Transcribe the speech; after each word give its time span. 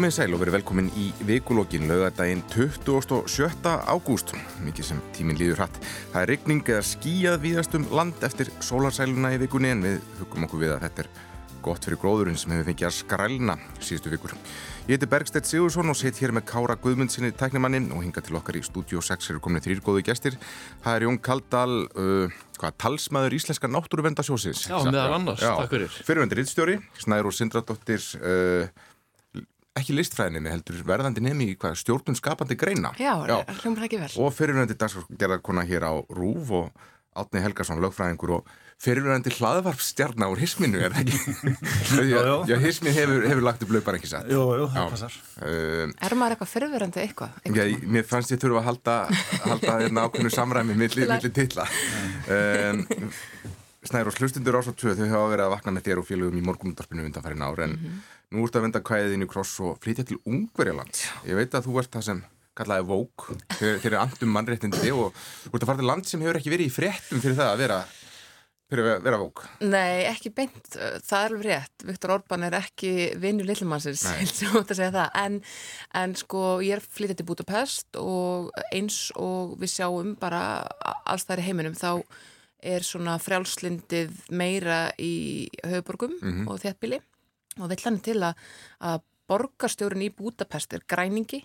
Komið 0.00 0.14
sæl 0.16 0.32
og 0.32 0.40
verið 0.40 0.54
velkomin 0.54 0.86
í 0.96 1.10
vikulógin 1.28 1.82
lögadaginn 1.84 2.40
27. 2.48 3.50
ágúst. 3.84 4.30
Mikið 4.64 4.86
sem 4.88 5.02
tíminn 5.12 5.36
líður 5.36 5.58
hratt. 5.60 5.76
Það 6.14 6.22
er 6.22 6.30
regning 6.32 6.70
eða 6.72 6.86
skíjað 6.88 7.36
víðast 7.42 7.76
um 7.76 7.84
land 7.92 8.24
eftir 8.24 8.48
sólarsæluna 8.64 9.34
í 9.36 9.42
vikunni 9.42 9.74
en 9.74 9.84
við 9.84 9.98
hugum 10.22 10.46
okkur 10.48 10.62
við 10.62 10.72
að 10.72 10.86
þetta 10.86 11.04
er 11.04 11.10
gott 11.60 11.84
fyrir 11.84 12.00
gróðurinn 12.00 12.40
sem 12.40 12.54
hefur 12.54 12.70
fengið 12.70 12.88
að 12.88 12.96
skrælna 12.96 13.58
síðustu 13.76 14.14
vikur. 14.14 14.32
Ég 14.88 14.96
heiti 14.96 15.08
Bergstedt 15.12 15.50
Sigursson 15.50 15.92
og 15.92 15.98
sitt 16.00 16.16
hér 16.24 16.32
með 16.32 16.48
Kára 16.48 16.78
Guðmundsinni 16.80 17.34
tæknimannin 17.36 17.92
og 17.92 18.00
hinga 18.00 18.24
til 18.24 18.40
okkar 18.40 18.56
í 18.56 18.64
Studio 18.64 19.04
6 19.04 19.34
eru 19.34 19.42
komin 19.44 19.60
þrýr 19.60 19.84
góðu 19.84 20.06
gestir. 20.08 20.40
Það 20.80 20.96
er 20.96 21.06
Jón 21.10 21.20
Kaldal 21.20 21.74
uh, 21.92 22.40
hvað, 22.56 22.78
talsmaður 22.80 23.36
íslenska 23.36 23.68
náttúruvendasjósins 23.68 24.64
Já, 24.70 24.78
meðal 24.88 25.18
annars, 25.18 25.44
takk 25.44 25.76
fyrir. 25.76 26.00
Fyrirvendir 26.08 26.40
Ritstjóri, 26.40 26.78
Snæður 27.04 27.28
og 27.30 27.36
Sindradóttir 27.36 28.08
uh, 28.18 28.88
ekki 29.78 29.94
listfræðinni 29.94 30.50
heldur 30.50 30.80
verðandi 30.86 31.22
nemi 31.22 31.50
í 31.52 31.58
hvað 31.60 31.76
stjórnum 31.78 32.16
skapandi 32.18 32.56
greina 32.58 32.90
Já, 32.98 33.14
hljómar 33.62 33.86
ekki 33.86 34.00
vel. 34.02 34.10
og 34.18 34.32
fyrirvendir 34.34 34.76
dagsgerðarkona 34.80 35.62
hér 35.68 35.86
á 35.86 35.92
Rúf 36.10 36.50
og 36.50 36.88
Átni 37.20 37.40
Helgason, 37.42 37.80
lögfræðingur 37.82 38.30
og 38.36 38.50
fyrirvendir 38.80 39.34
hlaðvarpstjarnar 39.34 40.30
úr 40.30 40.38
hisminu, 40.40 40.78
er 40.78 40.92
það 40.94 41.08
ekki? 41.10 41.54
já, 42.14 42.20
já. 42.22 42.34
já, 42.52 42.56
hismin 42.62 42.94
hefur, 42.94 43.24
hefur 43.26 43.42
lagt 43.44 43.64
upp 43.66 43.72
lögbar 43.74 43.98
ekki 43.98 44.10
satt 44.12 44.30
Jú, 44.30 44.44
jú, 44.60 44.68
það 44.70 44.78
Já. 44.86 44.92
passar. 44.94 45.16
um, 45.42 45.94
Er 46.06 46.14
maður 46.20 46.36
eitthvað 46.36 46.52
fyrirverandi 46.54 47.02
eitthvað? 47.02 47.34
Já, 47.50 47.64
ég- 47.66 47.82
mér 47.96 48.06
fannst 48.08 48.30
ég 48.34 48.40
þurfa 48.40 48.62
að 48.62 48.68
halda, 48.70 48.94
halda 49.48 49.74
hérna 49.82 50.06
ákveðnu 50.06 50.32
samræmi 50.36 50.78
milli, 50.78 51.02
Til 51.02 51.08
að- 51.10 51.16
milli 51.18 51.32
titla 51.40 51.66
um, 52.30 52.86
Snæður 53.90 54.10
og 54.12 54.18
hlustundur 54.20 54.58
ás 54.60 54.66
og 54.70 54.76
tvö 54.78 54.92
þau 54.98 55.06
hafa 55.08 55.28
verið 55.34 55.44
að 55.48 55.52
vakna 55.56 55.72
með 55.72 55.86
þér 55.90 56.00
og 56.02 56.08
félögum 56.08 56.36
í 56.40 56.46
morgunundarpinu 56.46 57.04
undanfærin 57.10 57.42
ár 57.46 57.62
en 57.66 57.76
nú 58.30 58.44
ert 58.46 58.56
að 58.58 58.66
venda 58.68 58.80
kvæðin 58.86 59.24
í 59.26 59.30
kross 59.30 59.56
og 59.64 59.78
flytja 59.82 60.04
til 60.06 60.20
Ungverjaland 60.28 61.00
ég 61.26 61.38
veit 61.40 61.54
að 61.58 61.66
þú 61.68 61.78
ert 61.82 61.90
það 61.96 62.06
sem 62.10 62.20
kallaði 62.60 62.86
vók 62.90 63.30
eru 63.62 63.96
andum 64.00 64.32
mannréttindi 64.36 64.90
og 64.92 65.14
þú 65.16 65.54
ert 65.54 65.64
að 65.64 65.70
fara 65.72 65.80
til 65.82 65.88
land 65.90 66.06
sem 66.10 66.22
hefur 66.22 66.38
ekki 66.40 66.52
verið 66.52 66.68
í 66.70 66.74
fréttum 66.74 67.22
fyrir 67.22 67.38
það 67.38 67.50
að 67.54 67.60
vera 67.64 67.78
fyrir 68.70 68.86
að 68.92 69.02
vera 69.06 69.18
vók 69.18 69.42
Nei, 69.66 70.04
ekki 70.06 70.30
beint, 70.34 70.60
það 70.76 71.24
er 71.24 71.32
alveg 71.32 71.46
rétt. 71.48 71.84
Viktor 71.88 72.12
Orban 72.14 72.44
er 72.46 72.54
ekki 72.60 72.92
vinnu 73.18 73.42
lillumannsins, 73.48 74.04
sem 74.30 74.46
þú 74.52 74.60
átt 74.60 74.70
að 74.70 74.78
segja 74.78 74.92
það. 74.94 75.08
En, 75.24 75.38
en 75.98 76.14
sko, 76.20 76.42
ég 76.62 76.76
er 76.76 76.84
flytið 76.84 77.18
til 77.18 77.26
Budapest 77.32 77.98
og 77.98 78.52
eins 78.70 79.00
og 79.18 79.56
við 79.58 79.72
sjáum 79.74 80.12
bara 80.22 80.42
alls 81.02 81.26
þar 81.26 81.42
í 81.42 81.48
heiminum, 81.48 81.74
þá 81.74 81.96
er 82.62 82.86
svona 82.86 83.16
frjálslindið 83.18 84.14
meira 84.38 84.84
í 85.02 85.48
höfuborgum 85.66 86.14
Mhm. 86.22 86.46
og 86.46 86.60
þéttbíli 86.62 87.00
og 87.58 87.68
vill 87.72 87.82
hann 87.84 87.98
til 88.04 88.18
að, 88.22 88.34
að 88.80 89.00
borgarstjórun 89.30 90.04
í 90.06 90.12
Budapest 90.14 90.72
er 90.78 90.84
græningi 90.90 91.42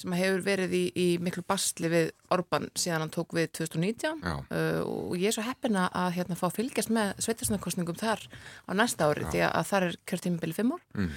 sem 0.00 0.12
hefur 0.16 0.40
verið 0.46 0.72
í, 0.72 0.82
í 0.96 1.06
miklu 1.20 1.42
bastli 1.44 1.88
við 1.90 2.12
Orban 2.32 2.68
síðan 2.78 3.02
hann 3.04 3.10
tók 3.12 3.34
við 3.36 3.50
2019 3.58 4.22
Já. 4.22 4.36
uh, 4.38 4.80
og 4.86 5.16
ég 5.18 5.28
er 5.28 5.34
svo 5.36 5.42
heppina 5.44 5.88
að 5.92 6.14
hérna, 6.16 6.38
fá 6.38 6.46
að 6.48 6.56
fylgjast 6.60 6.92
með 6.94 7.10
sveitarstæðarkostningum 7.26 7.98
þar 8.00 8.22
á 8.64 8.70
næsta 8.78 9.08
ári 9.10 9.26
því 9.28 9.42
að, 9.44 9.52
að 9.60 9.68
þar 9.72 9.86
er 9.90 9.98
kjörtímabili 10.08 10.56
fimm 10.56 10.72
ár 10.78 10.84
Mm. 10.94 11.10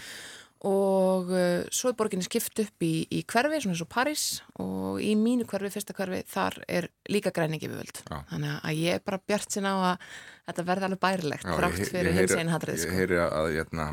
og 0.63 1.31
uh, 1.35 1.63
svo 1.75 1.91
er 1.91 1.95
borginni 1.99 2.23
skipt 2.23 2.59
upp 2.63 2.83
í, 2.87 2.91
í 3.11 3.21
hverfi, 3.27 3.57
svona 3.63 3.73
eins 3.75 3.81
og 3.83 3.89
París 3.91 4.25
og 4.63 4.99
í 5.03 5.09
mínu 5.19 5.43
hverfi, 5.49 5.71
fyrsta 5.75 5.95
hverfi, 5.97 6.21
þar 6.31 6.57
er 6.71 6.87
líka 7.11 7.33
græningi 7.35 7.67
við 7.67 7.81
völd 7.81 7.99
Já. 8.07 8.19
þannig 8.31 8.53
að 8.63 8.79
ég 8.79 8.97
er 8.99 9.03
bara 9.03 9.19
bjart 9.27 9.51
sinna 9.57 9.73
á 9.75 9.79
að 9.93 10.07
þetta 10.49 10.67
verði 10.71 10.87
alveg 10.89 11.01
bærilegt 11.03 11.47
Já, 11.47 11.55
ég- 11.59 11.79
ég 11.83 11.91
fyrir 11.91 12.15
hins 12.19 12.35
einn 12.39 12.51
hatrið 12.53 12.77
Ég 12.79 12.85
sko. 12.87 12.95
heyri 12.99 13.19
að 13.27 13.49
hérna, 13.57 13.87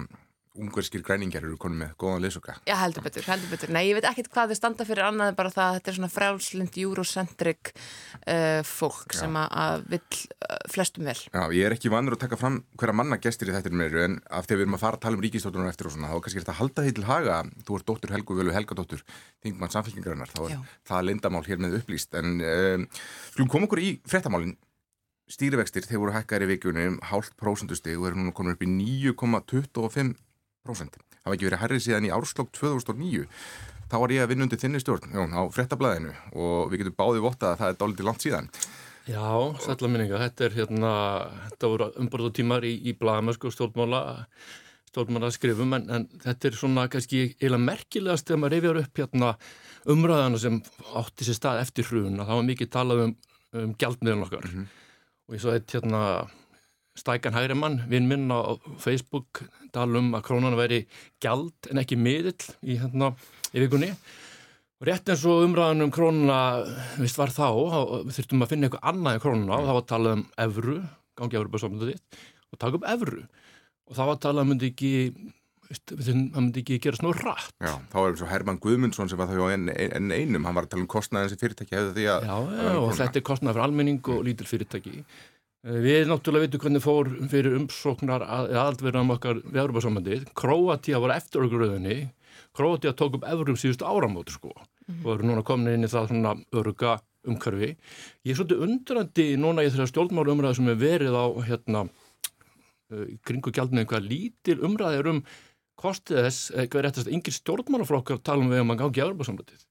ungverskir 0.60 1.02
græningar 1.04 1.44
eru 1.46 1.56
konum 1.60 1.80
með 1.82 1.94
góðan 2.00 2.24
leysuga 2.24 2.56
Já, 2.68 2.74
heldur 2.82 3.04
betur, 3.04 3.24
heldur 3.28 3.50
betur. 3.52 3.72
Nei, 3.74 3.82
ég 3.88 3.98
veit 3.98 4.08
ekkit 4.10 4.30
hvað 4.32 4.52
þau 4.52 4.58
standa 4.58 4.86
fyrir 4.88 5.04
annað 5.06 5.32
en 5.32 5.38
bara 5.38 5.52
það 5.54 5.66
að 5.66 5.74
þetta 5.76 5.90
er 5.90 5.96
svona 5.98 6.14
frjálslind, 6.14 6.78
eurocentric 6.84 7.62
uh, 7.72 8.60
fólk 8.68 9.16
sem 9.16 9.38
að, 9.40 9.86
vill 9.94 10.20
uh, 10.20 10.58
flestum 10.72 11.10
vel. 11.10 11.18
Já, 11.26 11.42
ég 11.56 11.68
er 11.68 11.76
ekki 11.76 11.92
vanur 11.92 12.16
að 12.16 12.24
taka 12.24 12.40
fram 12.40 12.56
hverja 12.80 12.98
manna 13.00 13.20
gestir 13.22 13.50
í 13.50 13.56
þettir 13.56 13.76
meira 13.80 14.06
en 14.06 14.18
af 14.28 14.46
því 14.46 14.56
að 14.56 14.60
við 14.60 14.66
erum 14.66 14.78
að 14.78 14.84
fara 14.84 15.00
að 15.00 15.04
tala 15.06 15.18
um 15.18 15.24
ríkistóttunum 15.26 15.70
eftir 15.70 15.90
og 15.90 15.96
svona, 15.96 16.10
þá 16.10 16.16
er 16.16 16.24
kannski 16.26 16.42
þetta 16.42 16.56
að 16.56 16.62
halda 16.62 16.86
því 16.86 16.96
til 16.96 17.06
haga 17.10 17.36
þú 17.66 17.78
ert 17.78 17.88
dóttur 17.90 18.14
Helgu 18.16 18.38
Völu 18.40 18.56
Helgadóttur 18.56 19.04
þingmann 19.44 19.74
samfélkingarinnar, 19.74 20.32
þá 20.32 20.42
er 20.46 20.56
Já. 20.56 20.60
það 20.90 21.06
lindamál 21.08 21.46
hér 21.46 21.62
með 21.62 21.78
upplýst, 21.80 22.18
en 22.20 22.28
um, 22.44 24.56
stýrivextir, 25.30 25.86
þeir 25.86 26.02
voru 26.02 26.16
hækkaðir 26.16 26.46
í 26.46 26.50
vikunni 26.54 26.86
um 26.90 26.98
hálft 27.10 27.36
prósentustig 27.38 27.98
og 27.98 28.10
eru 28.10 28.18
núna 28.18 28.34
komin 28.34 28.56
upp 28.56 28.64
í 28.66 28.70
9,25 28.70 30.16
prósent. 30.66 30.96
Hafa 31.24 31.36
ekki 31.36 31.48
verið 31.48 31.62
herrið 31.64 31.84
síðan 31.86 32.08
í 32.08 32.14
árslokk 32.14 32.52
2009 32.56 33.26
þá 33.90 33.96
var 33.98 34.14
ég 34.14 34.24
að 34.24 34.32
vinna 34.32 34.46
undir 34.46 34.60
þinni 34.60 34.80
stjórn 34.82 35.14
Jón, 35.16 35.34
á 35.34 35.42
fréttablaðinu 35.50 36.14
og 36.38 36.70
við 36.70 36.84
getum 36.84 36.96
báðið 37.00 37.26
vottað 37.26 37.52
að 37.52 37.60
það 37.60 37.72
er 37.72 37.78
dálítið 37.80 38.08
langt 38.08 38.24
síðan. 38.24 38.50
Já, 39.10 39.30
sætla 39.64 39.88
minninga, 39.90 40.20
þetta 40.20 40.44
er 40.46 40.56
hérna 40.58 40.90
þetta 41.48 41.70
voru 41.72 41.88
umborðu 41.98 42.32
tímar 42.38 42.66
í, 42.68 42.74
í 42.86 42.94
blagamösku 42.98 43.48
og 43.48 43.54
stjórnmála 43.56 44.02
stjórnmála 44.90 45.30
skrifum, 45.34 45.74
en, 45.74 45.86
en 45.90 46.06
þetta 46.22 46.48
er 46.48 46.58
svona 46.58 46.86
kannski 46.90 47.22
eiginlega 47.38 47.64
merkilegast 47.64 48.28
þegar 48.28 48.42
maður 48.42 48.54
reyfjar 48.56 48.80
upp 48.82 49.00
hérna 49.02 49.32
umræðana 49.90 50.40
sem 50.42 50.60
átti 50.98 51.26
sér 51.26 51.38
stað 51.38 51.62
eftir 51.64 51.88
hrun, 51.90 52.18
að 52.18 52.30
það 52.30 52.40
var 52.40 52.48
mikið 52.50 52.70
talað 52.74 53.02
um, 53.06 53.16
um 53.58 53.74
gjaldmiðun 53.80 54.26
okkar. 54.26 54.48
Og 55.30 55.36
ég 55.36 55.42
svo 55.42 55.54
eitt 55.54 55.74
hérna 55.74 56.02
Stækan 56.98 57.36
Hægrimann, 57.36 57.84
vinn 57.88 58.08
minn 58.10 58.32
á 58.34 58.58
Facebook 58.82 59.44
tala 59.74 60.00
um 60.00 60.10
að 60.18 60.24
krónan 60.26 60.58
væri 60.58 60.82
gjald 61.22 61.70
en 61.70 61.80
ekki 61.82 61.98
miðill 61.98 62.34
í, 62.66 62.76
hérna, 62.80 63.12
í 63.54 63.62
vikunni. 63.62 63.92
Og 64.80 64.88
rétt 64.88 65.12
eins 65.12 65.24
og 65.28 65.44
umræðan 65.44 65.84
um 65.84 65.92
krónuna 65.94 66.40
vist 66.98 67.18
var 67.20 67.32
þá, 67.34 67.46
þurftum 68.10 68.44
að 68.44 68.54
finna 68.54 68.68
eitthvað 68.68 68.88
annað 68.90 69.16
en 69.16 69.24
krónuna 69.26 69.58
og 69.58 69.66
það 69.68 69.76
var 69.76 69.84
að 69.84 69.90
tala 69.92 70.14
um 70.16 70.24
evru, 70.46 70.78
gangi 71.20 71.38
evru 71.40 71.52
bara 71.52 71.64
samlega 71.66 71.92
þitt 71.92 72.22
og 72.50 72.62
taka 72.64 72.80
upp 72.80 72.88
evru. 72.96 73.26
Og 73.90 73.98
það 73.98 74.08
var 74.08 74.16
að 74.16 74.24
tala 74.26 74.44
um 74.46 74.50
myndi 74.50 74.70
ekki 74.72 74.94
það 75.70 76.16
myndi 76.34 76.62
ekki 76.64 76.78
gera 76.82 76.98
snú 76.98 77.12
rætt 77.14 77.52
Já, 77.62 77.76
þá 77.92 77.96
er 78.00 78.08
eins 78.08 78.22
og 78.24 78.30
Herman 78.30 78.58
Guðmundsson 78.62 79.10
sem 79.10 79.20
var 79.20 79.30
þá 79.30 79.52
enn 79.54 79.68
en 79.70 80.10
einum, 80.10 80.46
hann 80.48 80.56
var 80.56 80.66
að 80.66 80.72
tala 80.72 80.82
um 80.82 80.88
kostnaðin 80.90 81.30
sem 81.30 81.38
fyrirtæki 81.38 81.76
hefði 81.76 81.92
því 81.94 82.06
að 82.10 82.26
Já, 82.26 82.32
að 82.34 82.48
já, 82.48 82.62
vera 82.64 82.80
og 82.80 82.96
þetta 82.98 83.20
er 83.20 83.26
kostnað 83.28 83.54
fyrir 83.54 83.66
almenning 83.68 84.10
og 84.10 84.24
lítil 84.26 84.48
fyrirtæki. 84.50 84.94
Eh, 84.98 85.29
Við 85.60 86.06
náttúrulega 86.08 86.46
veitum 86.46 86.60
hvernig 86.62 86.80
fór 86.80 87.08
fyrir 87.28 87.56
umsóknar 87.58 88.22
að 88.24 88.54
aðaldverðum 88.54 89.12
okkar 89.12 89.40
við 89.44 89.58
Európa-sambandið. 89.60 90.22
Króatíða 90.32 91.00
var 91.04 91.12
eftir 91.18 91.44
okkur 91.44 91.66
rauðinni. 91.66 91.96
Króatíða 92.56 92.94
tók 92.96 93.18
upp 93.18 93.26
eurum 93.28 93.58
síðustu 93.60 93.84
áramóti 93.84 94.32
sko 94.32 94.54
og 94.56 95.10
eru 95.12 95.28
núna 95.28 95.44
komin 95.46 95.74
inn 95.74 95.84
í 95.84 95.90
það 95.92 96.08
svona 96.08 96.32
öruga 96.56 96.96
umhverfi. 97.28 97.74
Ég 98.24 98.32
er 98.32 98.38
svolítið 98.38 98.64
undrandi 98.64 99.26
núna 99.36 99.66
í 99.66 99.68
þessar 99.68 99.92
stjórnmálu 99.92 100.32
umræðu 100.32 100.58
sem 100.58 100.72
er 100.72 100.80
verið 100.80 101.20
á 101.20 101.26
hérna 101.50 101.84
í 102.96 103.20
kringu 103.28 103.52
gjaldinu 103.52 103.84
hvað 103.86 104.08
lítil 104.08 104.58
umræði 104.64 105.02
er 105.02 105.12
um 105.12 105.22
kostið 105.80 106.24
þess, 106.24 106.50
eh, 106.56 106.66
hvað 106.66 106.80
er 106.80 106.86
réttast, 106.88 107.12
engin 107.12 107.36
stjórnmálaflokkar 107.36 108.24
tala 108.24 108.42
um 108.42 108.50
við 108.50 108.64
um 108.64 108.72
að 108.72 108.80
gangi 108.82 109.04
Európa-sambandið. 109.04 109.62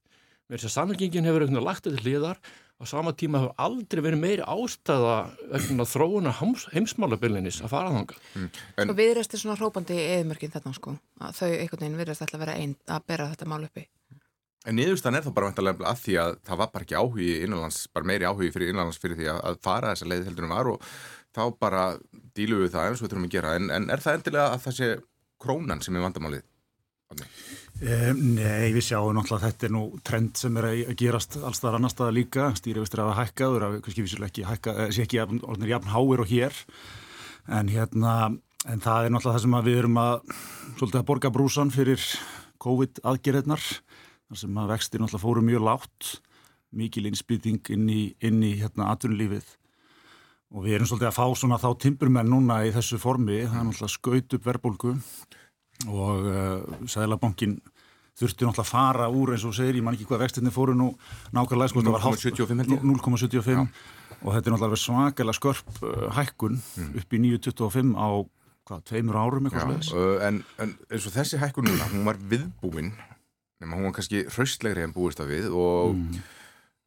Mér 0.50 0.62
þess 0.62 0.70
að 0.70 0.78
samfélkingin 0.78 1.28
hefur 1.28 1.46
eitthvað 1.46 1.66
lagt 1.66 1.86
þetta 1.90 2.06
á 2.80 2.84
sama 2.88 3.12
tíma 3.12 3.42
hefur 3.44 3.54
aldrei 3.60 4.02
verið 4.06 4.22
meiri 4.24 4.44
ástæða 4.48 5.16
vegna 5.52 5.86
þróuna 5.92 6.32
heimsmálabilinis 6.74 7.62
að 7.66 7.72
fara 7.74 7.92
þangað. 7.92 8.20
En- 8.80 8.90
Og 8.90 8.96
viðræst 8.96 9.34
er 9.36 9.42
svona 9.44 9.58
hrópandi 9.60 9.98
í 10.00 10.06
eðmörkin 10.20 10.54
þarna 10.54 10.74
sko, 10.78 10.96
að 11.20 11.36
þau 11.40 11.50
einhvern 11.60 11.82
veginn 11.84 11.98
viðræst 12.00 12.24
ætla 12.24 12.40
að 12.40 12.44
vera 12.46 12.56
einn 12.62 12.76
að 12.88 13.06
bera 13.08 13.28
þetta 13.34 13.46
mál 13.52 13.64
uppi. 13.68 13.86
En 14.68 14.76
niðurstan 14.76 15.16
er 15.16 15.24
þá 15.24 15.32
bara 15.34 15.48
vantarlega 15.52 15.88
að 15.88 16.02
því 16.04 16.16
að 16.20 16.34
það 16.48 16.58
var 16.60 16.70
bara 16.74 16.84
ekki 16.86 16.98
áhugi 17.00 17.30
innanlands, 17.46 17.88
bara 17.96 18.06
meiri 18.06 18.28
áhugi 18.28 18.52
fyrir 18.52 18.70
innanlands 18.74 19.00
fyrir 19.00 19.16
því 19.20 19.30
að, 19.32 19.40
að 19.50 19.60
fara 19.64 19.94
þessa 19.94 20.10
leið 20.12 20.26
heldur 20.28 20.44
en 20.50 20.52
var 20.56 20.68
og 20.74 20.82
þá 21.36 21.42
bara 21.60 21.84
dílu 22.36 22.60
við 22.64 22.74
það 22.76 22.90
eins 22.90 23.00
og 23.00 23.06
við 23.08 23.12
þurfum 23.14 23.28
að 23.30 23.36
gera. 23.38 23.54
En, 23.56 23.70
en 23.72 23.90
er 23.90 24.04
það 24.04 24.18
endilega 24.20 24.50
að 24.56 24.64
það 24.68 24.76
sé 24.80 24.90
krónan 25.40 25.82
sem 25.82 25.96
er 25.96 26.04
vandamálið? 26.04 26.44
Eh, 27.10 28.12
nei, 28.14 28.70
við 28.76 28.84
sjáum 28.86 29.16
náttúrulega 29.16 29.40
að 29.40 29.46
þetta 29.48 29.66
er 29.66 29.72
nú 29.74 29.82
trend 30.06 30.38
sem 30.38 30.58
er 30.60 30.66
að 30.68 30.92
gerast 31.00 31.38
allstaðar 31.40 31.80
annar 31.80 31.94
staðar 31.94 32.16
líka, 32.18 32.50
stýrivistur 32.60 33.02
að 33.02 33.10
hafa 33.10 33.24
hækkaður, 33.24 33.66
að 33.66 33.78
kannski 33.86 34.04
vissulega 34.06 34.30
ekki 34.30 34.46
hækka, 34.46 34.76
eh, 34.76 34.92
sé 34.94 35.06
ekki 35.08 35.22
orðnir 35.24 35.72
jafn 35.72 35.94
háir 35.94 36.22
og 36.22 36.30
hér, 36.30 36.60
en 37.48 37.72
hérna, 37.74 38.14
en 38.68 38.84
það 38.84 39.08
er 39.08 39.16
náttúrulega 39.16 39.40
það 39.40 39.46
sem 39.46 39.58
við 39.70 39.80
erum 39.80 39.98
að, 40.04 40.36
svolítið 40.76 41.00
að 41.00 41.08
borga 41.10 41.34
brúsan 41.34 41.74
fyrir 41.74 42.06
COVID-aðgerðirnar, 42.60 43.66
þar 44.30 44.44
sem 44.44 44.62
að 44.62 44.72
vextir 44.76 45.00
náttúrulega 45.02 45.26
fóru 45.26 45.42
mjög 45.50 45.66
látt, 45.66 46.14
mikil 46.70 47.08
innspýting 47.10 47.74
inn 47.74 47.90
í, 47.90 48.02
inn 48.22 48.44
í 48.44 48.54
hérna 48.60 48.94
atvinnulífið. 48.94 49.48
Og 50.54 50.66
við 50.66 50.78
erum 50.78 50.86
svolítið 50.86 51.10
að 51.10 51.18
fá 51.18 51.26
svona 51.34 51.58
þá 51.58 51.70
timburmenn 51.80 52.30
núna 52.30 52.66
í 52.68 52.74
þessu 52.76 53.00
formi, 53.02 53.48
það 53.48 53.56
er 53.56 53.70
náttúrulega 53.72 53.98
skaut 53.98 54.34
upp 54.36 54.46
verðbólgu 54.46 54.98
og 55.88 56.26
uh, 56.28 56.88
Sæðlabankin 56.90 57.60
þurfti 58.20 58.44
náttúrulega 58.44 58.66
að 58.66 58.72
fara 58.74 59.08
úr 59.14 59.34
eins 59.36 59.46
og 59.48 59.56
segir, 59.56 59.78
ég 59.80 59.86
man 59.86 59.96
ekki 59.96 60.08
hvað 60.10 60.26
vextinni 60.26 60.52
fóru 60.52 60.76
nú 60.76 60.90
nákvæmlega 61.36 61.72
sko, 61.72 61.84
þetta 61.84 61.94
var 61.96 62.04
hálft- 62.04 62.26
0,75 62.28 62.64
held 62.64 62.74
ég. 62.76 62.84
0,75 62.84 63.62
og 64.20 64.34
þetta 64.36 64.50
er 64.50 64.56
náttúrulega 64.56 64.82
svakalega 64.84 65.38
skörp 65.38 65.80
uh, 65.86 66.10
hækkun 66.18 66.60
upp 67.00 67.16
í 67.16 67.22
9,25 67.30 67.96
á 67.96 68.10
hvað, 68.70 68.84
tveimur 68.92 69.20
árum 69.20 69.48
eitthvað 69.48 69.70
sluðis. 69.70 69.94
Uh, 69.96 70.18
en, 70.28 70.42
en 70.60 70.76
eins 70.90 71.08
og 71.08 71.16
þessi 71.16 71.40
hækkun 71.42 71.70
núna, 71.70 71.88
hún 71.94 72.04
var 72.10 72.20
viðbúin, 72.34 72.92
nema 73.64 73.80
hún 73.80 73.90
var 73.90 73.96
kannski 73.98 74.26
hraustlegri 74.28 74.84
en 74.86 74.96
búist 74.96 75.24
að 75.24 75.34
við 75.34 75.50
og 75.54 75.96
mm. 75.96 76.24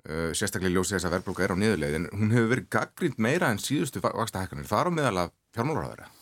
uh, 0.08 0.30
sérstaklega 0.36 0.76
ljósið 0.76 0.98
þess 0.98 1.08
að 1.08 1.16
verðbólka 1.16 1.46
er 1.46 1.56
á 1.56 1.60
niðurleið, 1.62 1.98
en 1.98 2.10
hún 2.12 2.34
hefur 2.36 2.52
verið 2.52 2.68
gaggrind 2.76 3.22
meira 3.22 3.52
en 3.52 3.62
síðustu 3.62 4.04
vaksta 4.04 4.44
hækkanir. 4.44 4.68
Það 4.68 4.84
er 4.84 4.92
á 4.92 4.96
meðal 4.98 5.22
að 5.24 5.38
fjármálaráðara. 5.56 6.12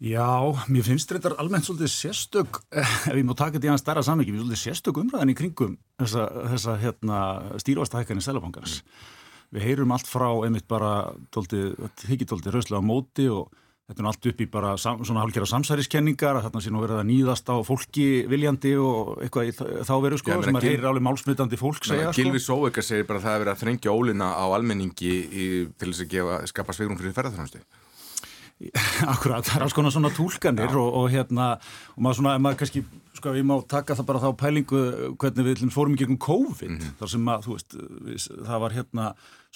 Já, 0.00 0.56
mér 0.72 0.84
finnst 0.86 1.10
þetta 1.12 1.34
almennt 1.42 1.66
svolítið 1.68 1.90
sérstök, 1.92 2.62
ef 2.72 3.12
ég 3.12 3.24
má 3.28 3.34
taka 3.36 3.58
þetta 3.58 3.68
í 3.68 3.70
hann 3.74 3.80
stærra 3.82 4.04
samviki, 4.04 4.32
mér 4.32 4.40
finnst 4.40 4.48
svolítið 4.48 4.62
sérstök 4.62 5.00
umræðin 5.02 5.32
í 5.34 5.36
kringum 5.36 5.74
þessa, 6.00 6.24
þessa 6.54 6.76
hérna, 6.80 7.18
stýrvastahækkanir 7.60 8.24
Sælabankarnas. 8.24 8.78
Mm. 8.80 9.10
Við 9.50 9.66
heyrum 9.66 9.92
allt 9.92 10.08
frá 10.08 10.30
einmitt 10.46 10.64
bara 10.70 10.92
higgjitóldi 12.08 12.54
rauslega 12.54 12.80
á 12.80 12.86
móti 12.86 13.26
og 13.28 13.50
þetta 13.90 14.04
er 14.04 14.08
allt 14.08 14.28
upp 14.30 14.40
í 14.40 14.46
bara 14.48 14.72
sam, 14.80 15.02
svona 15.04 15.24
hálfgerða 15.24 15.50
samsæriskenningar 15.50 16.38
að 16.38 16.46
þarna 16.46 16.64
sé 16.64 16.72
nú 16.72 16.80
verið 16.84 17.00
að 17.02 17.08
nýðast 17.10 17.50
á 17.50 17.56
fólki 17.66 18.06
viljandi 18.30 18.72
og 18.80 19.20
eitthvað 19.26 19.50
í 19.50 19.54
þá 19.84 19.94
veru 20.06 20.20
sko, 20.22 20.32
Já, 20.32 20.44
sem 20.46 20.60
að 20.62 20.68
heyrir 20.70 20.86
álega 20.86 21.06
málsmyndandi 21.10 21.60
fólk 21.60 21.84
segja 21.84 22.08
sko. 22.08 22.22
Gilvi 22.22 22.40
Sóveika 22.40 22.86
segir 22.86 23.08
bara 23.10 23.20
að 23.20 23.26
það 23.26 23.36
er 23.36 23.44
verið 23.44 23.54
að 23.56 23.62
þrengja 23.66 23.96
ólina 23.98 24.32
á 24.38 24.44
almenningi 24.48 25.12
í, 25.12 25.46
til 25.74 25.90
þess 25.90 26.06
að 26.06 26.12
gefa, 26.14 26.40
skapa 26.54 26.76
svegrum 26.78 27.00
fyrir 27.02 27.16
ferðarþjónustu. 27.18 27.64
Akkurat, 29.14 29.44
það 29.46 29.56
er 29.56 29.64
alls 29.64 29.74
konar 29.76 29.92
svona 29.94 30.10
tólkanir 30.12 30.74
og, 30.76 30.88
og 31.00 31.06
hérna, 31.12 31.54
og 31.94 32.02
maður 32.04 32.18
svona, 32.18 32.32
maður 32.44 32.58
kannski, 32.60 32.82
sko, 33.16 33.32
ég 33.38 33.46
má 33.48 33.54
taka 33.68 33.96
það 33.96 34.08
bara 34.10 34.20
þá 34.20 34.28
pælingu 34.42 34.80
hvernig 35.20 35.46
við 35.46 35.62
fórum 35.72 35.94
í 35.96 36.00
gegnum 36.00 36.20
COVID, 36.20 36.68
mm 36.68 36.80
-hmm. 36.80 36.98
þar 37.00 37.12
sem 37.14 37.30
að, 37.32 37.46
þú 37.46 37.56
veist, 37.56 37.78
það 38.50 38.64
var 38.64 38.76
hérna, 38.76 39.06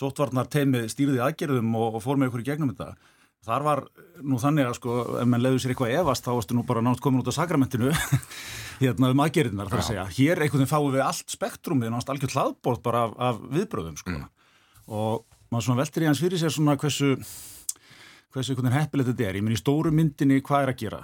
sóttvarnar 0.01 0.49
teimi 0.49 0.87
stýrði 0.89 1.21
aðgerðum 1.21 1.77
og, 1.77 1.99
og 1.99 2.05
fórum 2.05 2.25
með 2.25 2.33
ykkur 2.33 2.45
í 2.45 2.49
gegnum 2.49 2.73
þetta. 2.73 3.13
Þar 3.45 3.63
var 3.63 3.85
nú 4.25 4.39
þannig 4.41 4.67
að, 4.71 4.75
sko, 4.79 4.93
ef 5.21 5.27
mann 5.29 5.43
leiður 5.45 5.61
sér 5.61 5.75
eitthvað 5.75 5.97
evast, 6.01 6.25
þá 6.25 6.33
varstu 6.33 6.57
nú 6.57 6.65
bara 6.65 6.81
nátt 6.81 7.01
komin 7.05 7.21
út 7.21 7.29
af 7.29 7.37
sakramentinu, 7.37 7.93
hérna 8.81 9.11
um 9.13 9.21
aðgerðinar, 9.21 9.69
þar 9.69 9.83
að 9.83 9.89
segja. 9.91 10.05
Hér 10.17 10.41
einhvern 10.41 10.65
veginn 10.65 10.73
fáum 10.73 10.95
við 10.95 11.05
allt 11.05 11.29
spektrumið, 11.29 11.93
náttúrulega 11.93 12.17
algjör 12.17 12.37
hlaðbóð 12.39 12.81
bara 12.81 13.05
af, 13.05 13.13
af 13.21 13.43
viðbröðum, 13.53 13.99
sko. 14.01 14.17
Mm. 14.17 14.31
Og 14.89 15.27
maður 15.53 15.67
svona 15.69 15.83
veltir 15.83 16.07
í 16.07 16.09
hans 16.09 16.25
fyrir 16.25 16.41
sér 16.41 16.57
svona 16.57 16.79
hversu 16.81 17.19
hversu 18.35 18.57
heppilegt 18.75 19.13
þetta 19.13 19.29
er, 19.29 19.39
ég 19.39 19.47
minn 19.47 19.55
í 19.55 19.61
stóru 19.61 19.93
myndinni 19.95 20.41
hvað 20.45 20.67
er 20.67 20.73
að 20.73 20.83
gera, 20.83 21.01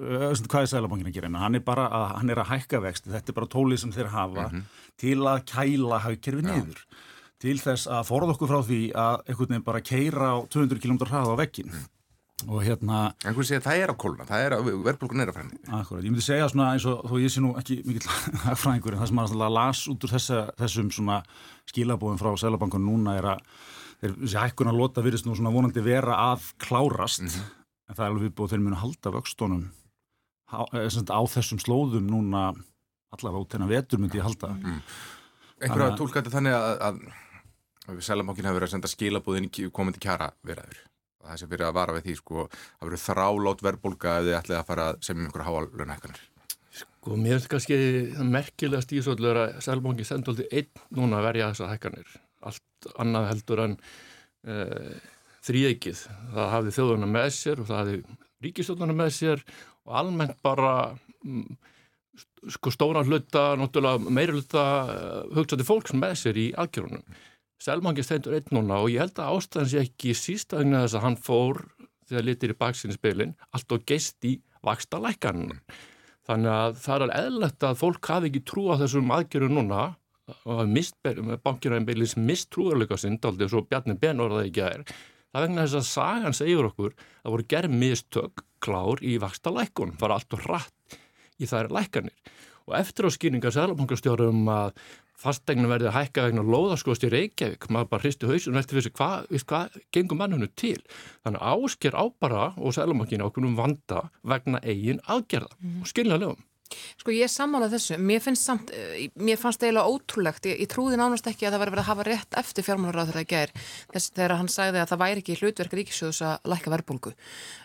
hvað 0.00 0.62
er 0.62 0.72
Sælabankin 0.72 1.10
að 1.10 1.16
gera, 1.18 1.30
hann 1.42 1.58
er 1.58 1.64
bara 1.66 1.86
að, 1.92 2.08
hann 2.20 2.32
er 2.32 2.40
að 2.40 2.50
hækka 2.54 2.80
vext, 2.86 3.08
þetta 3.10 3.32
er 3.32 3.36
bara 3.36 3.52
tólið 3.52 3.82
sem 3.84 3.94
þeir 3.94 4.10
hafa 4.14 4.48
mm 4.48 4.56
-hmm. 4.56 4.82
til 5.02 5.18
að 5.28 5.44
kæla 5.52 6.02
hagkerfi 6.06 6.44
niður, 6.46 6.80
ja. 6.80 7.06
til 7.44 7.56
þess 7.60 7.86
að 7.86 8.04
forða 8.08 8.36
okkur 8.36 8.52
frá 8.52 8.60
því 8.64 8.82
að 8.94 9.16
einhvern 9.28 9.48
veginn 9.48 9.68
bara 9.70 9.80
keira 9.80 10.28
á 10.32 10.36
200 10.48 10.80
km 10.80 10.98
hraða 11.04 11.34
á 11.36 11.40
vekkin 11.42 11.68
mm. 11.68 11.84
og 12.48 12.62
hérna... 12.64 13.12
En 13.24 13.34
hvernig 13.34 13.50
segir 13.50 13.66
það 13.66 13.82
er 13.82 13.92
á 13.92 13.94
kóluna, 14.00 14.24
það 14.24 14.44
er 14.46 14.56
að 14.56 14.70
verðbólkun 14.84 15.20
er 15.20 15.28
að 15.28 15.36
fræni. 15.36 15.60
Akkurat, 15.68 16.04
ég 16.04 16.10
myndi 16.10 16.24
segja 16.24 16.48
svona 16.48 16.72
eins 16.72 16.86
og 16.86 17.04
þó 17.04 17.20
ég 17.20 17.28
sé 17.28 17.40
nú 17.44 17.52
ekki 17.60 17.82
mikill 17.84 18.08
hagfræðingur 18.46 18.96
en 18.96 19.02
það 19.02 19.12
sem 19.12 19.20
maður 19.20 19.52
las 19.52 19.84
út 19.88 20.04
úr 20.04 20.14
þessa, 20.16 20.46
þessum 20.56 20.90
svona 20.90 21.22
skilabóðum 21.68 22.18
frá 22.22 22.32
Sælabankun 22.40 22.86
núna 22.86 23.18
er 23.20 23.34
að 23.34 23.44
þessi 24.00 24.40
hækkun 24.40 24.72
að 24.72 24.80
lota 24.80 25.04
virðist 25.04 25.28
nú 25.28 25.36
svona 25.36 25.52
vonandi 25.54 25.84
vera 25.84 26.16
að 26.32 26.50
klárast 26.58 27.22
mm 27.22 27.28
-hmm. 27.28 27.52
en 27.88 27.94
það 27.94 28.04
er 28.04 28.10
alveg 28.10 28.24
viðbúið 28.28 28.50
þeir 28.50 28.64
munu 28.64 28.76
halda 28.76 29.14
vöxtónum 29.16 29.64
á, 30.50 30.60
eh, 30.74 30.88
á 30.88 31.20
þessum 31.34 31.60
slóðum 31.60 32.06
núna 32.08 32.54
allavega 33.14 33.42
út 33.42 33.52
hennar 33.52 33.68
vetur 33.68 33.98
myndi 33.98 34.18
ég 34.18 34.26
halda. 34.26 34.54
Mm. 34.54 34.82
Einhverja 35.60 35.96
tólkætti 35.98 36.32
þannig 36.32 36.56
að, 36.56 36.80
að, 36.86 37.00
að 37.88 38.00
Sælamákin 38.06 38.48
hafi 38.48 38.58
verið 38.58 38.68
að 38.68 38.74
senda 38.76 38.90
skilabúðin 38.90 39.50
komandi 39.74 40.00
kjara 40.02 40.30
veraður 40.46 40.78
og 41.20 41.28
það 41.28 41.40
sé 41.40 41.48
verið 41.50 41.68
að 41.68 41.76
vara 41.76 41.96
við 41.96 42.06
því 42.06 42.16
sko 42.16 42.46
að 42.46 42.88
verið 42.88 43.04
þrálát 43.04 43.64
verðbólka 43.66 44.16
ef 44.16 44.26
þið 44.26 44.38
ætlið 44.38 44.58
að 44.60 44.68
fara 44.70 44.86
sem 45.04 45.18
um 45.18 45.26
einhverja 45.26 45.48
háalöna 45.50 45.96
hækkanir 45.98 46.22
Sko 46.80 47.16
mér 47.18 47.36
finnst 47.36 47.50
kannski 47.50 47.76
merkilegast 48.24 48.92
í 48.94 49.02
svo 49.04 49.16
að 49.18 49.58
Sælamákin 49.64 50.08
sendoldi 50.08 50.46
einn 50.48 50.70
núna 50.96 51.18
að 51.18 51.26
verja 51.28 51.50
þessa 51.52 51.70
hækkanir 51.74 52.16
allt 52.80 53.00
annað 53.00 53.28
heldur 53.30 53.62
en 53.64 53.76
uh, 54.48 54.94
þrýeikið. 55.44 56.04
Það 56.34 56.52
hafði 56.54 56.76
þjóðuna 56.76 57.10
með 57.10 57.28
sér 57.36 57.60
og 57.60 57.68
það 57.68 57.80
hafði 57.80 57.98
ríkistjóðuna 58.44 58.96
með 58.96 59.10
sér 59.16 59.44
og 59.84 59.96
almennt 60.00 60.38
bara 60.42 60.72
um, 61.24 61.44
sko 62.50 62.72
stóra 62.72 63.04
hluta, 63.04 63.54
náttúrulega 63.60 64.12
meira 64.12 64.36
hluta 64.36 64.64
uh, 64.84 65.36
hugsaði 65.36 65.66
fólks 65.68 65.94
með 65.96 66.16
sér 66.22 66.40
í 66.40 66.48
algjörunum. 66.56 67.04
Selmangi 67.60 68.04
steindur 68.04 68.38
einn 68.38 68.54
núna 68.56 68.80
og 68.80 68.88
ég 68.88 69.04
held 69.04 69.18
að 69.20 69.36
ástæðan 69.36 69.68
sé 69.68 69.84
ekki 69.84 70.16
sístæðingna 70.16 70.86
þess 70.86 70.96
að 70.96 71.04
hann 71.04 71.20
fór 71.20 71.64
þegar 72.08 72.26
litir 72.26 72.54
í 72.54 72.58
baksinni 72.58 72.96
spilin 72.96 73.34
allt 73.52 73.76
og 73.76 73.84
geist 73.86 74.24
í 74.24 74.38
vaksta 74.64 75.00
lækanum. 75.00 75.58
Þannig 76.28 76.52
að 76.54 76.78
það 76.80 76.94
er 76.94 77.02
alveg 77.04 77.26
eðlert 77.26 77.66
að 77.66 77.80
fólk 77.80 78.08
hafi 78.12 78.30
ekki 78.30 78.42
trú 78.48 78.64
á 78.72 78.80
þessum 78.80 79.12
aðgerðu 79.12 79.50
núna 79.52 79.82
bankiræðinbeilis 81.44 82.16
mistrúðarleika 82.20 82.98
sinn 83.00 83.18
aldrei 83.22 83.46
og 83.48 83.54
svo 83.54 83.64
Bjarni 83.68 83.96
Ben 84.00 84.22
orðaði 84.22 84.50
ekki 84.50 84.64
að 84.66 84.76
er 84.78 84.84
það 85.30 85.44
vegna 85.46 85.64
þess 85.64 85.78
að 85.80 85.88
sagan 85.90 86.36
segjur 86.36 86.70
okkur 86.70 86.94
að 86.96 87.34
voru 87.34 87.48
gerð 87.54 87.76
mistök 87.82 88.44
klár 88.60 89.02
í 89.02 89.16
vaksta 89.22 89.52
lækun, 89.54 89.96
fara 89.98 90.18
allt 90.18 90.36
og 90.36 90.46
rætt 90.48 90.98
í 91.40 91.48
þær 91.48 91.70
lækanir 91.72 92.34
og 92.66 92.74
eftir 92.78 93.08
á 93.08 93.10
skýringa 93.14 93.52
sælabankastjórum 93.54 94.50
að 94.52 94.74
fastegna 95.20 95.68
verði 95.68 95.90
að 95.90 95.96
hækka 95.98 96.26
vegna 96.26 96.44
loðaskost 96.46 97.04
í 97.04 97.10
Reykjavík, 97.12 97.66
maður 97.68 97.90
bara 97.92 98.04
hristi 98.06 98.28
hausun 98.28 98.56
eftir 98.60 98.78
þessu 98.78 98.92
hvað 98.96 99.26
hva 99.50 99.62
gengum 99.92 100.20
mannunu 100.22 100.48
til? 100.56 100.78
Þannig 101.26 101.44
ásker 101.52 101.96
ábara 101.96 102.46
og 102.56 102.76
sælabankinu 102.76 103.26
okkur 103.28 103.48
um 103.48 103.58
vanda 103.58 104.06
vegna 104.24 104.62
eigin 104.64 105.02
aðgerða 105.04 105.52
mm. 105.58 105.82
og 105.82 105.90
skilja 105.92 106.20
lögum 106.20 106.40
Sko 107.00 107.14
ég 107.14 107.30
sammálað 107.32 107.76
þessu, 107.76 107.98
mér 107.98 108.22
finnst 108.24 108.46
samt, 108.46 108.72
eh, 108.74 109.08
mér 109.18 109.40
fannst 109.40 109.60
það 109.60 109.70
eiginlega 109.70 109.94
ótrúlegt, 109.94 110.48
ég, 110.50 110.60
ég 110.64 110.70
trúði 110.70 110.98
nánast 111.00 111.26
ekki 111.30 111.48
að 111.48 111.56
það 111.56 111.62
var 111.64 111.72
verið 111.74 111.84
að 111.84 111.90
hafa 111.90 112.06
rétt 112.08 112.38
eftir 112.42 112.66
fjármálaráð 112.66 113.10
þegar 113.10 113.20
það 113.20 113.30
ger, 113.34 113.54
þess 113.94 114.14
þegar 114.16 114.36
hann 114.38 114.52
sagði 114.54 114.82
að 114.82 114.90
það 114.92 115.02
væri 115.04 115.24
ekki 115.24 115.38
hlutverk 115.40 115.76
ríkisjóðs 115.80 116.22
að 116.28 116.50
læka 116.52 116.74
verbulgu. 116.74 117.14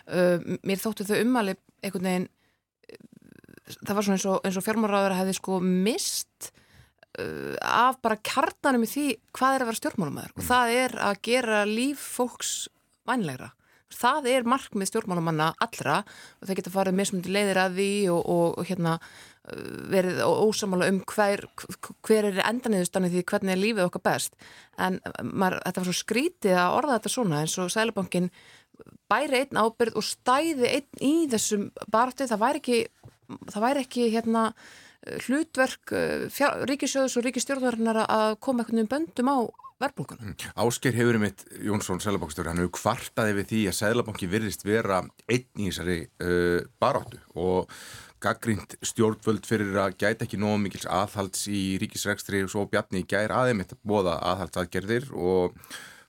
Uh, 0.06 0.58
mér 0.66 0.82
þóttu 0.82 1.06
þau 1.06 1.18
umali 1.22 1.56
einhvern 1.84 2.10
veginn, 2.10 2.28
það 3.82 3.94
var 3.94 4.06
svona 4.06 4.18
eins 4.18 4.28
og, 4.30 4.46
og 4.46 4.64
fjármálaráður 4.64 5.18
hefði 5.20 5.36
sko 5.38 5.58
mist 5.64 6.50
uh, 7.20 7.54
af 7.62 8.00
bara 8.04 8.18
kjarnanum 8.20 8.86
í 8.86 8.90
því 8.90 9.06
hvað 9.36 9.56
er 9.56 9.64
að 9.64 9.70
vera 9.70 9.80
stjórnmálumæður 9.80 10.34
og 10.36 10.46
það 10.46 10.74
er 10.80 10.96
að 11.08 11.20
gera 11.26 11.62
líf 11.68 12.02
fólks 12.16 12.52
vænlegra 13.08 13.52
það 13.92 14.28
er 14.32 14.48
markmið 14.48 14.90
stjórnmálamanna 14.90 15.52
allra 15.62 16.00
og 16.02 16.48
það 16.48 16.58
getur 16.58 16.74
farið 16.74 16.98
mismundi 16.98 17.32
leiðir 17.32 17.60
að 17.62 17.78
því 17.78 17.90
og, 18.12 18.20
og, 18.34 18.46
og 18.58 18.68
hérna 18.68 18.94
uh, 18.98 19.64
verið 19.92 20.20
ósamála 20.26 20.90
um 20.90 21.00
hver, 21.12 21.44
hver 22.06 22.30
er 22.30 22.40
endanniðustanni 22.44 23.12
því 23.12 23.24
hvernig 23.30 23.54
er 23.54 23.62
lífið 23.62 23.86
okkar 23.86 24.06
best. 24.08 24.38
En 24.78 24.98
uh, 25.02 25.20
maður, 25.22 25.60
þetta 25.64 25.82
var 25.82 25.90
svo 25.90 25.98
skrítið 26.00 26.60
að 26.62 26.78
orða 26.80 26.96
þetta 26.98 27.14
svona 27.14 27.42
eins 27.42 27.58
og 27.62 27.72
Sælabankin 27.74 28.30
bæri 29.10 29.44
einn 29.44 29.62
ábyrð 29.62 30.00
og 30.00 30.04
stæði 30.04 30.72
einn 30.72 31.04
í 31.04 31.14
þessum 31.32 31.70
barti, 31.92 32.26
það 32.28 32.42
væri 32.42 32.62
ekki 32.62 32.80
það 33.52 33.62
væri 33.64 33.86
ekki 33.86 34.10
hérna 34.14 34.48
hlutverk 35.26 35.94
uh, 35.94 36.66
ríkisjóðs 36.66 37.14
og 37.20 37.28
ríkistjórnarinnar 37.28 38.02
að 38.06 38.34
koma 38.42 38.64
einhvern 38.64 38.82
veginn 38.82 38.92
böndum 38.92 39.30
á 39.30 39.38
verðbólkuna. 39.82 40.24
Mm. 40.24 40.34
Ásker 40.64 40.96
hefur 40.96 41.18
mitt 41.20 41.44
Jónsson, 41.64 42.00
Sælabankstöru, 42.02 42.50
hann 42.50 42.62
hefur 42.62 42.74
kvartaði 42.78 43.36
við 43.38 43.48
því 43.52 43.62
að 43.70 43.78
Sælabanki 43.80 44.28
virðist 44.32 44.64
vera 44.66 45.02
einn 45.28 45.62
í 45.62 45.68
þessari 45.68 45.98
uh, 46.24 46.60
baráttu 46.80 47.20
og 47.36 47.72
gaggrínt 48.22 48.78
stjórnvöld 48.84 49.46
fyrir 49.46 49.76
að 49.82 49.98
gæta 50.00 50.24
ekki 50.24 50.40
nóg 50.40 50.56
mikils 50.62 50.88
aðhalds 50.88 51.44
í 51.52 51.76
ríkisregstri 51.82 52.42
og 52.46 52.52
svo 52.52 52.64
bjarni 52.70 53.04
í 53.04 53.08
gær 53.08 53.34
aðeimitt 53.36 53.76
að 53.76 53.82
bóða 53.86 54.16
aðhaldsaðgerðir 54.32 55.10
og 55.12 55.56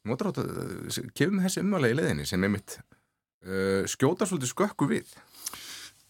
notur 0.08 0.32
átt 0.32 0.40
að 0.46 1.10
kemum 1.18 1.44
þessi 1.44 1.66
umvalegi 1.66 2.00
leðinni 2.00 2.28
sem 2.30 2.48
er 2.48 2.54
mitt 2.54 2.78
uh, 2.80 3.84
skjóta 3.90 4.28
svolítið 4.30 4.54
skökku 4.54 4.88
við. 4.94 5.12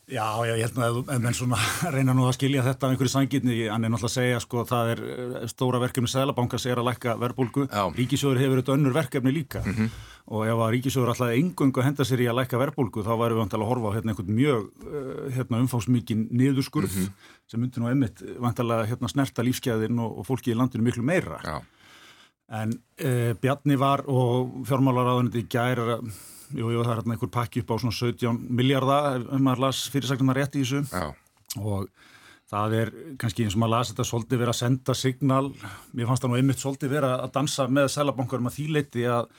Já, 0.07 0.23
já, 0.47 0.53
ég 0.55 0.69
held 0.69 0.77
að 0.79 0.97
ef 1.11 1.19
menn 1.19 1.35
svona 1.35 1.57
reyna 1.95 2.13
nú 2.15 2.23
að 2.29 2.37
skilja 2.37 2.61
þetta 2.63 2.87
af 2.87 2.93
einhverju 2.93 3.11
sangitni, 3.11 3.55
hann 3.67 3.83
er 3.83 3.91
náttúrulega 3.91 4.07
að 4.07 4.13
segja 4.13 4.37
sko 4.39 4.61
það 4.69 4.91
er 4.93 5.01
eh, 5.03 5.33
stóra 5.51 5.81
verkefni 5.83 6.11
Sælabankas 6.11 6.65
er 6.71 6.79
að 6.79 6.87
lækka 6.87 7.15
verbulgu, 7.19 7.65
Ríkisjóður 7.97 8.39
hefur 8.39 8.61
þetta 8.61 8.77
önnur 8.77 8.95
verkefni 8.95 9.33
líka 9.35 9.59
mm 9.65 9.73
-hmm. 9.73 9.97
og 10.31 10.45
ef 10.47 10.61
að 10.63 10.71
Ríkisjóður 10.77 11.11
alltaf 11.11 11.33
engungu 11.35 11.83
henda 11.83 12.07
sér 12.07 12.23
í 12.23 12.29
að 12.31 12.39
lækka 12.39 12.61
verbulgu 12.61 13.03
þá 13.03 13.11
væri 13.19 13.35
við 13.35 13.41
vantilega 13.43 13.67
að 13.67 13.71
horfa 13.73 13.91
á 13.91 13.95
hérna 13.97 14.13
einhvern 14.13 14.39
mjög 14.39 14.63
eh, 14.93 15.35
hérna, 15.35 15.59
umfásmikið 15.65 16.23
niðurskurð 16.31 16.95
mm 16.95 17.03
-hmm. 17.03 17.27
sem 17.51 17.59
myndir 17.59 17.83
nú 17.83 17.89
einmitt 17.91 18.23
vantilega 18.39 18.87
hérna, 18.87 19.11
snerta 19.11 19.43
lífskeiðin 19.43 19.99
og, 19.99 20.19
og 20.19 20.25
fólki 20.25 20.51
í 20.51 20.55
landinu 20.55 20.87
miklu 20.87 21.03
meira. 21.03 21.41
Já. 21.43 21.61
En 22.47 22.71
e, 22.95 23.33
Bjarni 23.33 23.75
var 23.75 24.05
og 24.07 24.63
fjármálaráðuniti 24.63 25.43
gæra 25.51 25.99
jú, 26.55 26.69
jú, 26.73 26.83
það 26.83 26.93
er 26.93 27.01
einhver 27.03 27.31
pakki 27.33 27.63
upp 27.63 27.73
á 27.73 27.75
svona 27.81 27.97
17 27.97 28.45
miljardar 28.59 29.25
ef 29.25 29.41
maður 29.43 29.65
las 29.67 29.81
fyrirsagnum 29.93 30.31
að 30.33 30.39
rétti 30.41 30.61
í 30.61 30.67
þessu 30.67 30.83
Já. 30.91 31.09
og 31.59 31.89
það 32.47 32.77
er 32.77 32.93
kannski 33.19 33.47
eins 33.47 33.57
og 33.57 33.63
maður 33.63 33.75
las 33.75 33.91
þetta 33.91 34.07
svolítið 34.07 34.41
verið 34.43 34.53
að 34.53 34.61
senda 34.61 34.95
signal, 34.95 35.43
mér 35.91 36.09
fannst 36.09 36.23
það 36.23 36.31
nú 36.31 36.39
einmitt 36.39 36.63
svolítið 36.63 36.95
verið 36.95 37.15
að 37.17 37.35
dansa 37.35 37.67
með 37.67 37.91
selabankarum 37.97 38.49
að 38.49 38.57
því 38.57 38.69
leiti 38.77 39.05
að, 39.11 39.29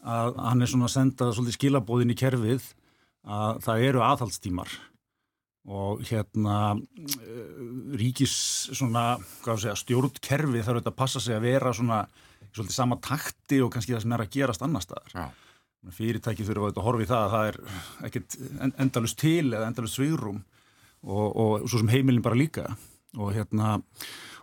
að 0.00 0.40
hann 0.48 0.64
er 0.64 0.72
svona 0.72 0.88
að 0.88 0.96
senda 0.96 1.30
svolítið 1.36 1.58
skilabóðin 1.58 2.14
í 2.14 2.18
kerfið 2.24 2.72
að 3.24 3.62
það 3.64 3.86
eru 3.90 4.04
aðhaldstímar 4.04 4.74
og 5.64 6.02
hérna 6.04 6.56
eh, 6.76 7.96
ríkis 7.96 8.34
svona, 8.76 9.14
að 9.48 9.70
stjórnkerfi 9.80 10.60
þarf 10.60 10.76
auðvitað 10.76 10.92
að 10.92 10.98
passa 10.98 11.22
sig 11.24 11.36
að 11.36 11.46
vera 11.46 11.72
svona 11.72 12.02
svolítið 12.54 12.76
sama 12.76 12.98
takti 13.02 13.60
og 13.64 13.72
kannski 13.72 13.94
það 13.94 14.04
sem 14.04 14.14
er 14.14 14.24
að 14.24 14.34
gerast 14.36 14.64
annar 14.64 14.84
staðar. 14.84 15.14
Já. 15.14 15.43
Fyrirtæki 15.92 16.46
þurfa 16.46 16.72
að 16.72 16.84
horfa 16.86 17.04
í 17.04 17.10
það 17.10 17.24
að 17.24 17.34
það 17.34 17.48
er 17.48 17.58
ekkert 18.08 18.36
endalust 18.86 19.18
til 19.20 19.46
eða 19.52 19.68
endalust 19.68 19.98
svigrum 19.98 20.42
og, 21.04 21.26
og 21.36 21.66
svo 21.68 21.80
sem 21.82 21.92
heimilin 21.92 22.24
bara 22.24 22.38
líka 22.38 22.68
og 23.14 23.34
hérna 23.34 23.78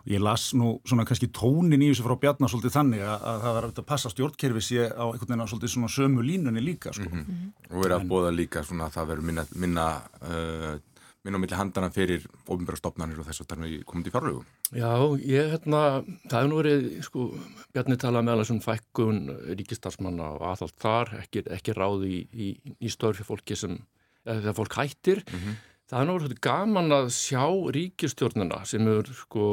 ég 0.08 0.22
las 0.22 0.50
nú 0.58 0.80
svona 0.88 1.04
kannski 1.06 1.28
tónin 1.30 1.82
í 1.82 1.90
þessu 1.92 2.06
frá 2.06 2.16
Bjarnar 2.18 2.50
svolítið 2.50 2.74
þannig 2.74 3.02
að, 3.06 3.26
að 3.30 3.42
það 3.44 3.56
var 3.56 3.66
að 3.68 3.82
passa 3.86 4.10
stjórnkerfi 4.10 4.62
sé 4.66 4.86
á 4.90 5.04
einhvern 5.06 5.28
veginn 5.28 5.44
á 5.46 5.50
svolítið 5.50 5.74
svona 5.74 5.90
sömu 5.94 6.24
línunni 6.26 6.62
líka 6.64 6.92
sko. 6.92 7.06
Mm 7.06 7.24
-hmm. 7.26 7.52
Og 7.70 7.84
verið 7.84 7.96
að 7.96 8.08
bóða 8.10 8.32
líka 8.34 8.64
svona 8.64 8.88
að 8.88 8.94
það 8.96 9.08
verður 9.10 9.26
minna, 9.28 9.44
minna 9.54 9.86
uh, 10.22 10.74
minn 11.22 11.38
á 11.38 11.42
milli 11.42 11.58
handana 11.58 11.90
fyrir 11.94 12.24
ofinbæra 12.50 12.78
stopnarnir 12.80 13.20
og 13.22 13.28
þess 13.28 13.44
að 13.44 13.52
það 13.52 13.64
er 13.66 13.84
komið 13.86 14.08
í 14.08 14.12
fjárlögu. 14.14 14.40
Já, 14.74 14.92
ég, 15.22 15.50
hérna, 15.52 15.82
það 16.26 16.36
hefur 16.38 16.50
nú 16.50 16.58
verið, 16.58 16.88
sko, 17.06 17.26
Bjarni 17.74 17.98
talað 18.02 18.26
með 18.26 18.34
alveg 18.34 18.48
svona 18.48 18.66
fækkun 18.66 19.20
ríkistarsmanna 19.60 20.30
og 20.34 20.46
aðallt 20.50 20.78
þar, 20.82 21.12
ekki, 21.20 21.44
ekki 21.58 21.76
ráði 21.78 22.10
í, 22.10 22.18
í, 22.32 22.48
í 22.82 22.90
störfi 22.92 23.26
fólki 23.28 23.58
sem, 23.58 23.78
eða 24.26 24.40
þegar 24.40 24.58
fólk 24.58 24.78
hættir. 24.80 25.22
Mm 25.28 25.38
-hmm. 25.38 25.62
Það 25.92 26.00
er 26.00 26.08
nú 26.08 26.18
verið 26.18 26.42
gaman 26.48 26.98
að 26.98 27.08
sjá 27.14 27.44
ríkistjórnuna 27.76 28.62
sem 28.66 28.86
eru, 28.88 29.14
sko, 29.14 29.46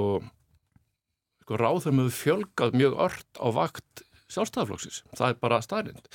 sko 1.44 1.58
ráð 1.60 1.84
þeim 1.86 2.02
hefur 2.02 2.18
fjölgað 2.18 2.78
mjög 2.82 3.00
ört 3.06 3.30
á 3.38 3.48
vakt 3.54 4.06
sjálfstæðarflokksins. 4.30 5.04
Það 5.18 5.30
er 5.30 5.40
bara 5.42 5.62
staðrind. 5.62 6.10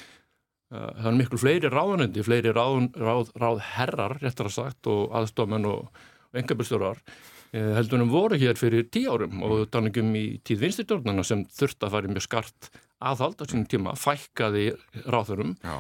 Eh, 0.72 0.88
það 1.00 1.10
er 1.10 1.18
miklu 1.18 1.40
fleiri 1.40 1.70
ráðanendi, 1.72 2.24
fleiri 2.24 2.54
ráð, 2.56 2.88
ráð, 2.96 3.30
ráð 3.40 3.62
herrar, 3.74 4.18
réttar 4.22 4.48
að 4.48 4.56
sagt, 4.56 4.90
og 4.90 5.12
aðstofmenn 5.20 5.68
og, 5.68 6.04
engabistjórar 6.34 6.98
eh, 7.54 7.74
heldur 7.76 8.02
en 8.02 8.10
voru 8.10 8.38
hér 8.40 8.58
fyrir 8.58 8.88
tí 8.92 9.04
árum 9.06 9.44
og 9.46 9.68
þannig 9.74 10.00
um 10.02 10.08
í 10.18 10.24
tíð 10.46 10.64
vinstitjórnana 10.64 11.24
sem 11.26 11.44
þurft 11.54 11.86
að 11.86 11.94
fara 11.94 12.10
mjög 12.10 12.26
skart 12.26 12.70
aðhald 13.04 13.38
á 13.38 13.44
sínum 13.46 13.68
tíma, 13.70 13.94
fækkaði 13.98 14.72
ráðurum. 15.04 15.54
Já. 15.62 15.76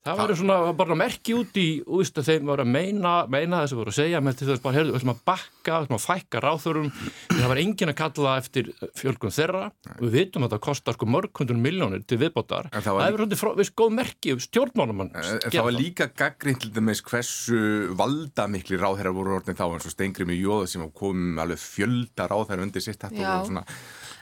Það 0.00 0.20
verður 0.22 0.38
svona 0.40 0.54
bara 0.78 0.96
merki 0.96 1.34
út 1.36 1.58
í 1.60 1.66
úst 1.84 2.16
að 2.16 2.30
þeim 2.30 2.48
var 2.48 2.62
að 2.62 2.70
meina, 2.72 3.10
meina 3.28 3.58
þess 3.60 3.74
að 3.74 3.80
voru 3.82 3.92
að 3.92 3.98
segja. 3.98 4.22
Með 4.24 4.38
þess 4.40 4.54
að 4.54 4.62
bara, 4.64 4.76
heyrðu, 4.78 4.94
við 4.94 5.00
ætlum 5.00 5.12
að 5.12 5.20
bakka, 5.28 5.74
við 5.74 5.84
ætlum 5.84 5.98
að 5.98 6.06
fækka 6.06 6.42
ráþurum 6.44 6.88
það 7.34 7.44
var 7.52 7.60
engin 7.60 7.92
að 7.92 7.98
kalla 7.98 8.36
eftir 8.40 8.70
fjölgun 8.96 9.36
þeirra. 9.36 9.62
Og 9.98 10.02
við 10.06 10.16
vitum 10.16 10.46
að 10.46 10.54
það 10.54 10.62
kostar 10.70 10.96
sko 10.96 11.10
mörg 11.10 11.42
hundun 11.42 11.60
miljónir 11.66 12.06
til 12.08 12.20
viðbótar. 12.22 12.70
Það, 12.72 12.88
það 12.88 13.04
er 13.04 13.18
verður 13.18 13.42
svona 13.42 13.68
góð 13.80 13.94
merki 13.98 14.36
stjórnmálumann 14.46 15.12
Það 15.14 15.66
var 15.66 15.76
líka 15.76 16.08
gaggrind 16.16 16.62
til 16.64 16.72
dæmis 16.74 17.04
hversu 17.04 17.60
valda 17.98 18.46
mikli 18.50 18.80
ráðherrar 18.80 19.14
voru 19.16 19.36
orðin 19.36 19.58
þá 19.58 19.66
eins 19.68 19.88
og 19.88 19.94
Steingrim 19.94 20.32
í 20.32 20.40
Jóða 20.40 20.68
sem 20.70 20.84
kom 20.96 21.40
alveg 21.42 21.60
fjölda 21.60 22.28
ráðherrar 22.30 22.64
undir 22.66 22.84
sitt 22.84 23.00
þetta 23.00 23.36
og 23.36 23.50
svona 23.50 23.66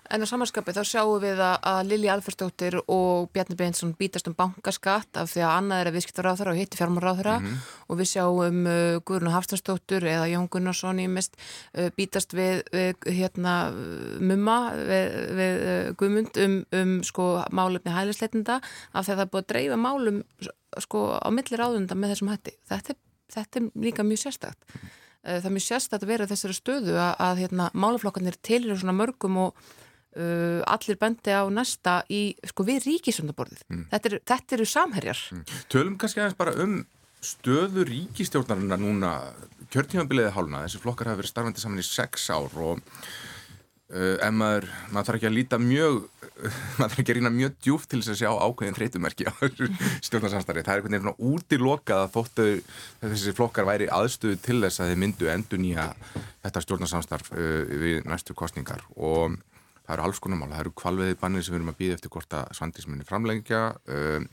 En 0.08 0.24
á 0.24 0.26
samanskapi 0.28 0.72
þá 0.72 0.80
sjáum 0.88 1.20
við 1.20 1.40
að, 1.44 1.80
Lili 1.84 2.08
Alferstóttir 2.08 2.78
og 2.80 3.28
Bjarni 3.34 3.56
Beinsson 3.58 3.90
bítast 3.98 4.28
um 4.30 4.34
bankaskatt 4.36 5.18
af 5.20 5.28
því 5.34 5.42
að 5.44 5.56
annað 5.58 5.80
er 5.82 5.90
að 5.90 5.96
viðskiptaráþara 5.98 6.52
og 6.54 6.60
hitti 6.60 6.78
fjármáráþara 6.78 7.34
mm 7.38 7.46
-hmm. 7.46 7.66
og 7.88 7.98
við 7.98 8.08
sjáum 8.12 8.60
uh, 8.66 9.00
Guðrun 9.04 9.34
Hafstansdóttur 9.34 10.06
eða 10.08 10.30
Jón 10.32 10.48
Gunnarsson 10.48 11.00
í 11.00 11.08
mist 11.12 11.36
uh, 11.76 11.90
bítast 11.96 12.32
við, 12.32 12.62
við 12.72 12.96
hérna 13.04 13.70
mumma 14.20 14.72
við, 14.72 15.08
við 15.40 15.56
uh, 15.60 15.92
Guðmund 16.00 16.40
um, 16.44 16.64
um 16.72 17.02
sko 17.04 17.44
málefni 17.52 17.92
hælisleitenda 17.92 18.62
af 18.92 19.04
því 19.04 19.12
að 19.12 19.18
það 19.18 19.26
er 19.26 19.32
búið 19.32 19.44
að 19.44 19.50
dreifa 19.52 19.76
málum 19.76 20.22
sko 20.78 21.20
á 21.20 21.28
milli 21.28 21.56
ráðunda 21.56 21.94
með 21.94 22.14
þessum 22.14 22.32
hætti. 22.32 22.54
Þetta, 22.68 22.94
þetta 23.34 23.60
er 23.60 23.68
líka 23.76 24.02
mjög 24.02 24.24
sérstakt. 24.24 24.64
Uh, 24.72 25.36
það 25.36 25.50
er 25.50 25.56
mjög 25.56 25.66
sérstakt 25.68 26.02
að 26.02 26.12
vera 26.14 26.30
þessari 26.30 26.56
stöðu 26.56 26.96
að, 26.96 27.12
að 27.20 27.42
hérna, 27.44 27.68
málaflokkarnir 27.74 28.40
til 28.40 28.64
eru 28.64 28.78
svona 28.78 28.96
mörgum 28.96 29.36
og 29.36 29.54
Uh, 30.18 30.64
allir 30.66 30.96
bendi 30.98 31.30
á 31.30 31.46
næsta 31.46 32.00
í, 32.10 32.32
sko, 32.50 32.64
við 32.66 32.88
ríkisöndaborðið. 32.88 33.60
Mm. 33.70 33.82
Þetta, 33.92 34.10
er, 34.10 34.22
þetta 34.26 34.56
eru 34.56 34.64
samherjar. 34.66 35.20
Mm. 35.30 35.44
Tölum 35.70 35.98
kannski 36.00 36.22
aðeins 36.25 36.38
bara 36.40 36.56
um 36.64 36.80
stöðu 37.25 37.84
ríkistjórnarna 37.87 38.78
núna, 38.80 39.14
kjörtímanbiliðið 39.72 40.34
hálna, 40.37 40.64
þessi 40.66 40.82
flokkar 40.82 41.10
hafa 41.10 41.20
verið 41.22 41.32
starfandi 41.32 41.62
saman 41.62 41.82
í 41.82 41.87
sex 41.87 42.28
ár 42.30 42.54
og 42.62 42.82
uh, 43.94 44.16
en 44.25 44.38
maður, 44.38 44.68
maður 44.92 45.08
þarf 45.08 45.18
ekki 45.18 45.28
að 45.30 45.37
líta 45.37 45.58
mjög, 45.62 45.98
maður 46.78 46.84
þarf 46.84 47.02
ekki 47.02 47.14
að 47.14 47.18
rýna 47.18 47.32
mjög 47.34 47.58
djúft 47.66 47.90
til 47.90 48.00
þess 48.02 48.14
að 48.14 48.20
sjá 48.22 48.30
ákveðin 48.46 48.78
þreytumerki 48.78 49.28
á 49.30 49.34
stjórnarsamstarfi. 50.06 50.62
Það 50.62 50.72
er 50.72 50.82
einhvern 50.82 50.98
veginn 50.98 51.32
útilokað 51.32 52.04
að 52.04 52.14
þóttu 52.14 52.48
þessi 53.02 53.37
flokkar 53.38 53.68
væri 53.68 53.90
aðstöðu 53.98 54.40
til 54.46 54.58
þess 54.62 54.82
að 54.82 54.92
þeir 54.92 55.02
myndu 55.04 55.30
endur 55.34 55.62
nýja 55.62 55.90
þetta 56.46 56.64
stjórnarsamstarf 56.66 57.32
uh, 57.34 57.62
það 59.88 59.95
eru 59.95 60.04
alls 60.04 60.18
konar 60.21 60.37
mál, 60.37 60.50
það 60.52 60.62
eru 60.66 60.73
kvalveði 60.76 61.16
bannir 61.23 61.45
sem 61.45 61.54
við 61.54 61.59
erum 61.59 61.71
að 61.73 61.78
býða 61.78 61.95
eftir 61.97 62.12
hvort 62.12 62.35
að 62.37 62.50
svandisminni 62.59 63.07
framlengja. 63.09 63.61
Um, 63.88 64.26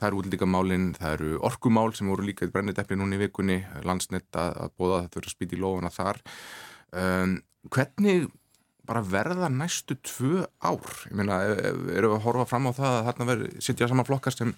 það 0.00 0.08
eru 0.08 0.18
útlíkamálinn, 0.22 0.88
það 0.96 1.14
eru 1.18 1.36
orkumál 1.46 1.92
sem 1.94 2.10
voru 2.10 2.26
líka 2.26 2.48
í 2.48 2.50
brenniteppli 2.50 2.98
núni 2.98 3.14
í 3.14 3.22
vikunni. 3.22 3.60
Landsnett 3.86 4.34
að, 4.34 4.50
að 4.64 4.74
bóða 4.74 5.04
þetta 5.04 5.20
verið 5.20 5.30
að 5.30 5.36
spýta 5.36 5.56
í 5.56 5.62
lofuna 5.62 5.92
þar. 5.94 6.20
Um, 6.90 7.38
hvernig 7.70 8.26
bara 8.86 9.02
verða 9.06 9.50
næstu 9.50 9.94
tvö 10.02 10.44
ár? 10.58 10.98
Ég 11.06 11.16
meina, 11.18 11.40
e, 11.46 11.54
e, 11.54 11.72
eru 11.98 12.12
við 12.12 12.18
að 12.18 12.26
horfa 12.26 12.50
fram 12.50 12.70
á 12.70 12.72
það 12.74 12.98
að 12.98 13.08
þarna 13.10 13.28
verður 13.30 13.64
sittja 13.66 13.90
saman 13.90 14.08
flokkar 14.08 14.34
sem 14.34 14.54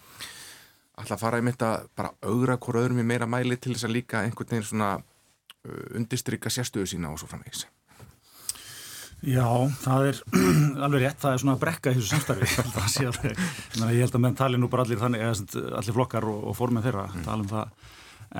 alltaf 0.99 1.23
fara 1.23 1.41
í 1.41 1.45
mitt 1.47 1.63
að 1.65 1.89
bara 1.97 2.13
augra 2.25 2.59
hvort 2.59 2.81
öðrum 2.83 3.01
í 3.05 3.09
meira 3.09 3.29
mæli 3.31 3.57
til 3.57 3.75
þess 3.75 3.89
að 3.89 3.97
líka 4.01 4.25
einhvern 4.25 4.53
veginn 4.53 4.69
svona 4.69 4.95
uh, 4.99 5.85
undistrykka 5.97 6.53
sérstöðu 6.53 6.91
sína 6.93 7.13
og 7.13 7.21
svo 7.23 7.31
framvegis 7.31 7.69
Já, 9.27 9.47
það 9.83 10.09
er 10.09 10.19
alveg 10.87 11.03
rétt, 11.03 11.19
það 11.19 11.33
er 11.33 11.41
svona 11.43 11.55
að 11.57 11.63
brekka 11.65 11.91
í 11.91 11.97
þessu 11.99 12.11
samstarfi 12.13 12.51
ég 13.97 14.05
held 14.05 14.15
að 14.15 14.23
menn 14.23 14.37
tali 14.39 14.61
nú 14.61 14.69
bara 14.71 14.85
allir 14.87 15.01
þannig, 15.01 15.25
allir 15.59 15.97
flokkar 15.97 16.29
og, 16.31 16.45
og 16.51 16.55
formið 16.59 16.87
þeirra 16.87 17.07
mm. 17.09 17.25
tala 17.27 17.43
um 17.43 17.51
það, 17.51 17.89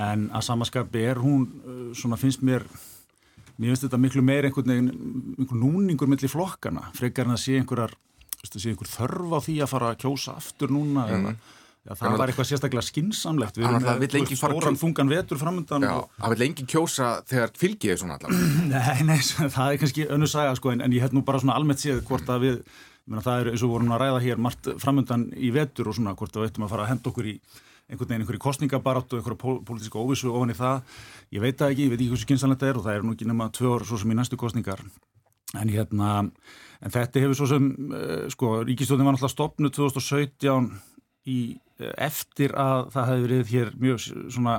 en 0.05 0.23
að 0.39 0.45
samaskapi 0.47 1.03
er 1.11 1.19
hún, 1.19 1.43
uh, 1.65 1.81
svona 1.99 2.19
finnst 2.21 2.45
mér 2.47 2.63
mér 3.59 3.73
finnst 3.73 3.87
þetta 3.89 3.99
miklu 3.99 4.23
meir 4.23 4.47
einhvern 4.47 4.71
veginn, 4.71 4.91
einhvern 5.35 5.63
núningur 5.65 6.11
millir 6.11 6.31
flokkana, 6.31 6.87
frekar 6.95 7.27
en 7.27 7.35
að 7.35 7.43
sé 7.43 7.59
einhverjar 7.59 7.97
sé 8.47 8.71
einhver 8.71 8.87
þörf 8.87 9.35
á 9.35 9.39
því 9.43 9.57
að 9.59 9.71
fara 9.73 9.91
að 9.91 10.03
kjósa 10.05 10.37
aftur 10.39 10.71
núna 10.71 11.03
mm. 11.03 11.15
eða 11.17 11.58
Já, 11.87 11.93
það 11.95 12.17
var 12.19 12.31
eitthvað 12.31 12.47
sérstaklega 12.49 12.83
skinsamlegt 12.85 13.57
við 13.57 13.65
erum 13.69 13.85
með 14.01 14.33
stóran 14.35 14.77
fungan 14.77 15.09
vetur 15.09 15.39
framöndan 15.39 15.85
Já, 15.87 15.93
það 16.17 16.33
vil 16.33 16.39
lengi 16.43 16.65
kjósa 16.69 17.07
þegar 17.29 17.53
fylgið 17.61 17.93
er 17.93 18.01
svona 18.01 18.17
allavega 18.19 18.59
Nei, 18.73 19.07
nei, 19.07 19.17
það 19.55 19.71
er 19.71 19.79
kannski 19.83 20.05
önnu 20.11 20.29
saga 20.29 20.57
sko, 20.59 20.73
en, 20.75 20.83
en 20.85 20.95
ég 20.97 21.05
hef 21.05 21.15
nú 21.15 21.23
bara 21.25 21.39
svona 21.39 21.55
almennt 21.55 21.81
séð 21.81 22.03
hvort 22.09 22.29
að 22.29 22.45
við, 22.45 22.59
menna, 23.07 23.23
það 23.25 23.45
er 23.45 23.51
eins 23.53 23.63
og 23.63 23.73
vorum 23.73 23.95
að 23.95 24.03
ræða 24.03 24.21
hér 24.27 24.43
margt 24.43 24.69
framöndan 24.83 25.25
í 25.39 25.53
vetur 25.55 25.89
og 25.89 25.97
svona 25.97 26.15
hvort 26.19 26.35
að 26.35 26.43
við 26.43 26.51
ættum 26.51 26.67
að 26.67 26.73
fara 26.75 26.85
að 26.85 26.91
henda 26.93 27.11
okkur 27.13 27.31
í 27.31 27.37
einhvern 27.89 28.11
veginn 28.11 28.25
einhverju 28.25 28.43
kostningabarátt 28.43 29.13
og 29.15 29.21
einhverju 29.21 29.61
pólitíska 29.65 29.97
óvissu 30.03 30.29
ofan 30.29 30.53
í 30.53 30.57
það, 30.57 30.83
ég 31.33 31.41
veit 31.41 31.57
það 31.57 31.71
ekki, 31.73 31.87
ég 31.87 31.93
veit 31.93 32.01
ekki 32.03 32.11
hversu 32.11 32.27
skinsamlegt 32.27 32.61
það 32.61 32.69
er 32.69 32.79
og 32.81 32.85
það 32.85 32.97
er 32.99 33.07
nú 33.07 33.15
ekki 33.15 33.29
nema 33.29 33.47
tvö 33.55 33.71
orð 33.79 33.89
svo 33.89 33.97
sem 34.03 34.13
í 34.13 34.17
næstu 34.19 34.37
kostningar 34.37 34.83
en 35.57 35.71
hérna, 35.73 36.11
en 36.83 36.93
þetta 36.93 37.23
hefur 37.23 37.39
svo 37.39 37.47
sem, 37.49 37.65
uh, 37.89 38.27
sko, 38.29 38.59
Ríkistóðin 38.67 39.07
var 39.07 39.17
náttúrulega 39.17 39.33
stopnud 39.33 39.73
2017 39.73 40.69
í, 41.25 41.39
eh, 41.57 41.68
eftir 41.97 42.55
að 42.59 42.89
það 42.95 43.11
hefði 43.11 43.27
verið 43.27 43.53
hér 43.53 43.71
mjög 43.79 44.01
svona 44.07 44.57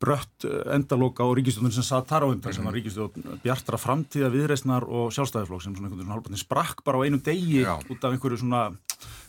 brött 0.00 0.44
eh, 0.44 0.74
endaloka 0.76 1.24
á 1.24 1.30
ríkistjóðun 1.36 1.74
sem 1.74 1.86
satt 1.86 2.08
þar 2.10 2.28
á 2.28 2.32
undan 2.32 2.54
sem 2.54 2.64
var 2.64 2.74
mhm. 2.74 2.80
ríkistjóðun 2.80 3.40
bjartra 3.44 3.80
framtíða 3.80 4.32
viðreysnar 4.34 4.84
og 4.84 5.12
sjálfstæðiflokk 5.16 5.64
sem 5.64 5.76
svona 5.76 5.88
einhvern 5.88 6.02
veginn 6.02 6.14
halvpartin 6.14 6.42
sprakk 6.42 6.82
bara 6.86 7.00
á 7.00 7.04
einu 7.06 7.20
degi 7.24 7.62
Já. 7.64 7.76
út 7.80 8.04
af 8.04 8.12
einhverju 8.12 8.40
svona 8.42 8.66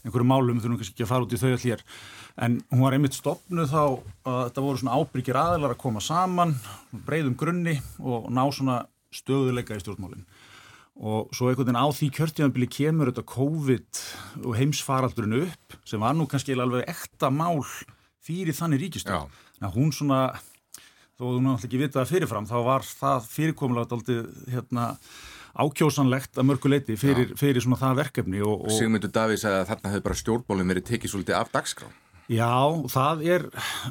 einhverju 0.06 0.28
málum, 0.28 0.60
þurfum 0.62 0.80
kannski 0.80 0.96
ekki 0.96 1.06
að 1.08 1.12
fara 1.12 1.28
út 1.28 1.36
í 1.36 1.40
þau 1.42 1.50
allir 1.54 1.86
en 2.38 2.60
hún 2.72 2.84
var 2.84 2.96
einmitt 2.96 3.18
stopnuð 3.18 3.72
þá 3.72 3.82
að 3.84 4.42
þetta 4.44 4.66
voru 4.68 4.82
svona 4.82 5.00
ábyrgir 5.00 5.40
aðilar 5.42 5.74
að 5.74 5.82
koma 5.82 6.04
saman 6.04 6.54
breyðum 7.08 7.38
grunni 7.40 7.78
og 8.00 8.30
ná 8.32 8.44
svona 8.52 8.84
stöðuleika 9.16 9.78
í 9.78 9.84
stjórnmálinn 9.84 10.28
og 10.98 11.30
svo 11.36 11.50
einhvern 11.52 11.70
veginn 11.70 11.80
á 11.80 11.88
því 11.94 12.10
kjörtíðanbili 12.18 12.68
kemur 12.74 13.12
þetta 13.12 13.26
COVID 13.30 14.02
og 14.44 14.58
heimsfaraldurinn 14.58 15.40
upp 15.44 15.78
sem 15.86 16.02
var 16.02 16.18
nú 16.18 16.26
kannski 16.30 16.58
alveg 16.58 16.88
ekta 16.90 17.30
mál 17.30 17.62
fyrir 18.26 18.56
þannig 18.58 18.88
ríkistöð. 18.88 19.30
Hún 19.74 19.94
svona, 19.96 20.32
þó 21.18 21.24
þú 21.30 21.38
náttúrulega 21.38 21.70
ekki 21.70 21.82
vitað 21.82 22.12
fyrirfram, 22.12 22.50
þá 22.50 22.58
var 22.66 22.86
það 22.88 23.30
fyrirkomlega 23.34 23.98
aldrei 23.98 24.18
hérna, 24.54 24.90
ákjósanlegt 25.58 26.38
að 26.38 26.50
mörguleiti 26.52 26.98
fyrir, 27.00 27.32
fyrir 27.38 27.64
svona 27.64 27.80
það 27.82 28.02
verkefni. 28.04 28.42
Og, 28.46 28.68
og... 28.68 28.74
Sigmundur 28.74 29.14
Davís 29.14 29.46
að 29.48 29.64
þarna 29.72 29.94
hefur 29.94 30.06
bara 30.10 30.20
stjórnbólum 30.22 30.74
verið 30.74 30.90
tekið 30.92 31.14
svolítið 31.14 31.40
af 31.40 31.54
dagskrá. 31.54 31.90
Já, 32.28 32.52
það 32.92 33.22
er, 33.24 33.44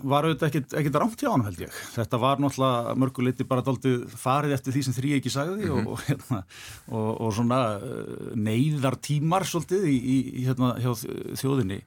var 0.05 0.27
auðvitað 0.29 0.59
ekkit 0.77 0.99
rámt 1.01 1.23
hjá 1.23 1.31
hann 1.31 1.47
held 1.47 1.63
ég. 1.65 1.77
Þetta 1.95 2.19
var 2.21 2.43
náttúrulega 2.43 2.97
mörguleiti 3.01 3.47
bara 3.49 3.65
daldið 3.65 4.03
farið 4.13 4.53
eftir 4.59 4.77
því 4.77 4.83
sem 4.85 4.97
þrý 4.97 5.13
ekki 5.17 5.33
sagði 5.33 5.71
mm 5.71 5.79
-hmm. 5.79 5.87
og, 5.93 6.03
hérna, 6.05 6.43
og, 6.91 7.09
og 7.21 7.33
svona 7.33 7.61
eh, 7.81 8.35
neyðar 8.37 8.99
tímar 9.01 9.49
svolítið 9.49 9.89
í, 9.89 9.97
í, 9.97 10.45
hérna, 10.45 10.75
hjá 10.77 10.93
þjóðinni 11.41 11.81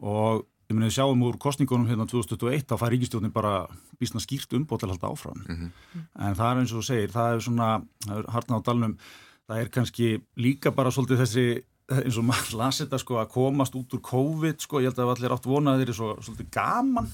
og 0.00 0.46
ég 0.72 0.78
meni 0.78 0.88
við 0.88 0.96
sjáum 0.96 1.24
úr 1.26 1.36
kostningunum 1.36 1.88
hérna 1.90 2.06
2021 2.08 2.64
þá 2.64 2.76
fær 2.80 2.92
ríkistjónin 2.94 3.34
bara 3.34 3.66
bísna 4.00 4.22
skýrt 4.22 4.56
umbót 4.56 4.80
til 4.80 4.88
að 4.88 4.96
halda 4.96 5.12
áfram 5.12 5.44
mm 5.44 5.56
-hmm. 5.56 6.04
en 6.24 6.34
það 6.38 6.50
er 6.50 6.60
eins 6.60 6.72
og 6.72 6.80
þú 6.80 6.86
segir, 6.86 7.10
það 7.12 7.34
er 7.34 7.40
svona 7.40 7.68
það 8.06 8.18
er 8.18 8.30
hartna 8.32 8.56
á 8.56 8.60
dalnum, 8.64 8.96
það 9.48 9.60
er 9.60 9.68
kannski 9.68 10.22
líka 10.36 10.70
bara 10.70 10.90
svolítið 10.90 11.20
þessi 11.20 11.64
eins 12.00 12.16
og 12.20 12.24
maður 12.26 12.56
lasi 12.60 12.82
þetta 12.84 12.98
sko 13.02 13.18
að 13.20 13.30
komast 13.34 13.74
út 13.78 13.94
úr 13.96 14.00
COVID 14.06 14.64
sko, 14.64 14.80
ég 14.82 14.90
held 14.90 15.00
að 15.02 15.12
allir 15.14 15.34
átt 15.34 15.48
vonað 15.48 15.80
þeir 15.80 15.86
eru 15.88 15.96
svo 15.98 16.08
svolítið 16.24 16.48
gaman. 16.54 17.10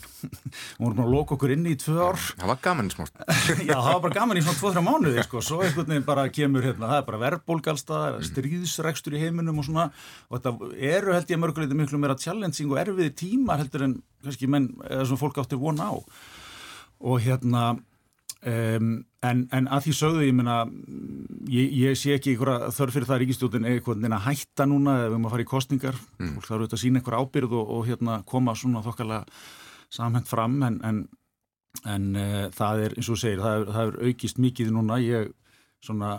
Og 0.78 0.84
voru 0.84 0.98
bara 0.98 1.06
að 1.06 1.14
loka 1.14 1.36
okkur 1.36 1.54
inni 1.54 1.74
í 1.74 1.78
tvö 1.80 1.96
ár. 2.00 2.20
Það 2.38 2.52
var 2.52 2.60
gaman 2.68 2.90
í 2.90 2.94
smá 2.94 3.04
Já, 3.70 3.74
það 3.74 3.90
var 3.90 4.02
bara 4.06 4.16
gaman 4.18 4.40
í 4.40 4.44
svona 4.46 4.60
tvo-þrjá 4.60 4.84
mánuði 4.86 5.26
sko, 5.26 5.42
svo 5.48 5.60
einhvern 5.64 5.92
veginn 5.94 6.08
bara 6.08 6.26
kemur 6.38 6.68
hérna, 6.68 6.92
það 6.92 7.00
er 7.00 7.08
bara 7.10 7.22
verðbólgalstað, 7.24 8.06
mm. 8.18 8.28
stríðsregstur 8.30 9.18
í 9.18 9.22
heiminum 9.24 9.62
og 9.62 9.68
svona, 9.68 9.88
og 10.28 10.38
þetta 10.38 10.72
eru 10.94 11.16
held 11.16 11.34
ég 11.34 11.42
mörguleiti 11.42 11.78
miklu 11.78 12.02
meira 12.02 12.18
challenging 12.18 12.72
og 12.72 12.82
erfiði 12.84 13.14
tímar 13.24 13.62
heldur 13.62 13.88
en 13.88 13.98
kannski 14.24 14.50
menn, 14.50 14.72
eða 14.86 15.08
svona 15.08 15.22
fólk 15.24 15.42
áttir 15.42 15.60
vona 15.62 15.90
á. 15.90 15.96
Og 16.98 17.22
hérna 17.22 17.76
Um, 18.38 18.90
en, 19.26 19.40
en 19.50 19.66
að 19.66 19.88
því 19.88 19.92
sögðu 19.98 20.26
ég 20.28 20.34
minna 20.38 20.60
ég, 21.50 21.72
ég 21.74 21.96
sé 21.98 22.12
ekki 22.14 22.36
þörf 22.38 22.92
fyrir 22.94 23.08
það 23.08 23.18
ríkistjótin 23.24 23.64
eitthvað 23.66 24.04
að 24.06 24.26
hætta 24.28 24.66
núna 24.70 24.92
ef 24.94 25.00
við 25.00 25.06
erum 25.08 25.24
að 25.26 25.32
fara 25.32 25.42
í 25.42 25.48
kostningar 25.50 25.96
mm. 25.98 26.36
fólk 26.36 26.46
þarf 26.46 26.54
auðvitað 26.60 26.76
að 26.76 26.82
sína 26.84 27.00
eitthvað 27.00 27.24
ábyrð 27.24 27.56
og, 27.58 27.72
og 27.74 27.88
hérna, 27.88 28.20
koma 28.30 28.54
svona 28.54 28.84
þokkala 28.84 29.18
samhend 29.90 30.30
fram 30.30 30.54
en, 30.68 30.76
en, 30.86 31.00
en 31.96 32.06
uh, 32.14 32.44
það 32.54 32.84
er 32.84 32.94
eins 32.94 33.10
og 33.10 33.18
segir, 33.18 33.42
það 33.42 33.56
er, 33.56 33.66
það 33.74 33.90
er 33.90 33.98
aukist 34.12 34.40
mikið 34.46 34.70
núna 34.76 35.00
ég 35.02 35.34
svona 35.82 36.12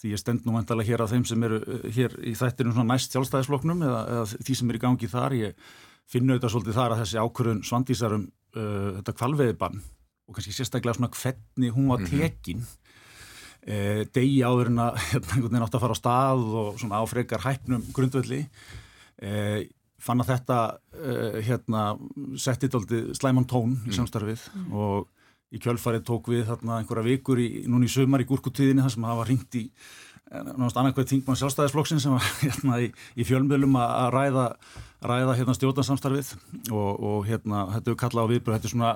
því 0.00 0.14
ég 0.14 0.24
stend 0.24 0.48
nú 0.48 0.56
mæntalega 0.56 0.88
hér 0.88 1.04
að 1.04 1.14
þeim 1.18 1.28
sem 1.28 1.46
eru 1.50 1.60
uh, 1.60 1.84
hér 1.98 2.16
í 2.24 2.32
þættinu 2.38 2.72
svona 2.72 2.94
næst 2.94 3.12
sjálfstæðisfloknum 3.12 3.84
eða, 3.84 4.00
eða 4.14 4.24
því 4.38 4.58
sem 4.62 4.72
er 4.72 4.80
í 4.80 4.82
gangi 4.88 5.12
þar 5.12 5.36
ég 5.36 5.70
finna 6.08 6.32
auðvitað 6.32 6.56
svolítið 6.56 6.80
þar 6.80 6.96
að 6.96 7.04
þessi 7.04 7.22
ákvörðun 7.26 7.62
svandísarum 7.68 8.26
uh, 8.56 8.90
þetta 9.02 9.18
kvalveðibann 9.20 9.80
og 10.28 10.36
kannski 10.36 10.54
sérstaklega 10.54 10.98
svona 10.98 11.10
hvernig 11.14 11.72
hún 11.74 11.88
var 11.88 12.00
mhm. 12.00 12.10
tekin 12.10 12.58
mm 12.58 12.62
-hmm. 12.62 13.72
e, 13.72 14.04
degi 14.14 14.42
áður 14.44 14.66
en 14.66 14.78
að 14.78 14.94
hérna 15.34 15.64
átt 15.64 15.74
að 15.74 15.80
fara 15.80 15.96
á 15.96 16.02
stað 16.02 16.40
og 16.60 16.78
svona 16.78 17.00
áfrekar 17.02 17.44
hæpnum 17.44 17.82
grundvöldi 17.92 18.46
e, 19.22 19.68
fann 19.98 20.20
að 20.20 20.30
þetta 20.32 20.78
e, 20.94 21.42
hérna 21.42 21.98
settið 22.36 22.74
aldrei 22.74 23.14
slæman 23.14 23.46
tón 23.46 23.72
í 23.72 23.88
mhm. 23.88 23.92
samstarfið 23.92 24.40
mm. 24.54 24.72
og 24.72 25.08
í 25.52 25.58
kjölfarið 25.58 26.04
tók 26.04 26.28
við 26.28 26.44
þarna 26.44 26.78
einhverja 26.78 27.04
vikur 27.04 27.38
í, 27.38 27.64
núni 27.66 27.88
í 27.88 27.88
sömar 27.88 28.20
í 28.20 28.28
gúrkutíðinni 28.28 28.82
þar 28.82 28.90
sem 28.90 29.02
það 29.02 29.16
var 29.16 29.28
ringt 29.28 29.54
í 29.54 29.70
náttúrulega 30.28 30.82
annarkvæð 30.82 31.08
þingmann 31.12 31.38
sjálfstæðisflokksinn 31.40 32.02
sem 32.02 32.12
var 32.12 32.26
hérna 32.44 32.80
í, 32.84 32.90
í 33.16 33.24
fjölmjölum 33.24 33.78
að 33.80 34.10
ræða, 34.12 34.44
ræða 35.08 35.36
hérna 35.38 35.56
stjórnarsamstarfið 35.56 36.34
og, 36.68 36.90
og 36.92 37.24
hérna 37.28 37.64
þetta 37.76 37.92
er 37.92 37.98
kallað 38.02 38.28
á 38.28 38.30
viðbröð, 38.34 38.58
þetta 38.58 38.68
er 38.68 38.74
svona 38.74 38.92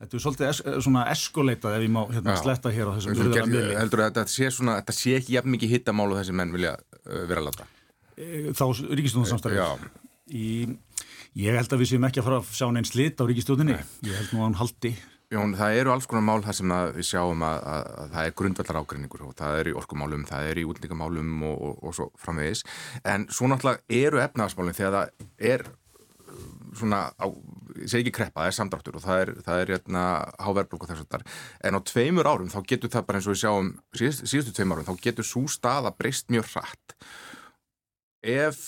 Þetta 0.00 0.16
er 0.16 0.22
svolítið 0.24 0.46
es, 0.48 0.60
svona 0.86 1.02
eskoleitað 1.12 1.74
ef 1.76 1.82
ég 1.84 1.92
má 1.92 2.00
hérna, 2.08 2.36
sletta 2.40 2.72
hér 2.72 2.88
á 2.88 2.92
þessum 2.96 3.18
virðulega 3.18 3.48
miðli. 3.50 3.74
Heldur 3.76 4.00
að 4.00 4.06
þetta 4.08 4.32
sé, 4.32 4.48
svona, 4.56 4.78
þetta 4.80 4.94
sé 4.96 5.12
ekki 5.18 5.34
jafn 5.36 5.52
mikið 5.52 5.74
hittamálu 5.74 6.16
þessi 6.16 6.36
menn 6.40 6.54
vilja 6.54 6.72
uh, 6.78 7.18
vera 7.28 7.42
að 7.42 7.50
láta? 7.50 7.66
E, 8.16 8.54
þá 8.56 8.64
ríkistjóðnarsamstæðið? 8.96 9.84
Ég 11.40 11.54
held 11.60 11.76
að 11.76 11.82
við 11.82 11.92
séum 11.92 12.06
ekki 12.08 12.22
að 12.22 12.30
fara 12.30 12.40
að 12.40 12.48
sjá 12.56 12.66
neins 12.72 12.94
lit 12.96 13.20
á 13.20 13.24
ríkistjóðinni. 13.28 13.76
Ég 14.08 14.16
held 14.16 14.32
nú 14.32 14.40
að 14.40 14.46
hann 14.48 14.56
haldi. 14.62 14.94
Jón, 15.30 15.52
það 15.54 15.76
eru 15.78 15.92
alls 15.92 16.08
konar 16.10 16.24
mál 16.26 16.40
það 16.42 16.56
sem 16.58 16.72
við 16.96 17.06
sjáum 17.06 17.44
að, 17.46 17.60
að, 17.70 17.84
að 18.02 18.14
það 18.16 18.30
er 18.30 18.32
grundvallar 18.40 18.78
ágreiningur 18.80 19.20
og 19.28 19.36
það 19.38 19.58
er 19.60 19.68
í 19.70 19.74
orkumálum, 19.78 20.24
það 20.26 20.48
er 20.48 20.58
í 20.58 20.64
útlíkamálum 20.66 21.44
og, 21.46 21.60
og, 21.68 21.76
og 21.86 21.94
svo 21.94 22.08
framvegis. 22.18 22.64
En 23.06 23.28
svo 23.30 23.46
náttúrulega 23.52 24.00
eru 24.00 24.24
efnaðasmálum 24.24 24.74
þegar 24.80 24.96
það 24.96 25.52
er 25.52 25.64
svona, 26.80 27.04
á, 27.14 27.26
ég 27.78 27.90
segi 27.90 28.04
ekki 28.04 28.14
kreppa, 28.18 28.42
það 28.42 28.50
er 28.50 28.56
samdráttur 28.56 28.98
og 28.98 29.04
það 29.04 29.22
er, 29.24 29.32
það 29.46 29.62
er 29.62 29.72
hérna 29.74 30.04
háverðblokk 30.42 30.84
og 30.84 30.90
þess 30.90 31.04
að 31.04 31.14
þar, 31.14 31.24
en 31.68 31.78
á 31.78 31.80
tveimur 31.90 32.30
árum 32.30 32.52
þá 32.52 32.60
getur 32.72 32.92
það 32.94 33.06
bara 33.08 33.20
eins 33.20 33.28
og 33.28 33.36
við 33.36 33.42
sjáum 33.42 33.70
síðust, 34.00 34.26
síðustu 34.30 34.54
tveimur 34.56 34.80
árum, 34.80 34.88
þá 34.90 35.06
getur 35.06 35.28
svo 35.28 35.44
staða 35.50 35.94
breyst 35.96 36.30
mjög 36.32 36.50
hratt. 36.54 36.96
Ef 38.20 38.60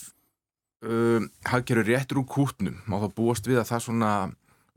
um, 0.87 1.29
hafgerur 1.49 1.89
réttur 1.89 2.23
úr 2.23 2.29
kútnum, 2.31 2.81
má 2.87 2.99
þá 3.03 3.09
búast 3.17 3.49
við 3.49 3.63
að 3.63 3.71
það 3.73 3.87
svona 3.87 4.13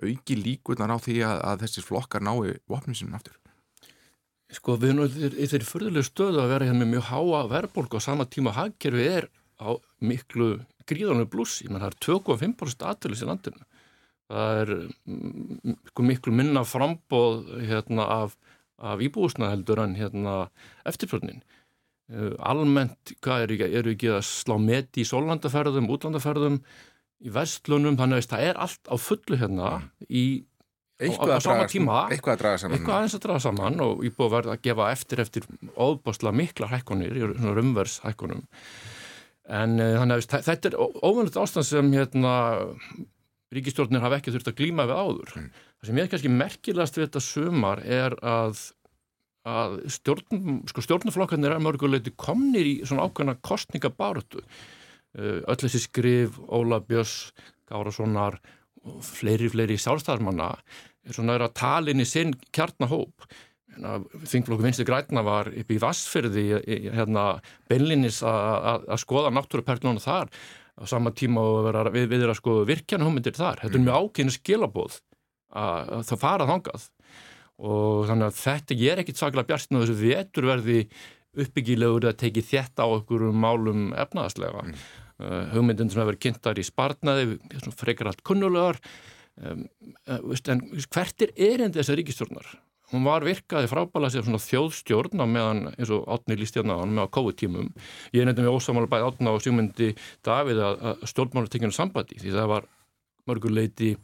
auki 0.04 0.38
líkunar 0.40 0.92
á 0.92 0.98
því 1.00 1.20
að, 1.24 1.42
að 1.52 1.66
þessir 1.66 1.88
flokkar 1.88 2.24
nái 2.26 2.56
vopnum 2.70 2.98
sínum 2.98 3.18
aftur? 3.18 3.38
Sko 4.54 4.76
við 4.80 4.92
erum 4.94 5.08
í 5.10 5.48
þeirri 5.50 5.68
förðulegu 5.68 6.06
stöðu 6.06 6.44
að 6.44 6.52
vera 6.54 6.68
hérna 6.68 6.84
með 6.84 6.92
mjög 6.94 7.08
háa 7.10 7.40
verðbólk 7.52 7.98
og 7.98 8.04
sama 8.04 8.28
tíma 8.30 8.54
hagkerfi 8.56 9.08
er 9.10 9.30
á 9.58 9.74
miklu 10.04 10.60
gríðanlega 10.86 11.32
blús, 11.34 11.62
ég 11.64 11.72
menn 11.72 11.82
það 11.82 11.96
er 11.96 12.02
2,5% 12.06 12.86
aðtölis 12.86 13.24
í 13.26 13.30
landinu 13.30 13.66
það 14.32 14.62
er 14.62 14.72
mm, 14.76 15.76
sko, 15.92 16.06
miklu 16.10 16.34
minna 16.36 16.66
frambóð 16.68 17.52
hérna, 17.70 18.08
af, 18.24 18.36
af 18.82 19.04
íbúsna 19.04 19.52
heldur 19.54 19.84
en 19.84 19.96
hérna, 20.00 20.36
eftirfjörnin 20.88 21.44
uh, 22.14 22.34
almennt, 22.40 23.16
hvað 23.26 23.48
eru 23.48 23.62
er 23.70 23.94
ekki 23.94 24.12
að 24.16 24.26
slá 24.30 24.58
met 24.62 24.98
í 24.98 25.06
sólandaferðum, 25.08 25.92
útlandaferðum 25.94 26.60
í 27.26 27.32
vestlunum, 27.34 27.98
þannig 28.00 28.24
að 28.24 28.34
það 28.34 28.50
er 28.50 28.60
allt 28.66 28.92
á 28.92 28.96
fullu 29.00 29.40
hérna 29.42 29.78
í 30.10 30.26
Eitthvað 30.96 31.34
á, 31.36 31.44
á 31.44 31.44
sama 31.44 31.64
tíma, 31.68 31.96
eitthvað 32.08 32.38
að 32.38 32.40
draga 32.40 32.60
saman. 32.62 32.78
Eitthvað 32.78 32.94
aðeins 32.96 33.16
að 33.18 33.24
draga 33.26 33.42
saman 33.44 33.82
og 33.84 34.04
ég 34.06 34.14
búið 34.16 34.30
að 34.30 34.36
verða 34.38 34.54
að 34.54 34.62
gefa 34.64 34.86
eftir 34.94 35.22
eftir 35.26 35.48
óbásla 35.76 36.32
mikla 36.32 36.70
hækkonir 36.72 37.18
í 37.20 37.26
rumvers 37.44 37.98
hækkonum 38.06 38.46
en 39.60 39.76
uh, 39.76 39.98
þannig 40.00 40.24
að 40.24 40.46
þetta 40.48 40.72
er 40.72 40.78
óvönult 40.80 41.36
ástand 41.42 41.68
sem 41.68 41.92
hérna 41.94 42.32
ríkistjórnir 43.54 44.04
hafa 44.04 44.20
ekki 44.20 44.34
þurft 44.34 44.50
að 44.52 44.58
glíma 44.62 44.88
við 44.90 45.02
áður. 45.02 45.36
Mm. 45.38 45.52
það 45.54 45.90
sem 45.90 46.00
ég 46.00 46.08
er 46.08 46.12
kannski 46.14 46.34
merkilegast 46.34 46.98
við 46.98 47.08
þetta 47.08 47.24
sumar 47.24 47.84
er 47.86 48.18
að, 48.26 48.64
að 49.46 49.78
stjórn, 49.98 50.60
sko, 50.72 50.86
stjórnflokkarnir 50.86 51.56
er 51.56 51.64
mörguleiti 51.64 52.16
komnir 52.18 52.70
í 52.70 52.76
svona 52.88 53.06
ákveðna 53.06 53.38
kostningabáratu 53.46 54.42
uh, 54.42 55.40
öll 55.46 55.60
þessi 55.62 55.86
skrif, 55.86 56.40
Óla 56.50 56.82
Björns 56.82 57.34
Gárassonar 57.70 58.40
og 58.86 59.02
fleiri, 59.06 59.50
fleiri 59.50 59.78
sálstæðarmanna 59.82 60.52
er 61.06 61.16
svona 61.16 61.38
að 61.40 61.56
tala 61.58 61.94
inn 61.94 62.04
í 62.04 62.08
sinn 62.10 62.34
kjarnahóp. 62.54 63.26
Þingflokku 63.76 64.64
vinstu 64.64 64.86
græna 64.88 65.20
var 65.26 65.50
upp 65.52 65.72
í 65.74 65.80
Vassfyrði 65.82 66.46
hérna, 66.96 67.42
beinlinis 67.68 68.22
að 68.24 68.86
skoða 69.02 69.34
náttúruperlunum 69.36 70.00
þar 70.00 70.32
á 70.76 70.84
sama 70.90 71.14
tíma 71.16 71.44
og 71.44 71.62
vera, 71.70 71.86
við, 71.94 72.10
við 72.12 72.26
erum 72.26 72.36
að 72.36 72.42
skoða 72.42 72.68
virkjanahumindir 72.72 73.38
þar. 73.38 73.64
Þetta 73.64 73.80
er 73.80 73.86
mjög 73.86 74.10
ákynni 74.10 74.36
skilabóð 74.36 74.98
að, 75.56 75.92
að 75.98 76.04
það 76.10 76.22
fara 76.26 76.50
þangað 76.50 76.88
og 77.56 78.08
þannig 78.10 78.28
að 78.28 78.40
þetta 78.42 78.78
ég 78.82 78.92
er 78.92 79.02
ekkit 79.04 79.22
saklega 79.22 79.50
bjart 79.52 79.72
með 79.72 79.86
þessu 79.86 79.98
veturverði 80.02 80.80
uppbyggilegur 81.46 82.10
að 82.10 82.20
teki 82.24 82.44
þetta 82.48 82.88
á 82.88 82.90
okkur 82.92 83.28
málum 83.36 83.90
efnaðaslega. 83.96 84.64
Mm. 84.68 84.86
Uh, 85.16 85.42
hugmyndin 85.54 85.88
sem 85.92 86.02
hefur 86.02 86.12
verið 86.12 86.24
kynntar 86.26 86.60
í 86.60 86.64
spartnaði, 86.68 87.38
frekar 87.80 88.10
allt 88.12 88.24
kunnulegar 88.28 88.82
um, 89.40 89.62
uh, 90.12 90.34
en 90.52 90.64
hvert 90.92 91.24
er 91.24 91.32
erindi 91.40 91.80
þessar 91.80 92.02
ríkistjórnar? 92.02 92.50
Hún 92.96 93.06
var 93.08 93.26
virkaði 93.28 93.70
frábæla 93.72 94.10
sér 94.14 94.26
svona 94.26 94.42
þjóðstjórn 94.44 95.22
á 95.22 95.26
meðan 95.28 95.62
eins 95.76 95.92
og 95.94 96.08
átni 96.08 96.38
hann 96.40 96.96
með 96.96 97.06
á 97.06 97.14
COVID-tímum. 97.18 97.70
Ég 98.16 98.26
nefndið 98.26 98.48
með 98.48 98.58
ósamála 98.58 98.92
bæði 98.92 99.10
átna 99.10 99.36
og 99.36 99.44
sjúmyndi 99.44 99.92
Davíð 100.26 100.64
að 100.64 101.06
stjórnmála 101.12 101.52
tekjum 101.52 101.76
sambandi 101.76 102.20
því 102.22 102.34
það 102.36 102.52
var 102.54 102.68
mörguleiti 103.30 103.96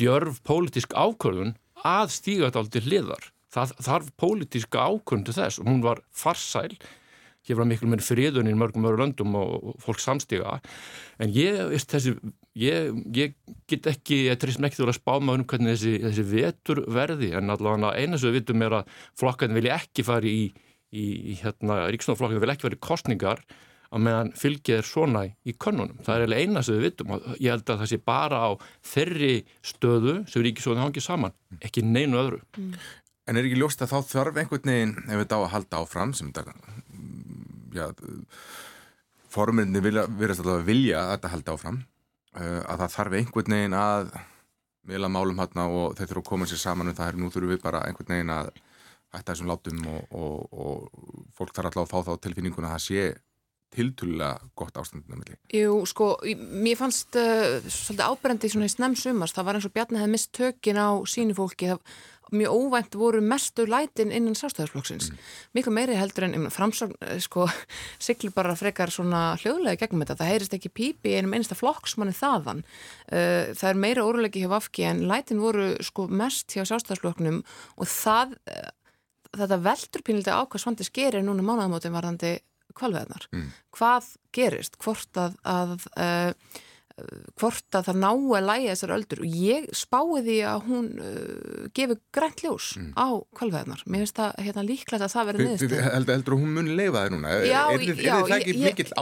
djörf 0.00 0.40
pólitísk 0.46 0.94
ákvörðun 0.94 1.56
að 1.86 2.14
stíga 2.14 2.48
þetta 2.48 2.64
aldrei 2.64 2.86
hliðar. 2.86 3.28
Það 3.50 3.76
þarf 3.88 4.14
pólitíska 4.20 4.86
ákvörðun 4.86 5.26
til 5.26 5.38
þess 5.40 5.60
og 5.60 5.70
hún 5.70 5.84
var 5.84 6.04
farsæl 6.12 6.74
gefur 7.46 7.64
að 7.64 7.70
miklu 7.72 7.90
mér 7.90 8.04
friðun 8.04 8.50
í 8.50 8.56
mörgum 8.58 8.86
öru 8.90 9.00
löndum 9.00 9.36
og 9.38 9.74
fólk 9.80 10.00
samstiga 10.02 10.58
en 11.20 11.32
ég, 11.34 11.72
þessi, 11.88 12.14
ég, 12.58 13.00
ég 13.14 13.36
get 13.70 13.88
ekki, 13.90 14.24
ég 14.28 14.38
trist 14.40 14.62
ekki 14.62 14.82
að 14.84 14.96
spá 14.96 15.14
maður 15.18 15.44
um 15.44 15.48
hvernig 15.50 15.76
þessi, 15.76 15.96
þessi 16.02 16.26
vetur 16.30 16.82
verði 16.90 17.32
en 17.38 17.54
allavega 17.54 17.94
eina 17.96 18.18
sem 18.18 18.30
við 18.30 18.40
vitum 18.40 18.66
er 18.66 18.80
að 18.80 18.94
flokkarnir 19.20 19.60
vilja 19.60 19.80
ekki 19.80 20.06
fari 20.06 20.36
í, 20.36 20.46
í, 20.90 21.04
í 21.32 21.36
hérna, 21.42 21.84
ríksnáðflokkarnir 21.94 22.44
vilja 22.44 22.56
ekki 22.58 22.68
fari 22.68 22.80
í 22.80 22.86
kostningar 22.88 23.44
að 23.90 24.04
meðan 24.06 24.32
fylgið 24.38 24.76
er 24.76 24.86
svona 24.86 25.24
í 25.26 25.54
könnunum. 25.58 25.98
Það 26.06 26.24
er 26.24 26.34
eina 26.38 26.62
sem 26.62 26.76
við 26.76 26.84
vitum 26.86 27.14
og 27.16 27.24
ég 27.42 27.50
held 27.50 27.72
að 27.72 27.80
það 27.82 27.90
sé 27.90 28.00
bara 28.06 28.42
á 28.46 28.50
þeirri 28.86 29.32
stöðu 29.66 30.16
sem 30.30 30.44
ríkisóðin 30.46 30.84
hangið 30.84 31.06
saman, 31.06 31.34
ekki 31.58 31.82
neinu 31.82 32.20
öðru. 32.20 32.38
Mm. 32.54 32.76
En 33.26 33.38
er 33.38 33.46
ekki 33.48 33.58
ljóst 33.58 33.82
að 33.82 33.90
þá 33.90 34.12
þarf 34.12 34.38
einhvern 34.42 34.70
veginn 34.70 34.94
ef 35.08 35.24
þetta 35.24 35.38
á 35.38 35.42
að 35.42 35.52
halda 35.56 35.82
áfram 35.82 36.14
sem 36.18 36.30
þetta 36.30 36.54
já, 37.74 37.86
forminni 39.30 39.82
verðast 39.82 40.42
alltaf 40.42 40.56
að 40.56 40.68
vilja 40.70 41.02
að 41.02 41.12
þetta 41.16 41.32
haldi 41.34 41.54
áfram 41.54 41.80
að 42.34 42.82
það 42.82 42.92
þarf 42.94 43.16
einhvern 43.18 43.56
veginn 43.56 43.78
að 43.78 44.12
meila 44.90 45.10
málum 45.12 45.40
hérna 45.42 45.66
og 45.68 45.96
þeir 45.98 46.10
þurfa 46.10 46.22
að 46.22 46.28
koma 46.30 46.46
sér 46.48 46.60
saman 46.62 46.90
um 46.90 46.98
það 46.98 47.12
er 47.12 47.18
nú 47.20 47.30
þurfum 47.32 47.54
við 47.54 47.64
bara 47.64 47.82
einhvern 47.86 48.14
veginn 48.14 48.34
að 48.34 48.52
hætta 49.10 49.32
þessum 49.32 49.50
látum 49.50 49.80
og, 49.90 50.14
og, 50.14 50.54
og 50.54 51.26
fólk 51.36 51.52
þarf 51.56 51.70
alltaf 51.70 51.82
að 51.82 51.90
fá 51.90 52.08
þá 52.08 52.24
tilfinninguna 52.26 52.70
að 52.70 52.76
það 52.76 52.86
sé 52.86 53.08
tiltulega 53.70 54.50
gott 54.58 54.78
ástandina 54.80 55.18
milli. 55.18 55.36
Jú, 55.54 55.76
sko, 55.86 56.12
mér 56.34 56.78
fannst 56.78 57.14
uh, 57.18 57.60
svolítið 57.70 58.06
áberendi 58.06 58.50
svona 58.50 58.66
í 58.66 58.72
snem 58.72 58.96
sumars, 58.98 59.34
það 59.36 59.46
var 59.46 59.58
eins 59.58 59.68
og 59.68 59.74
Bjarni 59.76 60.00
hefði 60.00 60.14
mist 60.16 60.32
tökin 60.34 60.80
á 60.82 60.90
sínu 61.06 61.36
fólki, 61.38 61.70
það 61.70 62.00
mjög 62.34 62.56
óvænt 62.56 62.96
voru 62.98 63.20
mestu 63.24 63.66
lætin 63.68 64.12
innan 64.14 64.36
sástæðisflokksins. 64.38 65.10
Mm. 65.10 65.20
Mikið 65.58 65.76
meiri 65.76 65.98
heldur 65.98 66.26
en 66.26 66.48
framsagn, 66.52 66.96
sko, 67.22 67.46
sigli 68.06 68.32
bara 68.34 68.56
frekar 68.58 68.92
svona 68.94 69.36
hljóðlega 69.42 69.84
gegnum 69.84 70.04
þetta. 70.04 70.18
Það 70.22 70.32
heyrist 70.32 70.56
ekki 70.58 70.72
pípi 70.74 71.14
einum 71.16 71.36
einasta 71.36 71.58
flokksmanni 71.58 72.16
þaðan. 72.16 72.64
Uh, 73.10 73.50
það 73.54 73.68
er 73.72 73.82
meira 73.86 74.06
órulegi 74.06 74.44
hjá 74.44 74.52
Vafki 74.52 74.86
en 74.90 75.04
lætin 75.10 75.42
voru 75.42 75.72
sko 75.84 76.06
mest 76.10 76.56
hjá 76.56 76.64
sástæðisflokknum 76.68 77.42
og 77.76 77.90
það, 77.90 78.36
uh, 78.50 78.70
þetta 79.36 79.62
veldur 79.66 80.06
pínilegt 80.06 80.32
á 80.32 80.42
hvað 80.42 80.64
svandi 80.64 80.86
skerir 80.86 81.26
núna 81.26 81.44
mánuðamótin 81.44 81.94
varðandi 81.94 82.38
kvalveðnar. 82.78 83.28
Mm. 83.34 83.52
Hvað 83.76 84.14
gerist? 84.34 84.78
Hvort 84.80 85.18
að, 85.18 85.38
að 85.44 85.88
hvort 87.40 87.76
að 87.76 87.86
það 87.88 87.98
ná 88.02 88.08
að 88.10 88.46
læja 88.46 88.74
þessar 88.74 88.92
öldur 88.96 89.22
og 89.24 89.36
ég 89.40 89.66
spái 89.76 90.22
því 90.26 90.36
að 90.50 90.66
hún 90.66 90.88
uh, 91.00 91.64
gefur 91.76 92.00
grænt 92.14 92.42
ljós 92.44 92.68
mm. 92.78 92.90
á 92.98 93.08
kvalveðnar. 93.38 93.84
Mér 93.86 94.04
finnst 94.04 94.18
það 94.20 94.40
hérna, 94.46 94.64
líklegt 94.66 95.04
að 95.06 95.14
það 95.14 95.30
verði 95.30 95.46
niðurstu. 95.46 95.80
Heldur, 95.86 96.14
heldur 96.16 96.36
hún 96.40 96.54
mun 96.58 96.70
leifa 96.78 97.04
það 97.04 97.14
núna? 97.14 97.32
Já, 97.46 97.60
er, 97.62 97.84
er, 97.84 98.02
já. 98.04 98.12
Er 98.16 98.28
það 98.30 98.36
ekki 98.38 98.56
mikill 98.60 98.92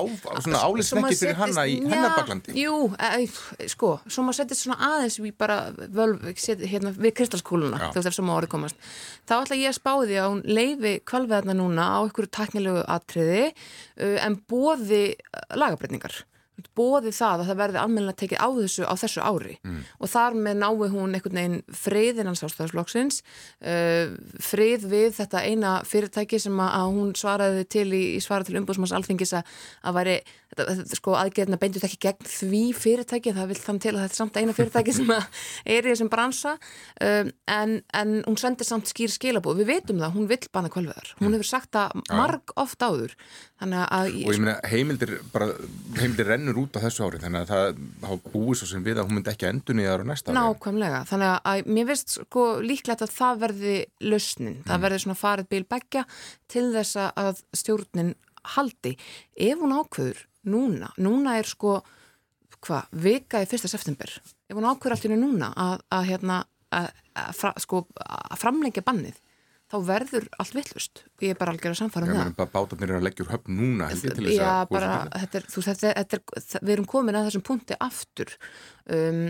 álisvekki 0.63 1.19
fyrir 1.23 1.39
hanna 1.41 1.67
í 1.67 1.77
hennabaklandi? 1.85 2.57
Jú, 2.59 2.79
e, 2.95 3.67
sko, 3.75 3.93
svo 4.07 4.27
maður 4.27 4.41
setjast 4.43 4.67
svona 4.67 4.79
aðeins 4.93 5.19
við 5.23 5.37
bara 5.41 5.59
völv, 5.99 6.31
set, 6.39 6.65
hérna, 6.69 6.95
við 6.97 7.17
kristalskúluna, 7.19 7.91
þú 7.91 8.01
veist 8.01 8.13
ef 8.13 8.19
sem 8.19 8.33
árið 8.35 8.53
komast. 8.55 8.89
Þá 9.29 9.37
ætla 9.41 9.61
ég 9.61 9.73
að 9.73 9.79
spái 9.81 9.97
því 10.05 10.21
að 10.23 10.31
hún 10.33 10.43
leifi 10.59 10.95
kvalveðnar 11.09 11.59
núna 11.59 11.91
á 11.93 11.99
einhverju 12.05 12.33
taknilegu 12.39 12.85
atriði 12.89 13.45
uh, 13.51 14.17
en 14.25 14.39
bóði 14.49 15.03
lagabretningar 15.59 16.23
bóði 16.79 17.13
það 17.15 17.43
að 17.43 17.51
það 17.51 17.61
verði 17.63 17.81
almenna 17.83 18.15
tekið 18.19 18.43
á 18.43 18.49
þessu 18.59 18.89
á 18.89 18.95
þessu 18.99 19.23
ári. 19.25 19.57
Mm. 19.65 19.81
og 19.99 20.13
þar 20.13 20.39
með 20.39 20.61
nái 20.63 20.89
hún 20.93 21.15
einhvern 21.17 21.39
veginn 21.39 21.63
friðinn 21.85 22.31
hans 22.31 22.45
ástæðarslokksins 22.47 23.21
uh, 23.23 24.15
frið 24.43 24.89
við 24.91 25.15
þetta 25.19 25.45
eina 25.45 25.77
fyrirtæki 25.89 26.41
sem 26.43 26.61
að 26.65 26.91
hún 26.95 27.15
svaraði 27.19 27.65
til 27.71 27.89
í, 27.93 28.03
í 28.17 28.21
svara 28.25 28.47
til 28.47 28.59
umbúðsmanns 28.61 28.95
alþingis 28.97 29.37
að, 29.39 29.57
að 29.83 29.99
væri 29.99 30.17
þetta, 30.53 30.67
þetta, 30.81 30.99
sko 30.99 31.17
aðgerðina 31.19 31.61
beindu 31.61 31.83
ekki 31.85 32.01
gegn 32.07 32.31
því 32.33 32.63
fyrirtæki 32.79 33.35
það 33.37 33.53
vil 33.53 33.59
þann 33.63 33.83
til 33.85 33.95
að 33.95 34.01
þetta 34.05 34.17
er 34.17 34.23
samt 34.23 34.39
eina 34.41 34.57
fyrirtæki 34.57 34.97
sem 34.97 35.13
er 35.77 35.89
í 35.89 35.93
þessum 35.93 36.13
bransa 36.13 36.57
um, 36.57 37.33
en, 37.59 37.77
en 37.95 38.15
hún 38.27 38.41
sendir 38.41 38.69
samt 38.69 38.91
skýr 38.91 39.13
skilabóð 39.13 39.63
við 39.63 39.73
veitum 39.75 40.03
það, 40.03 40.15
hún 40.17 40.31
vil 40.31 40.41
banna 40.55 40.73
kvalveðar 40.73 41.15
hún 41.19 41.29
mm. 41.29 41.39
hefur 41.39 41.51
sagt 41.51 41.73
það 41.77 41.99
marg 42.15 42.55
oft 42.59 42.83
áður. 42.83 43.15
Og 43.59 44.35
ég 44.35 44.43
meina 44.43 44.57
heimildir 44.71 45.15
bara, 45.33 45.51
heimildir 45.99 46.31
rennur 46.49 46.63
út 46.65 46.79
á 46.79 46.81
þessu 46.83 47.05
ári 47.07 47.21
þannig 47.23 47.45
að 47.45 47.51
það 47.53 47.81
hafa 48.07 48.33
búið 48.33 48.59
svo 48.61 48.69
sem 48.71 48.85
við 48.85 49.01
að 49.01 49.09
hún 49.09 49.19
myndi 49.19 49.33
ekki 49.33 49.49
endun 49.49 49.83
í 49.83 49.87
það 49.87 50.03
á 50.03 50.09
næsta 50.09 50.31
ári. 50.33 50.39
Nákvæmlega, 50.39 51.01
þannig 51.11 51.35
að 51.51 51.69
mér 51.77 51.89
finnst 51.91 52.15
sko 52.17 52.45
líklegt 52.65 53.05
að 53.05 53.15
það 53.15 53.43
verði 53.45 53.77
lausnin, 54.05 54.57
mm. 54.57 54.65
það 54.69 54.83
verði 54.87 55.03
svona 55.05 55.19
farið 55.23 55.51
bílbækja 55.53 56.05
til 56.49 56.65
þess 56.77 57.01
að 57.05 57.45
stjórnin 57.61 58.13
haldi. 58.57 58.95
Ef 59.37 59.63
hún 59.63 59.77
ákveður 59.77 60.25
núna, 60.49 60.93
núna 60.97 61.39
er 61.39 61.49
sko 61.49 61.79
hvað, 62.65 62.93
vika 63.05 63.43
í 63.45 63.49
fyrsta 63.49 63.71
september. 63.71 64.13
Ef 64.49 64.57
hún 64.57 64.69
ákveður 64.69 64.97
allt 64.97 65.09
í 65.09 65.15
núna 65.15 65.53
að, 65.55 65.83
að 65.95 66.13
hérna 66.13 66.43
að, 66.75 66.93
að, 67.17 67.63
sko, 67.65 67.87
að 68.05 68.39
framlengja 68.41 68.85
bannið 68.87 69.19
þá 69.69 69.77
verður 69.89 70.29
allt 70.41 70.55
villust 70.57 71.03
ég 71.25 71.35
er 71.35 71.41
bara 71.41 71.53
algjör 71.55 71.75
að 71.75 71.81
samfara 71.83 72.09
um 72.09 72.15
það. 72.17 72.33
bara 72.39 72.53
bátarnir 72.55 72.93
er 72.93 73.01
að 73.01 73.05
leggja 73.09 73.25
úr 73.27 73.33
höfn 73.35 73.59
núna 73.59 73.91
já, 74.33 74.55
bara, 74.71 74.95
þetta 75.15 75.41
er, 75.41 75.51
þú, 75.53 75.67
þetta, 75.69 75.93
þetta 76.01 76.19
er, 76.19 76.65
við 76.65 76.75
erum 76.77 76.89
komin 76.89 77.19
að 77.19 77.29
þessum 77.29 77.47
punkti 77.49 77.79
aftur. 77.89 78.35
Um, 78.89 79.29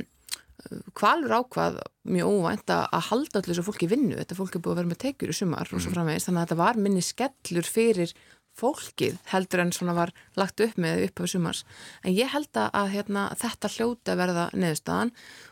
hvalur 0.99 1.37
ákvað 1.39 1.79
mjög 2.09 2.33
óvænt 2.35 2.73
að 2.75 3.05
halda 3.09 3.41
allir 3.41 3.53
þessu 3.53 3.67
fólki 3.67 3.89
vinnu, 3.91 4.17
þetta 4.19 4.39
fólki 4.39 4.59
er 4.59 4.65
búið 4.65 4.75
að 4.75 4.81
vera 4.81 4.91
með 4.91 5.01
tekjur 5.05 5.31
í 5.33 5.37
sumar 5.39 5.69
mm. 5.69 5.77
og 5.77 5.83
svo 5.83 5.91
mhm. 5.91 5.95
framvegist, 5.95 6.29
þannig 6.29 6.41
að 6.41 6.49
þetta 6.49 6.61
var 6.63 6.81
minni 6.83 7.05
skellur 7.07 7.69
fyrir 7.69 8.15
fólkið 8.59 9.19
heldur 9.31 9.63
en 9.63 9.73
svona 9.75 9.95
var 9.95 10.13
lagt 10.39 10.61
upp 10.65 10.79
með 10.83 11.05
upp 11.07 11.23
á 11.23 11.25
sumars, 11.31 11.63
en 12.03 12.17
ég 12.17 12.31
held 12.33 12.59
að 12.59 12.91
hérna, 12.95 13.29
þetta 13.39 13.71
hljóta 13.77 14.17
verða 14.19 14.49
neðustan 14.51 15.13
og 15.13 15.48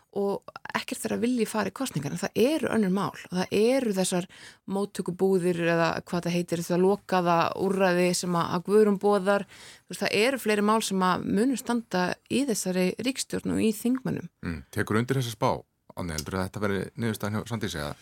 ekkert 0.76 1.02
þeirra 1.02 1.18
vilji 1.22 1.46
fara 1.48 1.70
í 1.70 1.74
kostningar 1.76 2.14
en 2.14 2.20
það 2.20 2.40
eru 2.42 2.70
önnur 2.74 2.94
mál. 2.94 3.12
Og 3.31 3.38
það 3.40 3.55
eru 3.59 3.94
þessar 3.96 4.29
móttökubúðir 4.76 5.62
eða 5.66 5.90
hvað 6.07 6.26
það 6.26 6.37
heitir 6.37 6.64
það 6.66 6.83
lokaða 6.85 7.37
úrræði 7.62 8.09
sem 8.20 8.38
að 8.40 8.66
guðurum 8.68 8.98
bóðar, 9.02 9.46
það 9.92 10.18
eru 10.22 10.42
fleiri 10.42 10.66
mál 10.66 10.81
sem 10.85 11.07
að 11.07 11.29
munum 11.29 11.61
standa 11.61 12.09
í 12.31 12.44
þessari 12.48 12.90
ríkstjórn 13.07 13.57
og 13.57 13.62
í 13.62 13.72
þingmannum 13.76 14.29
mm, 14.44 14.61
Tekur 14.74 15.00
undir 15.00 15.20
þessa 15.20 15.37
spá, 15.37 15.50
Ánni, 15.96 16.16
heldur 16.16 16.40
að 16.40 16.48
þetta 16.48 16.64
veri 16.66 16.83
niðurstaðan 17.00 17.38
hjá 17.38 17.50
Sandísi 17.52 17.81
eða? 17.81 17.94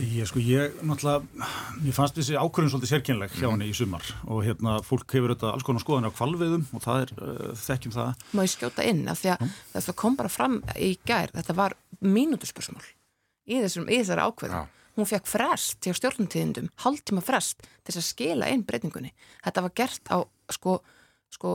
Ég 0.00 0.28
sko, 0.28 0.40
ég 0.40 0.76
náttúrulega, 0.86 1.48
ég 1.84 1.94
fannst 1.96 2.16
þessi 2.16 2.36
ákvörðun 2.38 2.72
svolítið 2.72 2.92
sérkynleg 2.92 3.32
hjá 3.36 3.48
henni 3.48 3.68
í 3.68 3.74
sumar 3.76 4.06
og 4.30 4.44
hérna 4.46 4.78
fólk 4.86 5.12
hefur 5.16 5.34
þetta 5.34 5.50
alls 5.50 5.66
konar 5.66 5.82
skoðan 5.82 6.08
á 6.08 6.16
kvalviðum 6.16 6.66
og 6.76 6.84
það 6.84 7.02
er, 7.04 7.12
uh, 7.18 7.50
þekkjum 7.58 7.94
það. 7.96 8.24
Má 8.32 8.42
ég 8.44 8.52
skjóta 8.54 8.86
inn 8.86 9.02
að 9.10 9.22
því 9.22 9.32
að 9.34 9.42
mm. 9.44 9.56
þetta 9.74 9.96
kom 10.02 10.18
bara 10.20 10.32
fram 10.32 10.60
í 10.78 10.90
gær, 11.08 11.34
þetta 11.34 11.56
var 11.58 11.76
mínútuspursmál 12.00 12.84
í, 12.86 13.58
í 13.58 13.64
þessari 13.64 14.24
ákvörðun. 14.24 14.62
Já. 14.62 14.78
Hún 15.00 15.08
fekk 15.08 15.28
frest 15.30 15.86
hjá 15.86 15.94
stjórnumtíðindum, 15.96 16.70
hálftíma 16.84 17.22
frest 17.24 17.62
til 17.86 17.96
að 17.96 18.06
skila 18.08 18.48
inn 18.52 18.64
breytingunni. 18.68 19.12
Þetta 19.44 19.66
var 19.66 19.76
gert 19.82 20.10
á 20.12 20.18
sko 20.52 20.80
sko, 21.30 21.52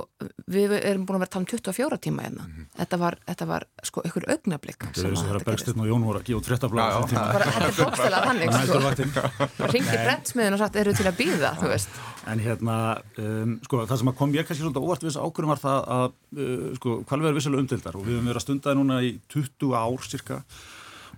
við 0.51 0.73
erum 0.77 1.03
búin 1.05 1.17
að 1.17 1.25
vera 1.25 1.29
að 1.29 1.33
tala 1.33 1.43
um 1.43 1.49
24 1.51 1.97
tíma 2.05 2.23
hérna. 2.25 2.45
Mm 2.45 2.51
-hmm. 2.51 2.67
Þetta 2.79 2.97
var, 3.01 3.17
þetta 3.27 3.45
var 3.49 3.65
sko, 3.83 4.03
ykkur 4.07 4.25
augnablík. 4.33 4.77
Þetta 4.85 5.01
er 5.01 5.09
eins 5.09 5.21
og 5.21 5.27
þeirra 5.27 5.45
Bergstinn 5.49 5.81
og 5.83 5.89
Jón 5.89 6.05
voru 6.07 6.19
að 6.19 6.25
gefa 6.29 6.39
út 6.39 6.49
fréttablaða. 6.49 7.01
Þetta 7.11 7.67
er 7.67 7.75
bókstæðlega 7.81 8.25
þannig, 8.29 8.47
sko. 8.65 9.67
Ringti 9.73 9.97
brettsmiðin 10.05 10.53
og 10.53 10.59
sagt, 10.63 10.75
eru 10.75 10.93
til 10.93 11.07
að 11.07 11.17
býða, 11.19 11.51
þú 11.59 11.67
veist. 11.73 11.89
En 12.25 12.39
hérna, 12.39 12.77
um, 13.17 13.59
sko, 13.63 13.85
það 13.85 13.97
sem 13.97 14.13
kom 14.13 14.33
ég 14.33 14.47
kannski 14.47 14.63
svolítið 14.63 14.85
óvart 14.85 15.03
við 15.03 15.11
þessu 15.11 15.25
ákvörum 15.25 15.53
var 15.53 15.61
það 15.61 15.79
að, 15.97 16.15
uh, 16.39 16.75
sko, 16.79 16.95
hvalvegar 17.03 17.35
vissulega 17.35 17.61
umdildar 17.65 17.95
og 17.99 18.05
við 18.05 18.15
höfum 18.15 18.31
verið 18.31 18.41
að 18.41 18.47
stunda 18.47 18.73
núna 18.73 19.01
í 19.03 19.19
20 19.29 19.75
ár 19.75 20.01
cirka 20.07 20.43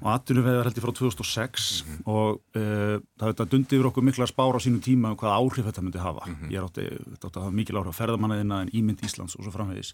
og 0.01 0.09
atvinnum 0.13 0.45
vegar 0.45 0.67
held 0.67 0.77
ég 0.77 0.85
frá 0.85 0.93
2006 0.93 1.67
mm 1.83 1.91
-hmm. 1.91 2.01
og 2.05 2.41
uh, 2.55 2.97
það 3.19 3.49
dundi 3.49 3.75
yfir 3.75 3.89
okkur 3.89 4.03
mikla 4.03 4.27
spára 4.27 4.57
á 4.57 4.61
sínum 4.61 4.81
tíma 4.81 5.11
um 5.11 5.17
hvaða 5.17 5.37
áhrif 5.39 5.65
þetta 5.65 5.81
myndi 5.81 5.99
hafa. 5.99 6.25
Mm 6.27 6.35
-hmm. 6.35 6.51
Ég 6.51 6.63
átti, 6.63 6.83
átti 7.13 7.37
að 7.37 7.43
hafa 7.43 7.51
mikil 7.51 7.77
áhrif 7.77 7.93
á 7.93 7.99
ferðamannaðina 7.99 8.61
en 8.61 8.69
ímynd 8.73 9.03
Íslands 9.03 9.35
og 9.35 9.43
svo 9.43 9.51
framvegis. 9.51 9.93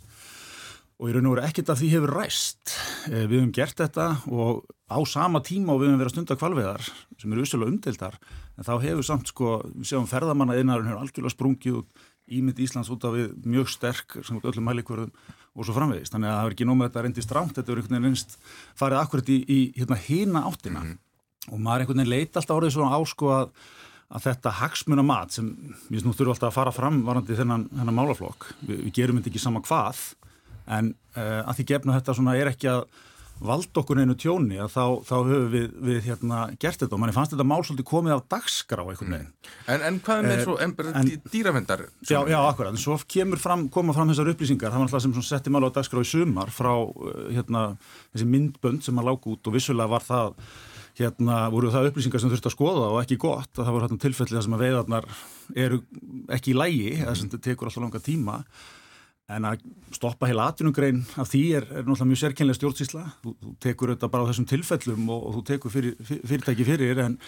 Og 1.00 1.10
í 1.10 1.14
raun 1.14 1.26
og 1.26 1.36
veru 1.36 1.48
ekkert 1.48 1.70
að 1.70 1.80
því 1.80 1.90
hefur 1.90 2.14
ræst. 2.14 2.64
Uh, 3.08 3.26
við 3.28 3.40
hefum 3.40 3.52
gert 3.52 3.78
þetta 3.78 4.18
og 4.28 4.66
á 4.90 5.00
sama 5.06 5.40
tíma 5.40 5.74
og 5.74 5.82
við 5.82 5.88
hefum 5.88 6.00
verið 6.00 6.12
að 6.12 6.16
stunda 6.16 6.36
kvalveðar 6.36 6.84
sem 7.18 7.32
eru 7.32 7.42
ussulega 7.42 7.72
umdeldar 7.72 8.16
en 8.58 8.64
þá 8.64 8.82
hefur 8.82 9.04
samt 9.04 9.28
sko, 9.28 9.64
við 9.76 9.88
séum 9.90 10.08
ferðamannaðinarinn 10.08 10.88
hefur 10.88 11.02
algjörlega 11.02 11.36
sprungið 11.36 11.78
út 11.82 11.90
ímynd 12.32 12.60
Íslands 12.60 12.92
út 12.94 13.04
af 13.08 13.16
við 13.16 13.34
mjög 13.46 13.72
sterk 13.74 14.20
sem 14.24 14.40
öllum 14.40 14.68
mælikverðum 14.68 15.12
og 15.54 15.68
svo 15.68 15.76
framvegist. 15.76 16.14
Þannig 16.14 16.32
að 16.32 16.38
það 16.38 16.48
er 16.48 16.56
ekki 16.56 16.68
nómið 16.68 16.86
að 16.86 16.90
þetta 16.90 17.06
reyndist 17.06 17.34
rámt, 17.36 17.56
þetta 17.58 17.72
er 17.72 17.80
einhvern 17.82 17.96
veginn 17.96 18.10
reynst 18.10 18.36
farið 18.80 19.02
akkurat 19.04 19.30
í, 19.30 19.38
í 19.46 19.60
hérna, 19.78 20.00
hýna 20.08 20.44
áttina 20.50 20.82
mm 20.82 20.90
-hmm. 20.90 21.54
og 21.54 21.60
maður 21.60 21.86
einhvern 21.86 22.02
veginn 22.02 22.14
leita 22.16 22.40
alltaf 22.40 22.58
orðið 22.58 22.76
svona 22.78 22.98
á 22.98 23.00
sko 23.06 23.32
að, 23.38 23.54
að 24.10 24.26
þetta 24.28 24.58
hagsmuna 24.62 25.06
mat 25.06 25.32
sem 25.32 25.50
við 25.90 26.02
snú 26.02 26.14
þurfum 26.14 26.34
alltaf 26.34 26.50
að 26.50 26.58
fara 26.58 26.72
fram 26.72 27.02
varandi 27.06 27.38
þennan, 27.38 27.70
þennan 27.70 28.00
málaflokk, 28.00 28.54
við, 28.62 28.84
við 28.86 28.94
gerum 28.94 29.18
þetta 29.18 29.30
ekki 29.30 29.46
sama 29.46 29.62
hvað 29.62 30.02
en 30.68 30.94
uh, 31.18 31.42
að 31.44 31.56
því 31.58 31.66
gefna 31.74 31.98
þetta 32.00 32.14
svona 32.14 32.38
er 32.40 32.50
ekki 32.54 32.70
að 32.72 32.86
vald 33.48 33.80
okkur 33.82 34.02
einu 34.02 34.16
tjóni 34.20 34.60
að 34.62 34.72
þá, 34.74 34.84
þá 35.08 35.14
höfum 35.18 35.48
við, 35.54 35.68
við 35.88 36.00
hérna, 36.08 36.42
gert 36.62 36.82
þetta 36.82 36.98
og 36.98 37.02
manni 37.04 37.16
fannst 37.16 37.34
þetta 37.34 37.46
mál 37.48 37.62
svolítið 37.64 37.88
komið 37.90 38.16
af 38.16 38.26
dagskrá 38.34 38.84
eitthvað 38.84 39.10
mm. 39.10 39.32
en, 39.74 39.86
en 39.90 40.02
hvað 40.06 40.28
með 40.28 40.44
svo 40.46 40.58
en, 40.64 40.76
dýravendar? 41.34 41.86
Já, 42.08 42.20
já, 42.30 42.38
akkurat, 42.42 42.74
en 42.74 42.82
svo 42.82 42.98
fram, 43.42 43.66
koma 43.74 43.96
fram 43.96 44.12
þessar 44.12 44.34
upplýsingar, 44.34 44.74
það 44.74 44.84
var 44.84 44.90
alltaf 44.90 45.06
sem 45.06 45.26
setti 45.30 45.54
mál 45.54 45.66
á 45.68 45.76
dagskrá 45.76 46.04
í 46.04 46.10
sumar 46.10 46.54
frá 46.54 46.72
uh, 46.76 47.26
hérna, 47.32 47.66
þessi 48.14 48.30
myndbönd 48.30 48.86
sem 48.86 49.02
að 49.02 49.10
lág 49.12 49.28
út 49.34 49.50
og 49.50 49.58
vissulega 49.58 49.92
var 49.92 50.06
það 50.06 50.38
hérna 51.00 51.48
voru 51.50 51.72
það 51.74 51.90
upplýsingar 51.90 52.22
sem 52.22 52.30
þurfti 52.30 52.52
að 52.52 52.56
skoða 52.56 52.86
og 52.94 53.02
ekki 53.02 53.18
gott 53.22 53.58
að 53.58 53.66
það 53.66 53.76
voru 53.76 53.88
hérna 53.88 54.04
tilfellið 54.04 54.38
þar 54.38 54.46
sem 54.46 54.56
að 54.58 54.64
veiðarnar 54.68 55.10
eru 55.66 55.82
ekki 56.38 56.54
í 56.54 56.58
lægi, 56.58 56.88
mm. 56.94 57.04
þess 57.08 57.20
að 57.20 57.28
þetta 57.28 57.44
tekur 57.50 57.70
alltaf 57.70 57.86
langa 57.88 58.04
tíma 58.04 58.40
En 59.32 59.46
að 59.48 59.62
stoppa 59.96 60.28
heila 60.28 60.50
atvinnugrein 60.52 61.00
af 61.22 61.30
því 61.32 61.44
er, 61.60 61.66
er 61.72 61.86
náttúrulega 61.86 62.10
mjög 62.10 62.22
sérkennlega 62.22 62.60
stjórnsísla. 62.60 63.04
Þú, 63.24 63.36
þú 63.40 63.52
tekur 63.64 63.94
þetta 63.94 64.10
bara 64.12 64.28
á 64.28 64.30
þessum 64.32 64.48
tilfellum 64.52 65.12
og, 65.16 65.22
og 65.30 65.38
þú 65.38 65.44
tekur 65.48 65.74
fyrir, 65.74 65.94
fyrirtæki 66.04 66.66
fyrir 66.68 67.00
en, 67.06 67.20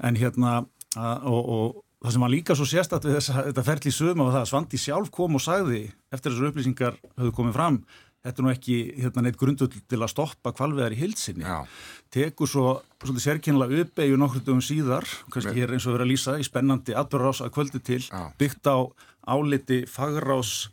en 0.00 0.20
hérna 0.20 0.54
að, 0.96 1.26
og, 1.28 1.42
og 1.42 1.82
það 2.02 2.16
sem 2.16 2.24
var 2.24 2.32
líka 2.32 2.56
svo 2.56 2.68
sérstatt 2.68 3.04
við 3.08 3.18
þessa, 3.18 3.44
þetta 3.50 3.66
ferli 3.68 3.92
sögum 3.92 4.24
af 4.24 4.32
það 4.32 4.40
að 4.40 4.48
Svandi 4.52 4.80
sjálf 4.80 5.12
kom 5.12 5.36
og 5.36 5.44
sagði 5.44 5.82
eftir 6.12 6.32
þessar 6.32 6.48
upplýsingar 6.50 6.98
höfðu 7.20 7.36
komið 7.36 7.58
fram 7.58 7.78
þetta 8.22 8.38
er 8.38 8.46
nú 8.46 8.52
ekki 8.52 8.76
hérna, 9.02 9.24
neitt 9.26 9.38
grundull 9.40 9.70
til 9.70 9.98
að 9.98 10.10
stoppa 10.12 10.52
kvalveðar 10.54 10.94
í 10.94 11.00
hilsinni. 11.00 11.42
Já. 11.42 11.66
Tekur 12.12 12.50
svo 12.50 12.66
svolítið 13.02 13.24
sérkennlega 13.24 13.82
uppeyju 13.82 14.18
nokkur 14.20 14.44
dögum 14.46 14.62
síðar, 14.62 15.08
kannski 15.32 15.56
hér 15.56 15.74
eins 15.74 15.88
og 15.88 15.96
verið 15.96 16.06
að 16.06 16.12
lýsa 16.12 16.36
í 16.38 16.46
spennandi 16.46 16.94
atbyrgarás 16.98 17.42
að 17.42 17.54
kvöldi 17.56 17.82
til, 17.82 18.00
Já. 18.06 18.30
byggt 18.38 18.70
á 18.70 18.78
áliti 19.26 19.82
fagrás 19.90 20.70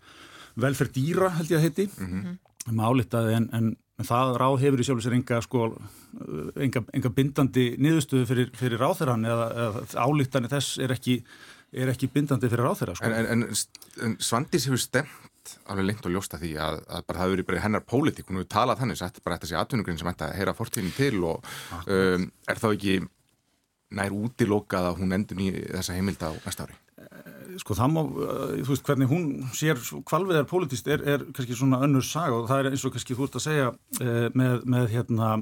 velferð 0.55 0.95
dýra 0.95 1.29
held 1.37 1.51
ég 1.51 1.59
að 1.59 1.67
heiti 1.67 1.89
mm 1.89 2.09
-hmm. 2.09 2.37
um 2.71 2.79
álitaði 2.79 3.35
en, 3.37 3.49
en 3.53 3.75
það 4.07 4.37
ráð 4.39 4.59
hefur 4.63 4.79
í 4.79 4.85
sjálf 4.87 5.01
og 5.01 5.05
sér 5.05 5.15
enga, 5.17 5.41
sko, 5.43 5.69
enga, 6.55 6.83
enga 6.95 7.09
bindandi 7.15 7.65
niðurstöðu 7.77 8.27
fyrir, 8.29 8.51
fyrir 8.55 8.79
ráþeran 8.79 9.25
eða, 9.27 9.47
eða 9.63 10.05
álitani 10.05 10.51
þess 10.51 10.79
er 10.79 10.93
ekki, 10.95 11.23
er 11.73 11.91
ekki 11.91 12.07
bindandi 12.13 12.49
fyrir 12.51 12.69
ráþera 12.69 12.95
sko. 12.95 13.11
En, 13.11 13.27
en, 13.33 13.43
en 14.05 14.15
Svandís 14.23 14.69
hefur 14.69 14.79
stemt 14.79 15.55
alveg 15.71 15.87
lengt 15.89 16.05
og 16.05 16.13
ljósta 16.13 16.39
því 16.39 16.55
að, 16.61 16.81
að 16.87 17.05
bara 17.07 17.19
það 17.19 17.25
hefur 17.25 17.35
verið 17.35 17.47
bara 17.49 17.63
hennar 17.65 17.85
pólitík, 17.87 18.27
hún 18.29 18.39
hefur 18.39 18.51
talað 18.53 18.83
þannig 18.83 19.03
að 19.03 19.21
þetta 19.21 19.49
sé 19.49 19.59
atvinnugrin 19.59 19.99
sem 19.99 20.11
ætti 20.11 20.27
að 20.27 20.35
heyra 20.39 20.57
fortíðin 20.57 20.97
til 20.97 21.23
og 21.27 21.49
um, 21.85 22.27
er 22.47 22.61
þá 22.61 22.69
ekki 22.71 22.99
nær 23.99 24.13
útilokað 24.13 24.91
að 24.91 25.01
hún 25.01 25.15
endur 25.17 25.41
í 25.41 25.49
þessa 25.65 25.97
heimild 25.97 26.21
á 26.21 26.31
næsta 26.45 26.67
ári? 26.67 26.77
Sko 27.59 27.75
það 27.75 27.91
má, 27.95 28.01
eh, 28.03 28.61
þú 28.63 28.71
veist, 28.73 28.85
hvernig 28.87 29.09
hún 29.11 29.25
sér 29.57 29.81
kvalviðar 30.07 30.47
politist 30.47 30.87
er, 30.87 31.03
er 31.03 31.25
kannski 31.35 31.57
svona 31.57 31.81
önnur 31.83 32.05
sag 32.05 32.35
og 32.35 32.47
það 32.47 32.61
er 32.61 32.71
eins 32.71 32.85
og 32.87 32.93
kannski 32.95 33.17
þú 33.17 33.27
ert 33.27 33.39
að 33.39 33.45
segja 33.47 33.73
eh, 33.99 34.29
með, 34.33 34.63
með 34.65 34.87
hérna 34.93 35.33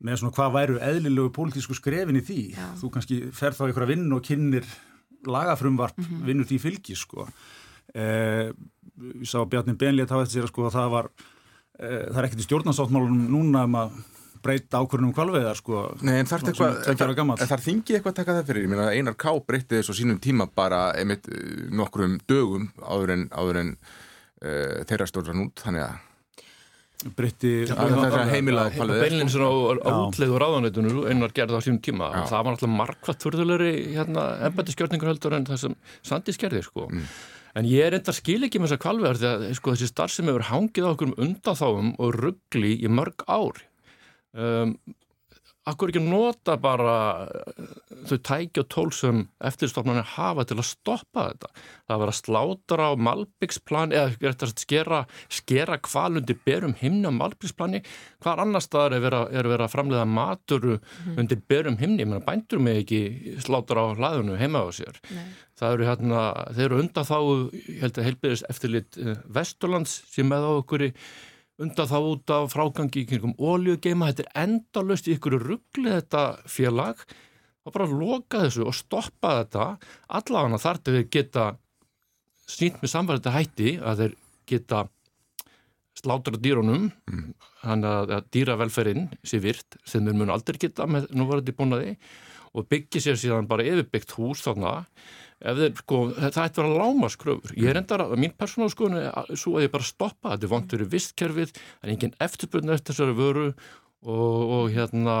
með 0.00 0.20
svona 0.20 0.36
hvað 0.36 0.54
væru 0.54 0.78
eðlilegu 0.80 1.32
politísku 1.36 1.76
skrefin 1.76 2.16
í 2.16 2.24
því, 2.24 2.42
Já. 2.56 2.68
þú 2.80 2.92
kannski 2.94 3.18
fer 3.36 3.56
þá 3.56 3.66
ykkur 3.68 3.84
að 3.84 3.92
vinna 3.92 4.16
og 4.16 4.24
kynir 4.24 4.68
lagafrumvarp 5.28 5.98
mm 5.98 6.04
-hmm. 6.04 6.24
vinnur 6.26 6.46
því 6.48 6.58
fylgi 6.58 6.96
sko 6.96 7.28
eh, 7.94 8.52
ég 9.20 9.28
sá 9.28 9.44
Bjarni 9.44 9.74
Benli 9.76 10.06
sko 10.06 10.66
að 10.66 10.72
það 10.72 10.90
var 10.90 11.10
eh, 11.78 12.06
það 12.08 12.18
er 12.18 12.24
ekkert 12.24 12.40
í 12.40 12.48
stjórnansáttmálunum 12.48 13.28
núna 13.28 13.64
um 13.64 13.74
að 13.74 13.90
breyta 14.44 14.80
ákvörnum 14.82 15.14
kvalveðar 15.16 15.58
sko 15.58 15.86
Nei, 16.06 16.18
en 16.20 16.28
þarf 16.30 16.50
þar 16.50 17.64
þingi 17.64 17.96
eitthvað 17.96 18.12
að 18.12 18.18
taka 18.20 18.36
það 18.38 18.52
fyrir? 18.52 18.68
Meina 18.70 18.90
Einar 18.92 19.16
Ká 19.20 19.32
breytti 19.46 19.78
þessu 19.78 19.96
sínum 20.00 20.20
tíma 20.22 20.48
bara 20.48 20.90
einmitt 20.98 21.28
eh, 21.30 21.66
nokkrum 21.74 22.18
dögum 22.30 22.70
áður 22.80 23.16
en, 23.16 23.26
áður 23.32 23.64
en 23.64 23.74
uh, 23.80 24.80
þeirra 24.88 25.08
stjórnar 25.10 25.38
nút, 25.40 25.60
þannig 25.64 25.86
að 25.86 25.98
breytti 27.16 27.50
heimilaði 27.70 28.76
kvalveðar 28.76 29.06
Beinleins 29.06 29.36
á 29.40 29.48
útlegu 29.48 30.40
ráðanleitunum 30.40 31.02
Einar 31.08 31.32
gerði 31.36 31.56
á 31.56 31.64
sínum 31.64 31.80
tíma. 31.84 32.10
Já. 32.12 32.24
það 32.28 32.42
var 32.44 32.56
náttúrulega 32.56 32.80
markvært 32.80 33.24
förðulegri 33.24 33.70
hérna, 33.94 34.24
embættiskjörningur 34.50 35.12
heldur 35.14 35.36
en 35.38 35.46
það 35.48 35.62
sem 35.64 35.76
Sandi 36.04 36.34
skerði 36.36 36.64
sko. 36.66 36.88
Mm. 36.92 37.06
En 37.58 37.66
ég 37.66 37.88
er 37.88 37.96
enda 37.96 38.12
skil 38.14 38.44
ekki 38.46 38.60
með 38.60 38.70
þessa 38.70 38.82
kvalveðar 38.84 39.18
því 39.18 39.28
að 39.30 39.46
sko, 39.58 39.72
þessi 39.74 39.90
starf 39.90 40.14
sem 40.14 40.28
hefur 40.30 40.46
hangið 40.50 40.86
á 40.86 40.92
okkur 40.92 41.10
um 41.10 41.16
undanþáum 41.24 41.90
og 41.96 42.20
ruggli 42.20 42.76
í 42.78 42.92
mörg 42.92 43.24
ár 43.26 43.64
um, 44.34 44.74
akkur 45.68 45.90
ekki 45.92 46.00
nota 46.02 46.56
bara 46.60 46.96
uh, 47.26 47.66
þau 48.08 48.16
tækja 48.24 48.64
tól 48.72 48.90
sem 48.94 49.22
eftirstofnarnir 49.44 50.06
hafa 50.14 50.46
til 50.48 50.56
að 50.58 50.68
stoppa 50.70 51.26
þetta 51.30 51.50
það 51.52 51.94
að 51.94 52.02
vera 52.04 52.14
slátra 52.16 52.88
á 52.88 52.92
Malbyggsplani 53.08 53.98
eða 54.00 54.48
skera, 54.54 55.02
skera 55.28 55.78
kvalundi 55.84 56.36
berum 56.46 56.74
himni 56.80 57.10
á 57.10 57.12
Malbyggsplani 57.12 57.82
hvar 58.24 58.42
annar 58.44 58.64
staðar 58.64 58.96
er 58.96 59.04
verið 59.04 59.36
að 59.44 59.52
vera 59.52 59.68
að 59.68 59.74
framlega 59.74 60.08
matur 60.08 60.66
mm. 60.72 61.16
undir 61.20 61.42
berum 61.52 61.78
himni 61.80 62.08
menn 62.08 62.24
bændur 62.24 62.62
mig 62.64 62.84
ekki 62.84 63.36
slátra 63.44 63.84
á 63.84 63.96
hlaðinu 63.98 64.40
heima 64.40 64.64
á 64.64 64.68
sér 64.74 64.96
Nei. 65.12 65.26
það 65.60 65.76
eru 65.76 65.90
hérna, 65.90 66.22
þeir 66.56 66.68
eru 66.70 66.84
undan 66.86 67.10
þá 67.10 67.18
held 67.84 67.98
að 67.98 68.06
heilbyrðis 68.08 68.46
eftirlit 68.48 69.02
uh, 69.02 69.18
Vesturlands 69.28 70.00
sem 70.08 70.28
með 70.30 70.48
á 70.48 70.52
okkur 70.56 70.88
í 70.88 70.94
undan 71.60 71.90
þá 71.90 71.98
út 71.98 72.32
af 72.34 72.52
frágangi 72.54 73.02
í 73.02 73.08
kringum 73.08 73.34
óljugeima, 73.36 74.10
þetta 74.10 74.26
er 74.26 74.46
endalust 74.46 75.08
í 75.08 75.16
ykkur 75.16 75.36
ruggli 75.42 75.92
þetta 75.92 76.24
félag. 76.48 77.02
Og 77.68 77.74
bara 77.74 77.90
loka 77.90 78.46
þessu 78.46 78.64
og 78.70 78.76
stoppa 78.76 79.34
þetta. 79.42 79.66
Allavega 80.16 80.62
þar 80.62 80.80
til 80.80 80.96
þeir 80.96 81.10
geta 81.16 81.44
sínt 82.48 82.80
með 82.80 82.94
samverðið 82.94 83.36
hætti 83.36 83.74
að 83.78 84.02
þeir 84.02 84.16
geta 84.48 84.80
slátra 86.00 86.40
dýrunum. 86.40 86.88
Mm. 87.10 87.30
þannig 87.60 88.14
að 88.16 88.28
dýravelferinn 88.32 89.08
sé 89.26 89.40
virt 89.44 89.76
sem 89.84 90.06
þeir 90.06 90.16
mun 90.16 90.32
aldrei 90.32 90.56
geta 90.62 90.86
með 90.88 91.10
núvarandi 91.12 91.54
búnaði. 91.56 91.96
Og 92.56 92.66
byggja 92.66 93.04
sér 93.04 93.18
síðan 93.20 93.48
bara 93.50 93.66
yfirbyggt 93.68 94.16
hús 94.16 94.40
þarna 94.42 94.80
Þeir, 95.40 95.76
sko, 95.80 95.98
það 96.12 96.42
ætti 96.44 96.60
að 96.60 96.66
vera 96.66 96.80
lámaskröfur 96.82 97.54
ég 97.56 97.70
er 97.70 97.78
endara, 97.80 98.08
mín 98.20 98.34
persónálskoðun 98.36 98.98
er 99.00 99.38
svo 99.40 99.54
að 99.56 99.64
ég 99.64 99.72
bara 99.72 99.88
stoppa, 99.88 100.34
þetta 100.34 100.46
er 100.46 100.52
vontur 100.52 100.84
í 100.84 100.88
vistkerfið 100.92 101.54
það 101.54 101.86
er 101.86 101.92
engin 101.94 102.18
eftirbrunn 102.26 102.74
eftir 102.74 102.92
þessari 102.92 103.16
vöru 103.16 103.46
og, 104.00 104.52
og 104.56 104.70
hérna 104.72 105.14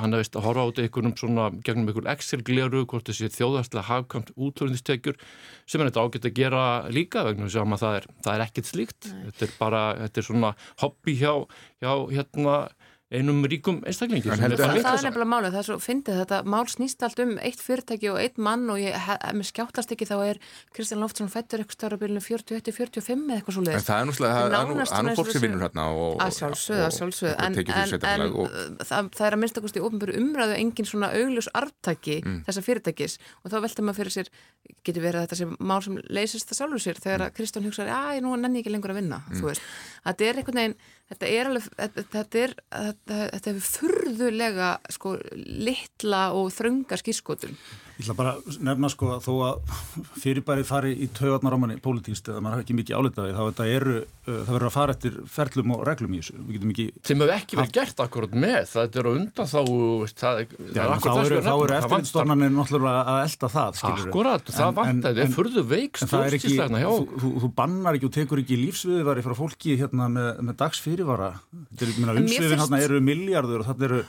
hann 0.00 0.12
er 0.12 0.20
veist 0.20 0.36
að 0.36 0.44
horfa 0.44 0.64
á 0.64 0.68
þetta 0.68 0.84
einhvernum 0.84 1.14
svona 1.16 1.46
gegnum 1.64 1.88
einhver 1.88 2.10
Excel-gleru, 2.12 2.82
hvort 2.90 3.08
þessi 3.08 3.30
þjóðastlega 3.32 3.86
hafkamt 3.88 4.32
útvörinnistekjur 4.36 5.16
sem 5.64 5.80
er 5.80 5.88
þetta 5.88 6.04
ágætt 6.04 6.28
að 6.28 6.36
gera 6.36 6.64
líka 6.92 7.24
vegna 7.24 7.48
sem 7.52 7.76
að 7.76 7.84
það 7.84 8.00
er, 8.00 8.08
það 8.26 8.34
er 8.34 8.44
ekkert 8.44 8.70
slíkt. 8.72 9.10
Þetta 9.28 9.46
er 9.46 9.54
bara, 9.60 9.82
þetta 10.02 10.20
er 10.20 10.28
svona 10.28 10.52
hobby 10.82 11.16
hjá, 11.22 11.32
hjá 11.80 11.92
hérna 12.12 12.58
einum 13.08 13.40
ríkum 13.48 13.80
einstaklingi 13.88 14.28
það, 14.28 14.56
það 14.58 14.68
er 14.76 15.04
nefnilega 15.06 15.28
málið, 15.32 15.54
það 15.54 15.60
er 15.62 15.66
svo 15.68 15.76
fyndið 15.80 16.18
þetta 16.22 16.38
mál 16.44 16.66
snýst 16.68 17.04
allt 17.06 17.18
um 17.24 17.30
eitt 17.40 17.60
fyrirtæki 17.64 18.10
og 18.12 18.18
eitt 18.20 18.36
mann 18.36 18.68
og 18.68 18.76
ég, 18.82 18.92
með 19.32 19.48
skjáttlast 19.48 19.94
ekki 19.94 20.04
þá 20.08 20.16
er 20.26 20.36
Kristján 20.76 21.00
Loftsson 21.00 21.32
fættur 21.32 21.62
eitthvað 21.62 21.78
stára 21.78 21.96
byrjunu 22.02 22.20
41-45 22.20 23.24
eða 23.24 23.38
eitthvað 23.38 23.56
svo 23.56 23.64
leiðis 23.64 23.88
það 23.88 23.98
er 24.02 24.06
náttúrulega, 24.10 24.34
það 24.44 24.98
er 24.98 25.04
nú 25.08 25.16
fólk 25.16 25.32
sem 25.32 25.42
vinnur 25.46 25.64
hérna 25.64 25.82
að 25.88 26.32
sjálfsögðu, 26.36 26.82
að 26.84 26.92
sjálfsögðu 26.98 27.34
en, 27.46 27.52
það, 28.84 29.08
það 29.16 29.26
er 29.28 29.32
að 29.32 29.42
minnstakosti 29.44 29.84
ofnböru 29.88 30.12
umræðu 30.20 30.54
engin 30.58 30.88
svona 30.88 31.08
augljus 31.16 31.48
arftaki 31.56 32.20
mm. 32.20 32.38
þessa 32.48 32.62
fyrirtækis. 32.66 33.14
Og 33.40 33.48
þá 33.52 33.58
velta 33.64 33.80
maður 33.84 33.98
fyrir 34.02 34.14
sér 34.18 34.28
getur 34.84 35.02
verið 35.04 35.24
þetta 35.24 35.38
sem 35.40 35.50
mál 35.60 35.80
sem 35.84 35.94
leysist 36.12 36.48
það 36.52 36.58
sjálfur 36.60 36.82
sér 36.84 36.96
þetta 41.08 41.28
er 41.32 41.50
veginn 41.50 41.66
þetta 41.74 41.98
er 41.98 41.98
alveg, 41.98 42.08
þetta 42.12 42.42
er 42.42 42.54
þetta 43.34 43.52
hefur 43.52 43.68
furðulega 43.74 44.70
sko 44.92 45.14
litla 45.68 46.22
og 46.36 46.50
þrönga 46.54 47.00
skýrskotum 47.00 47.56
Ég 47.98 48.06
ætla 48.06 48.14
bara 48.14 48.32
að 48.38 48.60
nefna 48.62 48.88
sko 48.92 49.08
að 49.16 49.24
þó 49.24 49.32
að 49.42 49.70
fyrirbæri 50.22 50.62
fari 50.66 50.92
í 51.02 51.08
taugarnar 51.10 51.50
á 51.50 51.58
manni 51.58 51.80
pólitíst 51.82 52.28
eða 52.30 52.38
maður 52.44 52.54
hafa 52.54 52.62
ekki 52.62 52.76
mikið 52.78 52.94
álitaði 52.94 53.32
þá 53.34 53.40
þetta 53.40 53.64
eru, 53.74 53.94
uh, 53.98 54.28
það 54.28 54.52
verður 54.54 54.66
að 54.68 54.74
fara 54.76 54.94
eftir 54.94 55.16
ferlum 55.34 55.72
og 55.74 55.82
reglum 55.88 56.14
í 56.14 56.20
þessu. 56.20 56.34
Ekki... 56.68 56.86
Sem 57.08 57.18
hefur 57.18 57.32
ekki 57.34 57.58
verið 57.58 57.72
gert 57.74 57.98
akkurat 58.04 58.36
með, 58.38 58.60
það 58.70 58.98
er 59.02 59.08
undan 59.10 59.50
þá 59.50 59.62
það, 60.22 60.42
Já, 60.78 60.84
þá 61.02 61.10
eru, 61.24 61.40
eftirlitstofnarnir 61.80 62.52
náttúrulega 62.54 63.00
að 63.02 63.18
elda 63.24 63.50
það 63.56 63.80
skilur. 63.80 64.06
Akkurat, 64.06 64.44
það 64.60 64.70
vantar, 64.78 65.10
það 65.18 65.24
er 65.24 65.34
fyrðu 65.34 65.62
veik 65.74 65.98
stjórnstíslegna 65.98 66.78
hjá. 66.84 66.90
Þú, 66.94 67.02
þú, 67.24 67.28
þú 67.42 67.50
bannar 67.58 67.98
ekki 67.98 68.06
og 68.06 68.14
tekur 68.14 68.38
ekki 68.44 68.60
lífsviðivari 68.62 69.26
frá 69.26 69.34
fólki 69.42 69.74
hérna 69.82 70.06
með, 70.14 70.30
með 70.46 70.54
dags 70.62 70.78
fyrirvara. 70.86 71.32
Umsviðin 71.82 72.62
hérna 72.62 72.78
eru 72.86 73.02
miljardur 73.02 73.66
og 73.66 73.68
þarna 73.72 73.84
eru, 73.90 74.00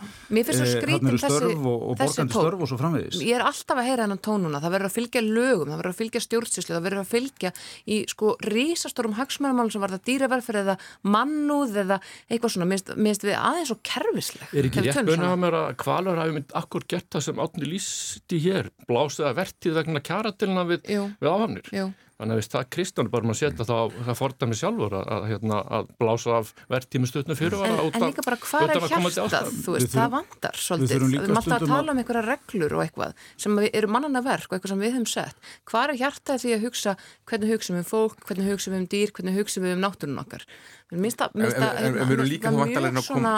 alltaf 3.79 3.87
að 3.87 3.89
heyra 3.89 4.05
hennan 4.05 4.21
tónuna, 4.23 4.59
það 4.61 4.73
verður 4.75 4.89
að 4.89 4.95
fylgja 4.95 5.21
lögum, 5.23 5.69
það 5.69 5.79
verður 5.79 5.93
að 5.93 5.99
fylgja 5.99 6.21
stjórnsýslu, 6.23 6.73
það 6.75 6.85
verður 6.85 7.01
að 7.01 7.11
fylgja 7.13 7.51
í 7.85 7.99
sko 8.09 8.33
rísastórum 8.43 9.15
hagsmærumálum 9.17 9.71
sem 9.73 9.83
var 9.83 9.93
það 9.93 10.03
dýraverfer 10.09 10.59
eða 10.63 10.75
mannúð 11.07 11.79
eða 11.83 11.99
eitthvað 12.27 12.53
svona, 12.55 12.69
minnst 12.69 13.25
við 13.25 13.37
aðeins 13.37 13.73
og 13.73 13.81
kervisleg. 13.87 14.51
Er 14.53 14.69
ekki 14.69 14.85
rétt 14.85 15.01
bönna 15.07 15.31
að 15.33 15.41
mér 15.45 15.59
að 15.61 15.71
kvalur 15.83 16.21
hafi 16.21 16.35
mynd 16.35 16.53
akkur 16.59 16.87
gert 16.89 17.09
það 17.15 17.25
sem 17.29 17.41
átni 17.45 17.69
lísti 17.69 18.43
hér, 18.43 18.71
blásið 18.89 19.31
að 19.31 19.41
vertið 19.43 19.79
vegna 19.79 20.03
kjaratilna 20.11 20.67
við, 20.69 20.85
við 20.89 21.31
áhafnir? 21.31 21.73
Jú. 21.75 21.89
Þannig 22.19 22.41
að 22.41 22.47
það 22.51 22.65
Kristján 22.75 23.09
bara 23.13 23.27
maður 23.29 23.37
setja 23.39 23.65
það, 23.69 23.93
það 24.03 24.17
fordæmi 24.19 24.55
sjálfur 24.59 24.95
að, 24.97 25.05
að, 25.15 25.27
hérna, 25.29 25.59
að 25.77 25.91
blása 26.01 26.33
af 26.35 26.49
verðtími 26.67 27.07
stutnum 27.07 27.37
fyrir 27.39 27.61
en, 27.63 27.77
en 27.79 28.03
líka 28.09 28.25
bara 28.25 28.39
hvað 28.43 28.73
er 28.73 28.87
hjartað, 28.91 29.51
þú 29.63 29.75
veist, 29.77 29.93
það 29.93 30.11
vandar 30.17 30.59
svolítið, 30.59 31.05
við 31.05 31.15
erum 31.21 31.39
alltaf 31.39 31.55
að 31.55 31.71
tala 31.71 31.93
um 31.95 32.01
einhverja 32.03 32.25
reglur 32.27 32.75
og 32.75 32.83
eitthvað 32.83 33.23
sem 33.39 33.61
eru 33.69 33.91
mannana 33.95 34.23
verk 34.25 34.49
og 34.49 34.57
eitthvað 34.57 34.73
sem 34.73 34.83
við 34.83 34.93
höfum 34.97 35.07
sett, 35.13 35.39
hvað 35.71 35.93
er 35.93 36.01
hjartað 36.03 36.43
því 36.43 36.51
að 36.57 36.67
hugsa? 36.67 36.97
Hvernig 37.29 37.55
hugsa 37.55 37.77
við 37.77 37.79
um 37.85 37.89
fólk, 37.93 38.19
hvernig 38.27 38.51
hugsa 38.51 38.73
við 38.73 38.81
um 38.81 38.89
dýr, 38.91 39.15
hvernig 39.15 39.39
hugsa 39.39 39.63
við 39.63 39.77
um 39.77 39.83
náttúrun 39.87 40.23
okkar 40.25 40.43
Minnst 40.89 41.19
að 41.21 41.35
hérna, 41.37 42.05
við 42.09 42.79
erum 42.81 42.95
svona 43.05 43.33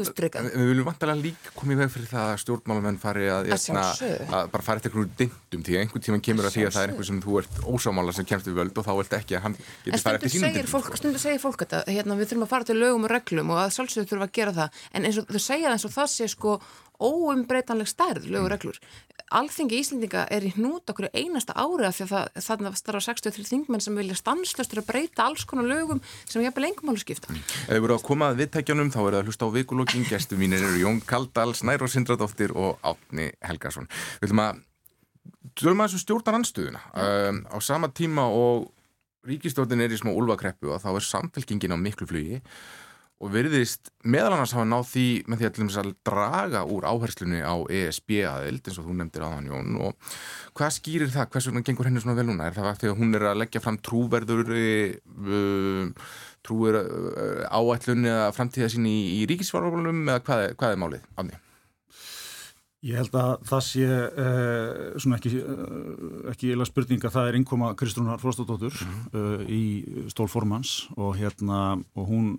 útbryggað. 0.00 0.46
Við 0.54 0.70
viljum 0.70 0.86
vantalega 0.88 1.20
líka 1.20 1.50
komið 1.52 1.82
veg 1.82 1.90
fyrir 1.92 2.08
það 2.08 2.30
að 2.30 2.38
stjórnmálamenn 2.40 2.96
fari 3.02 3.26
að, 3.28 3.50
að, 3.52 4.04
að 4.32 4.48
bara 4.54 4.64
fara 4.64 4.80
eftir 4.80 4.94
einhverju 4.94 5.10
dindum 5.20 5.66
því 5.66 5.76
að 5.76 5.82
einhvern 5.82 6.04
tíman 6.06 6.24
kemur 6.24 6.48
að 6.48 6.56
því 6.56 6.64
að 6.64 6.72
það 6.78 6.86
er 6.86 6.94
einhver 6.94 7.08
sem 7.10 7.20
þú 7.26 7.36
ert 7.42 7.60
ósámála 7.68 8.16
sem 8.16 8.28
kemst 8.32 8.48
við 8.48 8.56
völd 8.62 8.80
og 8.80 8.88
þá 8.88 8.92
vilt 9.02 9.16
ekki 9.18 9.36
að 9.36 9.44
hann 9.44 9.58
getur 9.60 10.04
fara 10.06 10.20
eftir 10.22 10.32
sínum 10.32 10.56
dindum. 10.56 10.88
En 10.96 11.00
stundu 11.02 11.20
segir 11.20 11.42
fólk 11.44 11.60
þetta, 11.66 11.82
hérna, 11.90 12.16
við 12.16 12.32
þurfum 12.32 12.48
að 12.48 12.52
fara 12.54 12.70
til 12.70 12.78
lögum 12.80 13.04
og 13.04 13.12
reglum 13.12 13.52
og 13.52 13.60
að 13.66 13.76
sjálfsögur 13.76 14.08
þurfum 14.14 14.26
að 14.30 14.34
gera 14.40 14.56
það 14.56 14.82
en 14.96 15.10
eins 15.10 15.20
og 15.20 15.28
þú 15.28 15.44
það 15.44 15.76
eins 15.76 15.84
og 15.84 15.96
það 16.00 16.12
sé 16.16 16.32
sko 16.32 16.56
óumbreytanleg 17.02 17.88
stærð, 17.90 18.28
lögur 18.32 18.52
reglur. 18.54 18.80
Alþingi 19.36 19.80
Íslendinga 19.80 20.26
er 20.30 20.44
í 20.46 20.52
hnút 20.54 20.86
okkur 20.92 21.08
einasta 21.10 21.56
ári 21.58 21.88
af 21.88 21.96
því 21.98 22.06
að 22.06 22.28
þannig 22.46 22.68
að 22.70 22.78
starfa 22.78 23.02
63 23.08 23.48
þingmenn 23.48 23.82
sem 23.82 23.98
vilja 23.98 24.18
stanslöstur 24.20 24.82
að 24.82 24.88
breyta 24.92 25.26
alls 25.26 25.42
konar 25.48 25.66
lögum 25.66 26.02
sem 26.28 26.44
ég 26.44 26.50
hef 26.50 26.54
beð 26.54 26.66
lengum 26.68 26.92
álu 26.92 27.02
skipta. 27.02 27.32
Mm. 27.32 27.42
Ef 27.66 27.74
við 27.74 27.82
vorum 27.86 27.98
að 27.98 28.06
koma 28.06 28.30
að 28.30 28.40
viðtækjanum 28.44 28.92
þá 28.94 29.00
er 29.02 29.08
það 29.08 29.18
að 29.18 29.32
hlusta 29.32 29.50
á 29.50 29.56
vikulokking. 29.56 30.06
Gæstu 30.06 30.38
mínir 30.38 30.62
eru 30.62 30.78
Jón 30.84 31.02
Kaldal, 31.02 31.50
Snæro 31.58 31.90
Sindradóttir 31.90 32.54
og 32.54 32.78
Átni 32.86 33.32
Helgason. 33.42 33.90
Við 34.22 34.30
viljum 34.30 34.46
að 34.46 34.64
Tölum 35.56 35.80
að 35.80 35.92
þessu 35.92 36.02
stjórnar 36.04 36.36
anstöðuna 36.38 36.80
um, 37.00 37.38
á 37.48 37.56
sama 37.64 37.88
tíma 37.94 38.26
og 38.28 38.66
ríkistjórnin 39.26 39.82
er 39.84 39.94
í 39.94 39.98
smá 39.98 40.12
úlvakreppu 40.12 40.70
og 40.74 40.82
þá 40.82 40.90
er 40.92 41.06
samfélkingin 41.06 41.74
á 41.74 41.78
miklu 41.80 42.08
flugi 42.08 42.40
og 43.16 43.32
verðist 43.32 43.88
meðal 44.04 44.34
annars 44.34 44.52
hafa 44.52 44.66
náð 44.68 44.90
því 44.90 45.06
með 45.30 45.40
því 45.40 45.46
að, 45.48 45.78
að 45.80 45.88
draga 46.04 46.64
úr 46.68 46.84
áherslunni 46.84 47.40
á 47.40 47.56
ESB 47.72 48.12
aðild 48.28 48.68
eins 48.68 48.80
og 48.82 48.88
þú 48.88 48.96
nefndir 48.98 49.24
aðan 49.24 49.48
Jón 49.48 49.78
og 49.86 50.10
hvað 50.58 50.74
skýrir 50.76 51.12
það, 51.14 51.30
hvers 51.32 51.48
vegna 51.48 51.64
gengur 51.64 51.88
henni 51.88 52.02
svona 52.04 52.18
vel 52.18 52.28
núna? 52.28 52.50
Er 52.50 52.58
það 52.58 52.68
að 52.70 52.82
því 52.82 52.90
að 52.90 53.00
hún 53.00 53.16
er 53.16 53.26
að 53.30 53.40
leggja 53.40 53.64
fram 53.64 53.80
trúverður 53.88 54.52
uh, 54.52 56.12
trúver 56.44 56.78
uh, 56.82 57.48
áætlunni 57.48 58.12
eða 58.12 58.28
framtíða 58.36 58.70
sín 58.76 58.90
í, 58.90 58.98
í 59.16 59.26
ríkisvarvalunum 59.32 60.04
eða 60.04 60.24
hvað 60.28 60.46
hvað 60.60 60.76
er 60.76 60.82
málið 60.84 61.10
af 61.16 61.24
því? 61.30 61.42
Ég 62.86 62.94
held 63.00 63.16
að 63.18 63.32
það 63.48 63.62
sé 63.66 63.86
uh, 63.86 64.98
svona 65.02 65.16
ekki, 65.18 65.32
uh, 65.40 66.28
ekki 66.30 66.52
eila 66.54 66.66
spurninga, 66.68 67.10
það 67.10 67.30
er 67.30 67.38
innkoma 67.40 67.72
Kristrúnar 67.78 68.20
Frostadóttur 68.22 68.76
mm 68.76 68.92
-hmm. 68.92 69.16
uh, 69.18 69.42
í 69.50 69.64
stólformans 70.12 70.88
og 70.94 71.16
hérna 71.18 71.82
og 71.96 72.04
hún 72.06 72.36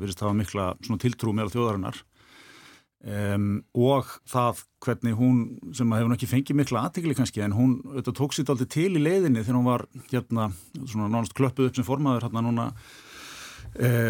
verist 0.00 0.20
að 0.20 0.28
hafa 0.28 0.40
mikla 0.42 0.64
svona 0.84 1.00
tiltrú 1.00 1.32
meðal 1.32 1.54
þjóðarinnar. 1.54 2.02
Um, 2.98 3.62
og 3.74 4.04
það 4.26 4.64
hvernig 4.82 5.14
hún, 5.14 5.36
sem 5.72 5.92
að 5.92 6.00
hefur 6.00 6.14
ekki 6.16 6.26
fengið 6.26 6.56
mikla 6.56 6.82
aðtikli 6.82 7.14
kannski, 7.14 7.40
en 7.40 7.54
hún 7.54 7.78
auðvitað, 7.86 8.18
tók 8.18 8.34
sér 8.34 8.50
aldrei 8.50 8.66
til 8.66 8.96
í 8.98 9.04
leiðinni 9.04 9.44
þegar 9.44 9.58
hún 9.60 9.70
var 9.70 9.86
hérna 10.10 10.50
svona 10.84 11.08
nánast 11.08 11.36
klöppuð 11.38 11.70
upp 11.70 11.76
sem 11.76 11.86
formaður 11.86 12.26
hérna 12.26 12.42
núna 12.42 12.66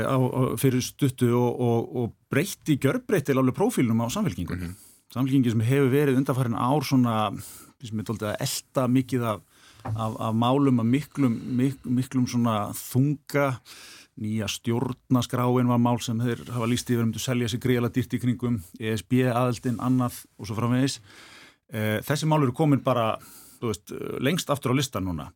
á, 0.09 0.17
á, 0.17 0.57
fyrir 0.57 0.81
stuttu 0.81 1.29
og, 1.37 1.61
og, 1.61 1.97
og 1.97 2.13
breytti, 2.31 2.79
gjörbreytti 2.81 3.37
alveg 3.37 3.55
prófílnum 3.55 4.01
á 4.01 4.09
samfélkingunni 4.09 4.65
mm 4.65 4.73
-hmm 4.73 4.88
samlíkingi 5.15 5.53
sem 5.53 5.63
hefur 5.65 5.93
verið 5.93 6.19
undanfærin 6.21 6.59
ár 6.59 6.85
svona, 6.87 7.21
sem 7.83 8.01
er 8.01 8.09
doldið 8.09 8.33
að 8.33 8.43
elda 8.45 8.89
mikið 8.97 9.29
af, 9.33 9.47
af, 9.89 10.19
af 10.29 10.35
málum 10.37 10.83
að 10.83 10.91
miklum, 10.97 11.39
mik, 11.61 11.79
miklum 11.87 12.27
svona 12.29 12.59
þunga. 12.77 13.55
Nýja 14.19 14.49
stjórnaskráin 14.51 15.71
var 15.71 15.79
mál 15.79 16.01
sem 16.03 16.19
þeir 16.19 16.43
hafa 16.51 16.67
líst 16.67 16.89
yfir 16.91 17.05
um 17.05 17.13
að 17.15 17.23
selja 17.23 17.49
sér 17.53 17.63
greiðala 17.63 17.93
dýrt 17.95 18.17
í 18.17 18.19
kringum 18.19 18.57
ESB 18.83 19.21
aðeldin, 19.31 19.79
annað 19.79 20.25
og 20.35 20.49
svo 20.49 20.57
framvegis. 20.59 20.99
E, 21.71 22.01
þessi 22.03 22.27
mál 22.27 22.41
eru 22.43 22.57
komin 22.57 22.83
bara 22.83 23.13
veist, 23.63 23.93
lengst 24.19 24.51
aftur 24.51 24.75
á 24.75 24.79
listan 24.79 25.07
núna. 25.07 25.31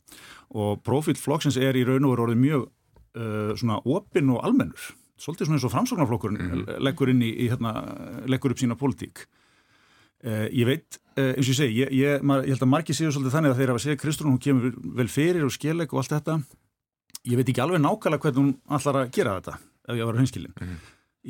Og 0.51 0.83
profilflokksins 0.83 1.61
er 1.63 1.79
í 1.79 1.85
raun 1.87 2.09
og 2.09 2.17
veru 2.17 2.27
orðið 2.27 2.43
mjög 2.43 2.67
uh, 2.67 3.55
svona 3.55 3.79
opinn 3.87 4.35
og 4.35 4.43
almennur. 4.47 4.91
Svolítið 5.15 5.49
svona 5.49 5.61
eins 5.61 5.69
og 5.69 5.75
framsóknarflokkurinn 5.77 6.43
mm 6.43 6.83
leggur, 6.83 7.13
í, 7.15 7.31
í, 7.31 7.47
hérna, 7.53 7.73
leggur 8.27 8.53
upp 8.53 8.61
sína 8.61 8.75
pólitík 8.79 9.29
Uh, 10.23 10.47
ég 10.55 10.69
veit, 10.69 11.01
uh, 11.17 11.33
eins 11.33 11.49
og 11.49 11.51
ég 11.51 11.59
segi, 11.59 11.79
ég, 11.81 11.89
ég, 11.99 12.23
ég 12.23 12.53
held 12.55 12.63
að 12.63 12.71
margir 12.71 12.95
séu 12.95 13.11
svolítið 13.11 13.35
þannig 13.35 13.53
að 13.53 13.59
þeir 13.59 13.71
hafa 13.73 13.81
að 13.81 13.87
segja 13.87 13.99
Kristrún, 13.99 14.35
hún 14.37 14.43
kemur 14.43 14.77
vel 15.01 15.09
fyrir 15.11 15.43
og 15.43 15.51
skilleg 15.51 15.91
og 15.91 15.99
allt 15.99 16.15
þetta. 16.15 16.37
Ég 17.27 17.39
veit 17.41 17.51
ekki 17.51 17.63
alveg 17.63 17.83
nákvæmlega 17.83 18.23
hvernig 18.23 18.39
hún 18.39 18.53
allar 18.71 19.01
að 19.01 19.11
gera 19.17 19.35
þetta 19.41 19.57
ef 19.89 19.99
ég 19.99 20.07
var 20.07 20.19
hinskilin 20.19 20.55
mm 20.55 20.67
-hmm. 20.67 20.79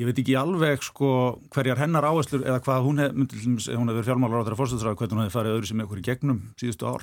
ég 0.01 0.07
veit 0.07 0.19
ekki 0.19 0.37
alveg 0.37 0.83
sko 0.83 1.41
hverjar 1.55 1.79
hennar 1.79 2.05
áherslur 2.05 2.45
eða 2.45 2.61
hvað 2.61 2.85
hún 2.87 2.99
hef, 3.01 3.11
ef 3.13 3.79
hún 3.79 3.89
hefur 3.89 4.05
fjármálar 4.05 4.41
á 4.41 4.45
þeirra 4.45 4.61
fórstæðsraðu, 4.61 4.97
hvernig 4.97 5.17
hún 5.17 5.25
hefur 5.25 5.39
farið 5.39 5.55
öðru 5.57 5.67
sem 5.67 5.81
eitthvað 5.81 5.99
í 5.99 6.09
gegnum 6.09 6.43
síðustu 6.61 6.87
ár. 6.87 7.03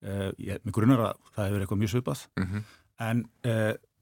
Uh, 0.00 0.32
ég, 0.40 0.56
með 0.64 0.72
grunnar 0.72 1.00
að 1.00 1.14
það 1.34 1.46
hefur 1.46 1.60
eitthvað 1.60 1.80
mjög 1.80 1.90
svipað. 1.92 2.20
Mm 2.36 2.46
-hmm. 2.46 2.62
en 3.00 3.24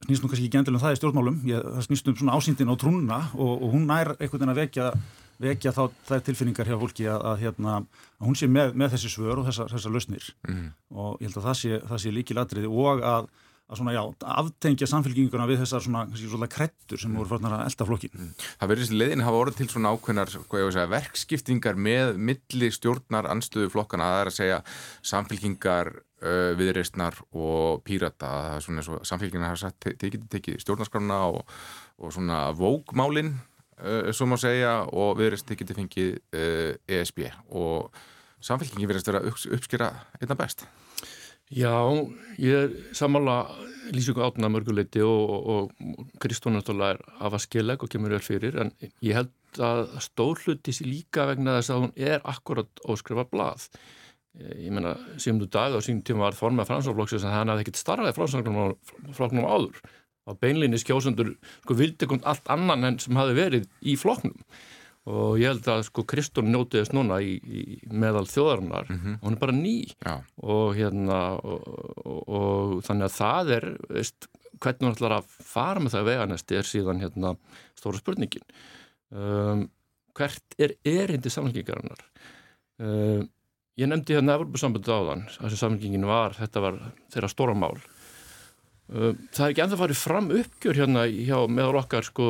snýst 0.06 0.22
nú 0.22 0.28
kannski 0.28 0.46
ekki 0.46 0.58
endilega 0.58 0.78
um 0.78 0.84
það 0.84 0.94
í 0.94 0.98
stjórnmálum. 0.98 1.38
Ég, 1.46 1.58
það 1.62 1.86
snýst 1.86 2.08
um 2.08 2.16
svona 2.16 2.36
ásýndin 2.38 2.70
á 2.70 2.74
trúnuna 2.78 3.20
og, 3.34 3.62
og 3.62 3.68
hún 3.74 3.86
nær 3.86 4.14
einhvern 4.18 4.38
veginn 4.38 4.54
að 4.54 4.62
vekja 4.62 4.92
vekja 5.42 5.74
þá 5.74 5.82
þær 6.08 6.24
tilfinningar 6.26 6.70
hjá 6.70 6.78
fólki 6.78 7.08
að, 7.08 7.26
að, 7.30 7.42
hérna, 7.44 7.74
að 8.18 8.30
hún 8.30 8.38
sé 8.38 8.48
með, 8.50 8.72
með 8.78 8.96
þessi 8.96 9.12
svör 9.12 9.42
og 9.42 9.48
þessar 9.48 9.74
þessa 9.74 9.92
lausnir 9.94 10.30
mm. 10.48 10.64
og 10.94 11.20
ég 11.20 11.28
held 11.28 11.38
að 11.40 11.50
það 11.50 11.60
sé, 11.60 11.82
það 11.90 12.02
sé 12.04 12.14
líki 12.14 12.36
ladriði 12.36 12.72
og 12.72 13.04
að, 13.06 13.28
að 13.68 13.80
svona, 13.80 13.94
já, 13.94 14.00
aftengja 14.34 14.88
samfélkinguna 14.90 15.46
við 15.50 15.62
þessar 15.62 15.84
svona, 15.84 16.02
svona 16.18 16.50
krettur 16.50 17.02
sem 17.02 17.14
voru 17.14 17.30
farnar 17.30 17.58
að 17.58 17.64
elda 17.68 17.86
flokkin. 17.90 18.16
Mm. 18.16 18.34
Það 18.48 18.72
verður 18.72 18.84
þessi 18.86 18.98
leiðin 19.02 19.24
hafa 19.26 19.42
orðið 19.44 19.60
til 19.60 19.68
svona 19.74 19.94
ákveðnar 19.94 20.34
segja, 20.34 20.90
verkskiptingar 20.96 21.80
með 21.88 22.18
milli 22.30 22.72
stjórnar 22.74 23.30
anstöðu 23.30 23.70
flokkana 23.74 24.08
að 24.08 24.16
það 24.16 24.24
er 24.24 24.32
að 24.32 24.38
segja 24.40 24.62
samfélkingar 25.12 25.92
uh, 25.98 26.50
viðreistnar 26.58 27.20
og 27.30 27.84
pírata 27.86 28.32
samfélkingar 28.64 29.52
hafa 29.52 29.68
sagt, 29.68 29.86
tekið 29.86 30.26
teki 30.32 30.58
stjórnarskrafna 30.64 31.20
og, 31.30 31.44
og 32.02 32.16
svona 32.16 32.48
vókmálinn 32.58 33.36
svo 34.12 34.26
má 34.26 34.38
segja 34.40 34.82
og 34.90 35.18
viðrist 35.20 35.50
ekki 35.54 35.66
til 35.66 35.76
fengið 35.78 36.10
uh, 36.16 36.38
eh, 36.40 36.98
ESB 36.98 37.28
og 37.54 37.92
samfélkingi 38.42 38.88
verðist 38.88 39.10
vera 39.10 39.22
uppskýra 39.28 39.90
einna 40.20 40.36
best. 40.38 40.66
Já, 41.48 41.72
ég 42.36 42.74
samála 42.92 43.46
lýsingu 43.94 44.20
átna 44.20 44.50
mörguleiti 44.52 45.00
og 45.00 45.70
Kristón 46.20 46.58
náttúrulega 46.58 46.98
er 46.98 47.22
af 47.24 47.38
að 47.38 47.44
skilleg 47.46 47.84
og 47.84 47.88
kemur 47.88 48.12
vel 48.12 48.24
fyrir 48.24 48.58
en 48.60 48.74
ég 49.00 49.16
held 49.16 49.62
að 49.64 49.86
stór 50.04 50.42
hluti 50.44 50.74
sér 50.76 50.90
líka 50.90 51.24
vegna 51.30 51.56
þess 51.56 51.72
að 51.72 51.80
hún 51.86 51.94
er 51.96 52.20
akkurat 52.28 52.84
óskrifa 52.84 53.24
blað. 53.30 53.64
Eh, 54.36 54.66
ég 54.66 54.74
menna, 54.76 54.92
síðan 55.16 55.40
þú 55.40 55.48
dag 55.56 55.78
á 55.78 55.80
sín 55.80 56.02
tíma 56.04 56.28
var 56.28 56.36
fransáflokksins 56.36 57.24
að 57.24 57.38
hann 57.38 57.54
hafði 57.54 57.64
ekkert 57.64 57.80
starraði 57.80 58.18
fransáflokknum 58.18 59.48
áður 59.48 59.80
á 60.28 60.32
beinlinni 60.36 60.80
skjósundur 60.80 61.34
sko 61.62 61.76
vildi 61.78 62.08
kont 62.10 62.26
allt 62.28 62.50
annan 62.52 62.84
enn 62.84 62.98
sem 63.02 63.16
hafi 63.16 63.36
verið 63.38 63.68
í 63.80 63.96
floknum 64.00 64.36
og 65.08 65.38
ég 65.40 65.48
held 65.48 65.68
að 65.72 65.86
sko 65.86 66.04
Kristún 66.04 66.50
njótiðist 66.52 66.92
núna 66.92 67.16
í, 67.24 67.38
í 67.40 67.62
meðal 67.88 68.26
þjóðarinnar. 68.28 68.90
Mm 68.90 68.98
-hmm. 68.98 69.14
og 69.16 69.24
hún 69.24 69.36
er 69.36 69.40
bara 69.40 69.54
ný. 69.56 69.76
Já. 70.04 70.20
og 70.36 70.76
hérna 70.76 71.20
og, 71.40 71.62
og, 72.04 72.20
og 72.28 72.82
þannig 72.84 73.08
að 73.08 73.16
það 73.16 73.52
er 73.56 73.66
veist, 73.88 74.28
hvernig 74.60 74.84
hún 74.84 74.92
ætlar 74.92 75.16
að 75.16 75.30
fara 75.54 75.80
með 75.80 75.96
það 75.96 76.10
veganesti 76.10 76.58
er 76.58 76.68
síðan 76.68 77.00
hérna 77.00 77.36
stóra 77.78 77.96
spurningin. 77.96 78.44
Um, 79.08 79.70
hvert 80.18 80.58
er 80.58 80.74
erindi 80.84 81.30
samlingingarinnar 81.32 82.02
um, 82.82 83.28
ég 83.78 83.88
nefndi 83.88 84.16
hérna 84.16 84.36
Evropasambundu 84.38 84.92
áðan 84.92 85.26
þessi 85.36 85.60
samlingin 85.60 86.06
var, 86.08 86.34
þetta 86.36 86.64
var 86.64 86.80
þeirra 87.12 87.30
stóra 87.32 87.54
mál 87.56 87.78
Það 88.88 89.42
er 89.44 89.50
ekki 89.50 89.62
ennþá 89.66 89.78
farið 89.82 90.00
fram 90.00 90.28
uppgjör 90.32 90.78
hérna 90.80 91.02
hjá 91.12 91.36
meðal 91.52 91.82
okkar 91.82 92.06
sko 92.06 92.28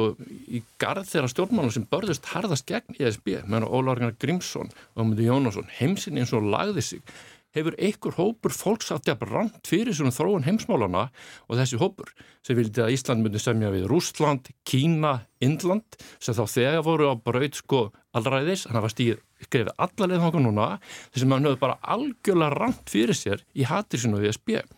í 0.51 0.65
garð 0.83 1.07
þeirra 1.07 1.31
stjórnmála 1.31 1.71
sem 1.71 1.85
börðust 1.87 2.27
harðast 2.33 2.67
gegn 2.67 2.97
ESB, 2.99 3.45
meðan 3.47 3.69
Ólaurgar 3.71 4.17
Grímsson 4.19 4.73
og 4.97 5.05
Ömmundi 5.05 5.29
Jónasson, 5.29 5.69
heimsinn 5.79 6.19
eins 6.19 6.35
og 6.35 6.49
lagði 6.51 6.83
sig, 6.83 7.13
hefur 7.55 7.77
einhver 7.79 8.17
hópur 8.19 8.55
fólksátti 8.55 9.15
að 9.15 9.21
brant 9.23 9.71
fyrir 9.71 9.95
svona 9.95 10.11
þróun 10.15 10.49
heimsmálana 10.49 11.05
og 11.47 11.61
þessi 11.61 11.79
hópur? 11.79 12.11
Sem 12.43 12.59
vildi 12.59 12.83
að 12.83 12.97
Ísland 12.97 13.23
myndi 13.23 13.39
semja 13.43 13.71
við 13.71 13.87
Rústland, 13.93 14.51
Kína, 14.67 15.15
Indland 15.39 15.99
sem 16.19 16.35
þá 16.35 16.43
þegar 16.57 16.85
voru 16.89 17.13
á 17.13 17.15
braut 17.15 17.55
sko 17.55 17.85
allræðis, 18.19 18.67
hann 18.67 18.81
hafa 18.81 18.91
stíð 18.91 19.23
skrifið 19.47 19.71
allarleið 19.79 20.27
þá 20.27 20.43
núna, 20.43 20.69
þessum 21.15 21.37
hann 21.37 21.47
höfðu 21.47 21.63
bara 21.63 21.79
algjörlega 21.95 22.59
rant 22.59 22.91
fyrir 22.91 23.15
sér 23.15 23.47
í 23.55 23.69
hattir 23.69 24.03
sinu 24.03 24.19
við 24.19 24.33
ESB 24.33 24.59
Mm. 24.59 24.78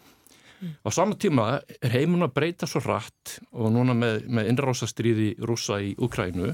Á 0.60 0.88
sama 0.92 1.16
tíma 1.16 1.46
er 1.80 1.94
heimun 1.94 2.26
að 2.26 2.34
breyta 2.36 2.68
svo 2.68 2.82
rætt 2.84 3.38
og 3.52 3.72
núna 3.72 3.96
með, 3.96 4.26
með 4.28 4.52
innrásastriði 4.52 5.32
rúsa 5.48 5.80
í 5.80 5.94
Ukrænu 5.98 6.52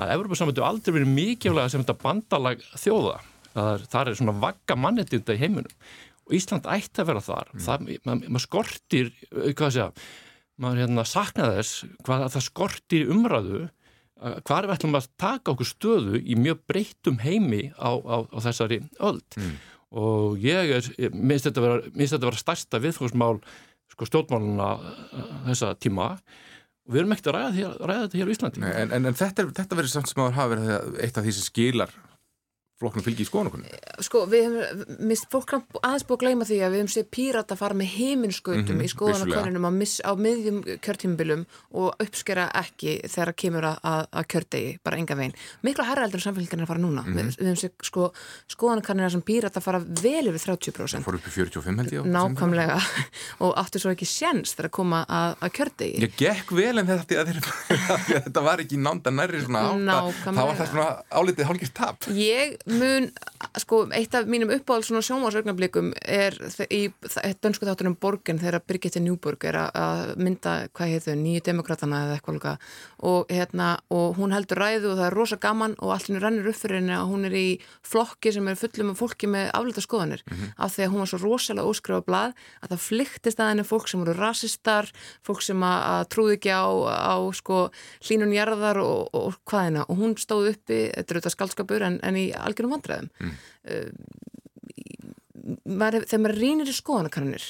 að 0.00 0.14
Evropasamhættu 0.14 0.64
aldrei 0.64 0.96
verið 0.96 1.12
mikilvæga 1.12 1.72
sem 1.72 1.82
þetta 1.82 1.98
bandalag 2.02 2.62
þjóða. 2.80 3.18
Það 3.52 3.98
er, 4.00 4.08
er 4.08 4.18
svona 4.18 4.38
vagga 4.40 4.78
mannetinda 4.78 5.36
í 5.36 5.42
heimunum 5.42 5.76
og 6.22 6.36
Ísland 6.38 6.68
ætti 6.70 7.02
að 7.02 7.10
vera 7.10 7.24
þar. 7.26 7.52
Mm. 7.52 7.88
Maður 8.06 8.32
mað 8.32 8.44
skortir, 8.46 9.12
hvað 9.58 9.74
sé 9.74 9.84
að, 9.84 10.02
maður 10.62 10.82
hérna 10.84 11.04
sakna 11.08 11.50
þess 11.58 11.86
hvað 12.06 12.26
það 12.36 12.46
skortir 12.46 13.12
umræðu 13.12 13.62
hvað 14.22 14.56
er 14.60 14.68
við 14.68 14.74
ætlum 14.76 14.94
að 14.94 15.06
taka 15.18 15.50
okkur 15.50 15.66
stöðu 15.66 16.20
í 16.22 16.36
mjög 16.38 16.60
breytum 16.70 17.16
heimi 17.18 17.62
á, 17.74 17.90
á, 17.90 18.16
á 18.22 18.38
þessari 18.44 18.78
öll. 19.02 19.18
Mm 19.34 19.56
og 19.92 20.40
ég 20.40 20.72
er, 20.78 20.88
minnst 21.12 21.48
þetta 21.48 21.62
að 21.62 22.24
vera 22.24 22.40
stærsta 22.40 22.80
viðfóksmál 22.82 23.42
sko, 23.92 24.08
stjórnmáluna 24.08 24.70
uh, 24.78 25.34
þessa 25.50 25.74
tíma 25.76 26.14
og 26.16 26.94
við 26.94 27.02
erum 27.02 27.14
ekkert 27.14 27.30
að 27.32 27.36
ræða, 27.38 27.74
ræða 27.78 28.06
þetta 28.06 28.18
hér 28.18 28.30
á 28.30 28.34
Íslandi. 28.34 28.62
Nei, 28.62 28.72
en, 28.72 28.94
en, 28.96 29.10
en 29.10 29.18
þetta, 29.18 29.44
þetta 29.54 29.78
verður 29.78 29.92
samt 29.92 30.10
sem 30.10 30.24
að 30.24 30.32
hafa 30.38 30.54
verið 30.56 31.02
eitt 31.04 31.20
af 31.20 31.26
því 31.26 31.34
sem 31.36 31.46
skilar 31.46 31.92
flokknum 32.82 33.04
fylgi 33.06 33.24
í 33.24 33.28
skoðanakunni? 33.28 33.72
Sko, 34.02 34.24
við 34.30 34.46
hefum, 34.46 34.96
mist, 35.08 35.28
fólk 35.32 35.54
aðeins 35.54 36.06
búið 36.08 36.16
að 36.16 36.22
gleyma 36.24 36.48
því 36.48 36.58
að 36.58 36.74
við 36.74 36.82
hefum 36.82 36.92
séð 36.92 37.08
pírata 37.16 37.58
fara 37.58 37.78
með 37.78 37.92
heiminskautum 37.96 38.62
mm 38.62 38.72
-hmm, 38.72 38.84
í 38.84 38.92
skoðanakonunum 38.92 39.68
á, 39.68 39.70
á 40.02 40.12
miðjum 40.18 40.60
kjörtímbilum 40.82 41.44
og 41.78 42.02
uppskera 42.02 42.48
ekki 42.62 42.98
þegar 43.06 43.32
kemur 43.38 43.68
að, 43.72 43.78
að, 44.10 44.26
kjördegi, 44.32 44.72
bara 44.82 44.98
enga 45.00 45.16
veginn. 45.18 45.36
Mikla 45.62 45.88
herraldur 45.90 46.22
samfélgjarnir 46.24 46.66
að 46.66 46.72
fara 46.72 46.82
núna. 46.82 47.02
Mm 47.02 47.12
-hmm. 47.12 47.16
Við, 47.16 47.38
við 47.38 47.46
hefum 47.46 47.60
séð 47.62 47.72
sko, 47.82 48.12
skoðanakonunir 48.48 49.10
sem 49.10 49.22
pírata 49.22 49.60
fara 49.60 49.78
vel 49.78 50.26
yfir 50.28 50.42
30%. 50.52 50.98
Það 50.98 51.06
fór 51.06 51.14
upp 51.14 51.26
í 51.26 51.30
45 51.30 51.78
held 51.78 51.92
ég. 51.92 52.06
Nákvæmlega 52.06 52.78
og 53.44 53.54
áttu 53.56 53.78
svo 53.78 53.90
ekki 53.90 54.06
sjens 54.06 54.54
þegar 54.54 54.70
að 54.70 54.76
koma 54.76 55.04
að, 55.08 55.36
að 55.40 55.50
kjördegi. 55.58 56.02
Ég 56.02 56.16
gekk 56.16 56.52
vel 56.52 56.78
en 56.78 56.86
þetta 56.86 58.40
var 58.48 58.62
ekki 58.62 58.76
nánda 58.76 59.10
nærri 59.10 59.42
svona 59.44 59.62
átt 59.72 60.26
að 60.26 60.36
það 60.36 60.46
var 60.48 60.56
það 60.58 60.70
svona 60.72 60.88
álitið 61.10 61.48
hálfgeist 61.48 61.74
tap. 61.76 62.08
Ég 62.16 62.56
mun, 62.78 63.08
sko, 63.60 63.82
eitt 63.96 64.14
af 64.14 64.28
mínum 64.30 64.52
uppáhald 64.54 64.86
svona 64.86 65.02
sjónvarsögnablikum 65.06 65.92
er 66.02 66.36
í 66.70 66.82
dönsku 67.42 67.66
þáttunum 67.68 67.98
Borgen 68.00 68.40
þegar 68.42 68.64
Birgitte 68.66 69.02
Njúborg 69.02 69.44
er 69.48 69.58
að 69.62 70.14
mynda, 70.16 70.68
hvað 70.72 70.94
heitir 70.94 71.12
þau, 71.12 71.22
nýju 71.22 71.44
demokratana 71.50 72.04
eða 72.06 72.16
eitthvað 72.18 72.38
líka. 72.38 72.56
Og 73.02 73.32
hérna, 73.32 73.68
og 73.90 74.16
hún 74.18 74.34
heldur 74.34 74.62
ræðu 74.62 74.92
og 74.92 74.98
það 75.00 75.06
er 75.08 75.16
rosa 75.18 75.38
gaman 75.42 75.76
og 75.80 75.94
henni 75.96 76.22
rannir 76.22 76.48
upp 76.50 76.58
fyrir 76.58 76.80
henni 76.80 76.94
að 76.96 77.08
hún 77.10 77.26
er 77.28 77.36
í 77.36 77.46
flokki 77.86 78.32
sem 78.34 78.48
er 78.48 78.58
fullum 78.58 78.92
af 78.92 79.00
fólki 79.00 79.28
með 79.30 79.50
aflita 79.56 79.82
skoðanir 79.84 80.22
mm 80.24 80.36
-hmm. 80.36 80.52
af 80.56 80.74
því 80.76 80.84
að 80.84 80.90
hún 80.92 81.02
var 81.02 81.10
svo 81.10 81.18
rosalega 81.22 81.68
óskrifa 81.68 82.06
blað 82.06 82.32
að 82.62 82.70
það 82.70 82.84
flyktist 82.88 83.40
að 83.40 83.48
henni 83.50 83.64
fólk 83.64 83.88
sem 83.88 84.00
voru 84.00 84.14
rasistar, 84.18 84.90
fólk 85.26 85.42
sem 85.42 85.62
að, 85.62 86.08
trúði 86.12 86.36
ekki 86.36 86.52
á, 86.52 86.66
á 87.12 87.16
sko 87.32 87.70
hlínunjarðar 88.02 88.78
og, 88.82 89.08
og 89.12 89.34
hvaðina 89.44 89.84
og 89.88 89.96
hún 89.96 90.16
stóð 90.16 90.52
uppi, 90.52 90.90
þetta 90.94 91.10
er 91.10 91.16
auðvitað 91.16 91.36
skaldskapur 91.36 91.82
en, 91.82 92.00
en 92.02 92.16
í 92.16 92.32
algjörum 92.62 92.76
vandræðum 92.76 93.10
mm. 93.18 93.34
uh, 93.72 93.90
maður, 95.66 96.06
þegar 96.06 96.24
maður 96.24 96.40
rínir 96.42 96.70
í 96.70 96.76
skoðanakannir 96.76 97.48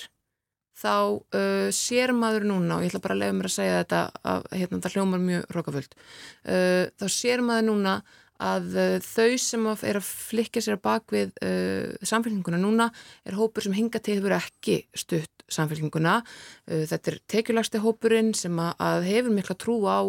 þá 0.83 0.95
uh, 0.97 1.69
sér 1.75 2.15
maður 2.17 2.49
núna 2.49 2.79
og 2.79 2.87
ég 2.87 2.93
ætla 2.93 3.05
bara 3.05 3.17
að 3.19 3.23
lefa 3.23 3.39
mér 3.39 3.51
að 3.51 3.57
segja 3.59 3.81
þetta 3.83 4.01
að 4.33 4.49
hérna, 4.57 4.83
það 4.83 4.97
hljómar 4.97 5.23
mjög 5.27 5.43
rókaföld 5.57 5.93
uh, 5.99 6.85
þá 6.99 7.07
sér 7.13 7.45
maður 7.45 7.69
núna 7.69 7.95
að 8.43 8.76
uh, 8.76 8.97
þau 9.05 9.36
sem 9.40 9.68
er 9.72 9.99
að 10.01 10.09
flikja 10.09 10.62
sér 10.64 10.78
að 10.78 10.84
bak 10.86 11.14
við 11.14 11.32
uh, 11.45 11.93
samfélgninguna 12.03 12.61
núna 12.61 12.88
er 13.28 13.38
hópur 13.38 13.64
sem 13.64 13.76
hinga 13.76 14.03
til 14.03 14.18
hefur 14.18 14.36
ekki 14.36 14.78
stutt 14.99 15.47
samfélgninguna. 15.53 16.18
Uh, 16.66 16.84
þetta 16.90 17.12
er 17.12 17.20
tekjulegsti 17.34 17.82
hópurinn 17.82 18.32
sem 18.38 18.59
að, 18.62 18.72
að 18.88 19.11
hefur 19.11 19.36
mikla 19.36 19.59
trú 19.61 19.76
á 19.86 20.01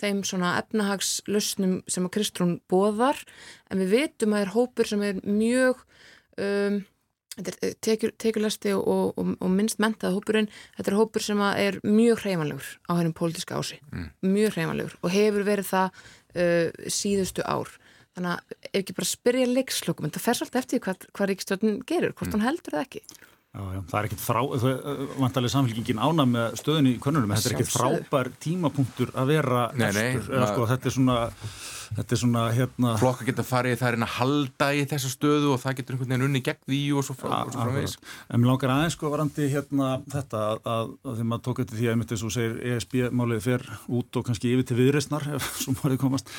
þeim 0.00 0.22
svona 0.26 0.56
efnahagslösnum 0.62 1.80
sem 1.90 2.08
að 2.08 2.14
Kristrún 2.16 2.56
boðar 2.70 3.20
en 3.70 3.84
við 3.84 3.98
veitum 3.98 4.36
að 4.36 4.46
er 4.46 4.56
hópur 4.56 4.88
sem 4.88 5.04
er 5.06 5.20
mjög 5.26 5.84
um, 6.40 6.82
tekjulegsti 7.40 8.74
og, 8.76 9.14
og, 9.16 9.30
og 9.40 9.52
minnst 9.52 9.80
mentaða 9.80 10.12
hópurinn, 10.18 10.50
þetta 10.76 10.92
er 10.92 10.98
hópur 10.98 11.24
sem 11.24 11.40
er 11.48 11.78
mjög 11.84 12.26
hreifanlegur 12.26 12.68
á 12.84 12.92
hennum 12.98 13.14
pólitíska 13.16 13.56
ási 13.56 13.78
mm. 13.88 14.10
mjög 14.34 14.58
hreifanlegur 14.58 14.98
og 15.00 15.14
hefur 15.14 15.46
verið 15.46 15.70
það 15.70 16.02
uh, 16.36 16.90
síðustu 16.92 17.46
ár 17.48 17.72
þannig 18.16 18.32
að 18.32 18.56
ef 18.70 18.80
ekki 18.82 18.96
bara 18.98 19.10
spyrja 19.10 19.50
leikslökum 19.50 20.08
en 20.08 20.14
það 20.14 20.26
fer 20.26 20.38
svolítið 20.38 20.62
eftir 20.62 20.82
hvað, 20.86 21.06
hvað 21.16 21.30
Ríkstjórn 21.32 21.76
gerir 21.88 22.16
hvort 22.16 22.28
mm. 22.28 22.34
hún 22.36 22.46
heldur 22.46 22.76
það 22.76 22.86
ekki 22.86 23.04
Já, 23.52 23.60
já, 23.68 23.80
það 23.84 23.96
er 23.98 24.06
ekkit 24.08 24.22
frá, 24.22 24.38
vantarlega 25.20 25.52
samfélkingin 25.52 25.98
ána 26.00 26.24
með 26.24 26.54
stöðunni 26.56 26.94
í 26.94 27.00
konunum, 27.04 27.34
þetta 27.36 27.50
er 27.50 27.54
ekkit 27.58 27.72
frábær 27.74 28.30
tímapunktur 28.40 29.12
að 29.12 29.32
vera 29.34 29.64
nei, 29.76 29.90
nei, 29.92 30.06
eða 30.22 30.46
sko 30.48 30.68
þetta 30.70 30.88
er 30.88 30.94
svona 30.96 31.16
þetta 31.96 32.14
er 32.14 32.20
svona 32.20 32.42
hérna 32.54 32.94
flokka 33.00 33.26
geta 33.28 33.44
farið 33.46 33.78
það 33.80 33.88
er 33.88 34.04
að 34.06 34.14
halda 34.16 34.68
í 34.76 34.82
þessa 34.90 35.10
stöðu 35.12 35.52
og 35.54 35.60
það 35.62 35.76
getur 35.78 35.96
einhvern 35.96 36.12
veginn 36.12 36.26
unni 36.28 36.42
gegn 36.44 36.60
því 36.66 36.80
og 36.96 37.06
svo 37.06 37.16
framvegis. 37.18 37.96
en 38.28 38.42
mér 38.42 38.50
langar 38.52 38.74
aðeins 38.74 38.96
sko 38.96 39.12
varandi 39.12 39.48
hérna 39.52 39.90
þetta 40.12 40.42
að, 40.48 40.60
að, 40.74 40.92
að 41.04 41.16
þegar 41.18 41.30
maður 41.32 41.44
tók 41.48 41.62
þetta 41.62 41.78
því 41.78 41.88
að 41.92 41.98
mitt 42.00 42.14
eins 42.16 42.26
og 42.26 42.34
segir 42.36 42.58
ESB-málið 42.72 43.44
fer 43.46 43.66
út 43.98 44.20
og 44.20 44.26
kannski 44.28 44.52
yfir 44.52 44.68
til 44.68 44.78
viðreysnar 44.80 45.28
ef 45.36 45.48
svo 45.62 45.76
málið 45.80 46.02
komast 46.02 46.32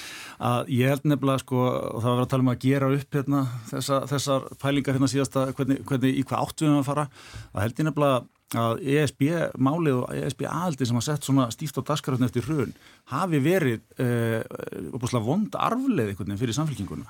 að 0.43 0.74
ég 0.74 0.93
held 0.93 1.10
nefnilega 1.10 1.43
sko 1.45 1.64
og 1.64 2.04
það 2.04 2.12
var 2.12 2.24
að 2.26 2.32
tala 2.34 2.47
um 2.47 2.54
að 2.54 2.62
gera 2.68 2.93
upp 2.97 3.20
hérna 3.20 3.43
þessa, 3.72 4.04
þessar 4.12 4.47
pælingar 4.62 4.97
hérna 4.97 5.12
síðasta 5.12 5.49
hvernig, 5.54 5.84
hvernig 5.89 6.22
í 6.22 6.24
hvað 6.28 6.47
áttu 6.47 6.68
við 6.68 6.80
að 6.80 6.88
fara 6.89 7.10
að 7.54 7.66
held 7.66 7.84
ég 7.84 7.89
nefnilega 7.89 8.24
að 8.60 8.84
ESB-málið 8.93 9.99
og 10.01 10.16
ESB-aðaldi 10.18 10.88
sem 10.89 10.99
að 10.99 11.06
sett 11.08 11.28
svona 11.28 11.49
stíft 11.54 11.80
á 11.80 11.88
daskaröfni 11.88 12.30
eftir 12.30 12.47
hrun 12.47 12.74
hafi 13.12 13.41
verið 13.43 13.82
uh, 13.99 15.20
vond 15.24 15.56
arfleð 15.60 16.16
fyrir 16.18 16.58
samfélkinguna 16.58 17.10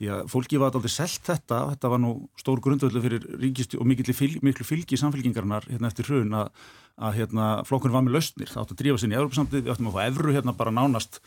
því 0.00 0.08
að 0.14 0.28
fólki 0.32 0.58
var 0.60 0.72
aldrei 0.72 0.92
selt 0.92 1.26
þetta 1.28 1.58
þetta 1.74 1.90
var 1.92 2.00
nú 2.00 2.12
stór 2.40 2.62
grundvöldu 2.64 3.02
fyrir 3.04 3.26
ríkist 3.42 3.76
og 3.76 3.84
fylg, 4.16 4.38
miklu 4.40 4.64
fylgi 4.64 4.96
samfélkingarnar 4.96 5.68
hérna 5.68 5.90
eftir 5.90 6.08
hrun 6.08 6.32
að, 6.40 6.48
að 6.96 7.18
hérna, 7.18 7.48
flokkurinn 7.68 7.98
var 7.98 8.06
með 8.06 8.16
lausnir, 8.16 8.48
það 8.48 8.62
átt 8.62 8.72
að 8.72 8.80
drífa 8.80 9.02
sinni 9.02 9.18
í 9.18 9.20
Európa-samtið, 9.20 9.66
við 9.66 9.74
áttum 9.74 9.90
að 9.90 9.98
fá 9.98 10.02
evru 10.06 10.32
hérna 10.32 10.56
bara 10.56 10.72
nánast 10.72 11.20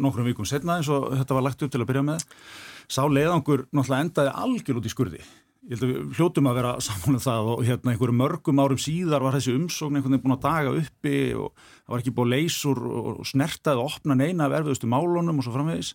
nokkrum 0.00 0.30
vikum 0.30 0.48
setna 0.48 0.78
eins 0.78 0.88
og 0.88 1.10
þetta 1.12 1.36
var 1.36 1.44
lagt 1.50 1.66
upp 1.66 1.74
til 1.74 1.82
að 1.84 1.90
byrja 1.92 2.06
með. 2.08 2.24
Sá 2.88 3.02
leiðangur 3.04 3.66
náttúrulega 3.72 4.06
endaði 4.06 4.36
algjör 4.44 4.80
út 4.80 4.88
í 4.88 4.92
skurði 4.92 5.24
ég 5.64 5.78
held 5.78 5.84
að 5.84 5.92
við 5.92 6.18
hljótum 6.18 6.48
að 6.50 6.58
vera 6.58 6.74
saman 6.84 7.16
um 7.16 7.24
það 7.24 7.48
og 7.54 7.64
hérna 7.64 7.94
einhverju 7.94 8.16
mörgum 8.18 8.60
árum 8.60 8.80
síðar 8.80 9.24
var 9.24 9.36
þessi 9.38 9.54
umsókn 9.56 9.96
einhvern 9.96 10.16
veginn 10.16 10.24
búin 10.26 10.36
að 10.36 10.44
daga 10.44 10.74
uppi 10.80 11.16
og 11.40 11.50
það 11.56 11.94
var 11.94 12.02
ekki 12.02 12.14
búin 12.18 12.32
leysur 12.34 12.84
og 12.84 13.24
snertað 13.28 13.80
og 13.80 13.90
opna 13.94 14.18
neina 14.18 14.48
af 14.48 14.58
erfiðustu 14.60 14.90
málunum 14.90 15.40
og 15.40 15.46
svo 15.46 15.54
framvegis 15.56 15.94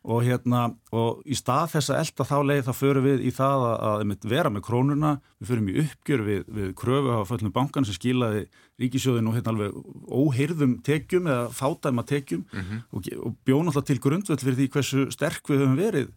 og 0.00 0.22
hérna 0.24 0.62
og 0.96 1.20
í 1.28 1.36
stað 1.36 1.74
þess 1.74 1.92
að 1.92 1.98
elda 2.00 2.26
þá 2.30 2.36
leið 2.48 2.62
þá 2.70 2.72
förum 2.78 3.04
við 3.04 3.26
í 3.28 3.32
það 3.36 3.64
að, 3.66 3.82
að 3.90 4.30
vera 4.30 4.52
með 4.52 4.64
krónuna, 4.64 5.10
við 5.40 5.50
förum 5.50 5.68
í 5.68 5.74
uppgjör 5.82 6.24
við, 6.24 6.46
við 6.56 6.70
kröfu 6.80 7.18
á 7.20 7.28
föllum 7.28 7.52
bankan 7.52 7.84
sem 7.84 7.98
skilaði 7.98 8.46
ríkisjóðin 8.80 9.28
og 9.28 9.36
hérna 9.36 9.52
alveg 9.52 9.76
óheyrðum 10.08 10.78
tekjum 10.86 11.28
eða 11.28 11.50
fátæma 11.52 12.06
tekjum 12.08 12.46
mm 12.46 12.60
-hmm. 12.62 12.82
og, 12.96 13.10
og 13.26 13.36
bjóna 13.44 13.68
alltaf 13.68 13.90
til 13.90 14.00
grundvöld 14.00 14.40
fyrir 14.40 14.56
því 14.56 14.70
hversu 14.72 15.10
sterk 15.12 15.44
við 15.50 15.66
höfum 15.66 15.76
verið 15.76 16.08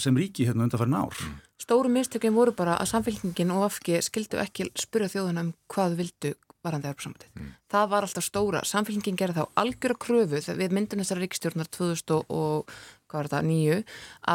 sem 0.00 0.16
ríki 0.16 0.46
hérna 0.48 0.64
undanfærin 0.64 0.96
ár. 0.96 1.12
Mm. 1.12 1.40
Stóru 1.60 1.88
mistökjum 1.92 2.38
voru 2.38 2.52
bara 2.56 2.78
að 2.80 2.88
samfélkingin 2.92 3.52
og 3.52 3.66
afki 3.66 3.98
skildu 4.04 4.36
ekki 4.40 4.70
spyrja 4.78 5.10
þjóðuna 5.12 5.44
um 5.44 5.50
hvað 5.68 5.96
vildu 5.98 6.30
varandi 6.64 6.88
erfarsamöndið. 6.90 7.28
Mm. 7.34 7.50
Það 7.70 7.86
var 7.92 8.02
alltaf 8.06 8.26
stóra. 8.26 8.60
Samfélkingin 8.66 9.18
gerði 9.18 9.40
þá 9.40 9.46
algjör 9.62 9.94
að 9.94 10.02
kröfu 10.04 10.38
við 10.58 10.70
myndum 10.74 11.00
þessari 11.02 11.22
ríkstjórnar 11.26 11.68
2009 11.76 13.78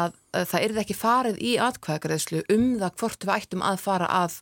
að, 0.00 0.10
að 0.34 0.44
það 0.52 0.64
erði 0.66 0.82
ekki 0.84 0.96
farið 0.98 1.36
í 1.42 1.44
atkvæðagreðslu 1.62 2.40
um 2.54 2.66
það 2.82 2.96
hvort 3.00 3.20
við 3.26 3.34
ættum 3.38 3.66
að 3.66 3.76
fara 3.84 4.08
að 4.22 4.32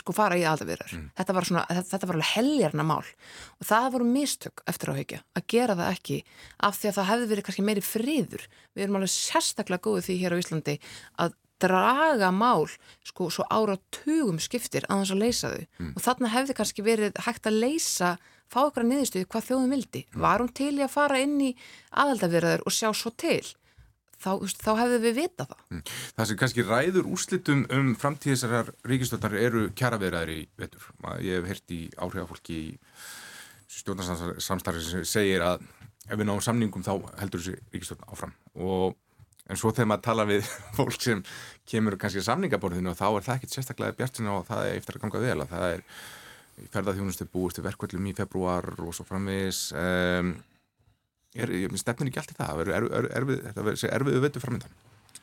sko 0.00 0.14
fara 0.16 0.38
í 0.40 0.44
aðverðar. 0.48 0.96
Mm. 0.96 1.06
Þetta 1.18 1.36
var 1.36 1.48
svona, 1.48 1.64
þetta 1.78 2.08
var 2.08 2.18
alveg 2.18 2.32
heljarna 2.32 2.86
mál 2.88 3.04
og 3.04 3.68
það 3.68 3.88
voru 3.94 4.10
mistök 4.10 4.64
eftir 4.70 4.92
áhegja 4.94 5.22
að 5.36 5.46
gera 5.54 5.78
það 5.78 5.94
ekki 5.94 6.18
af 6.68 6.78
því 6.80 6.90
að 6.90 6.98
það 6.98 7.10
hefði 7.12 7.30
verið 7.32 7.48
kannski 7.48 7.66
meiri 7.68 7.84
friður. 7.84 8.46
Við 8.74 8.86
erum 8.86 9.00
alveg 9.00 9.14
sérstaklega 9.14 9.86
góðið 9.86 10.08
því 10.08 10.20
hér 10.22 10.36
á 10.36 10.40
Íslandi 10.42 10.76
að 11.24 11.40
draga 11.64 12.30
mál 12.34 12.66
sko 13.06 13.28
svo 13.32 13.46
ára 13.48 13.76
tugum 13.94 14.40
skiptir 14.42 14.86
að 14.88 15.04
þess 15.04 15.14
að 15.14 15.22
leysa 15.22 15.50
þau 15.52 15.62
mm. 15.62 15.90
og 15.94 16.04
þarna 16.06 16.32
hefði 16.34 16.56
kannski 16.58 16.84
verið 16.84 17.20
hægt 17.26 17.48
að 17.48 17.60
leysa 17.62 18.14
fá 18.50 18.60
ykkur 18.66 18.84
að 18.84 18.90
niðurstuði 18.90 19.28
hvað 19.30 19.46
þjóðum 19.48 19.74
vildi 19.76 20.02
mm. 20.04 20.24
var 20.24 20.42
hún 20.42 20.54
til 20.60 20.72
í 20.74 20.84
að 20.84 20.94
fara 20.94 21.20
inn 21.22 21.36
í 21.40 21.52
aðaldavirðar 22.04 22.64
og 22.66 22.74
sjá 22.74 22.90
svo 22.92 23.14
til 23.14 23.44
þá, 24.24 24.32
þá 24.64 24.70
hefðu 24.80 25.00
við 25.04 25.18
vita 25.20 25.46
það. 25.50 25.62
Mm. 25.70 25.84
Það 26.16 26.30
sem 26.30 26.40
kannski 26.40 26.66
ræður 26.66 27.12
úrslitum 27.12 27.62
um 27.76 27.92
framtíðisar 28.00 28.72
ríkistöldar 28.88 29.38
eru 29.40 29.68
kjaraverðar 29.76 30.32
í 30.34 30.40
vetur. 30.60 30.90
Ég 31.24 31.38
hef 31.40 31.52
hert 31.52 31.76
í 31.76 31.80
áhrifafólki 31.94 32.58
í 32.58 32.66
stjórnarsamstarfi 33.74 34.84
sem 34.84 35.06
segir 35.08 35.44
að 35.44 35.64
ef 36.08 36.18
við 36.18 36.28
náum 36.28 36.42
samningum 36.44 36.84
þá 36.84 36.94
heldur 37.20 37.42
þessi 37.42 37.60
ríkistöld 37.74 38.04
áfram. 38.08 38.34
Og 38.60 38.96
en 39.50 39.60
svo 39.60 39.72
þegar 39.74 39.90
maður 39.92 40.06
tala 40.08 40.26
við 40.28 40.50
fólk 40.76 40.96
sem 40.96 41.22
kemur 41.68 41.98
kannski 42.00 42.22
að 42.22 42.28
samningaborðinu 42.30 42.92
og 42.92 42.98
þá 43.00 43.06
er 43.10 43.26
það 43.28 43.38
ekkit 43.38 43.56
sérstaklega 43.56 43.98
bjartin 43.98 44.32
og 44.32 44.46
það 44.48 44.68
er 44.68 44.78
eftir 44.80 44.98
að 44.98 45.04
ganga 45.04 45.24
vel 45.24 45.38
að 45.44 45.54
það 45.54 45.68
er 45.70 45.86
ferðarþjónustu 46.74 47.26
búist 47.32 47.58
til 47.58 47.64
verkvöldum 47.66 48.06
í 48.06 48.14
februar 48.16 48.68
og 48.78 48.92
svo 48.94 49.06
framvis 49.08 49.66
um, 49.74 50.34
er, 51.34 51.54
stefnir 51.80 52.10
ekki 52.10 52.22
allt 52.22 52.34
í 52.34 52.38
það? 52.38 52.64
Er, 52.64 52.72
er, 52.78 53.08
erfið, 53.20 53.86
erfiðu 53.90 54.24
veitu 54.24 54.42
framöndan 54.42 54.74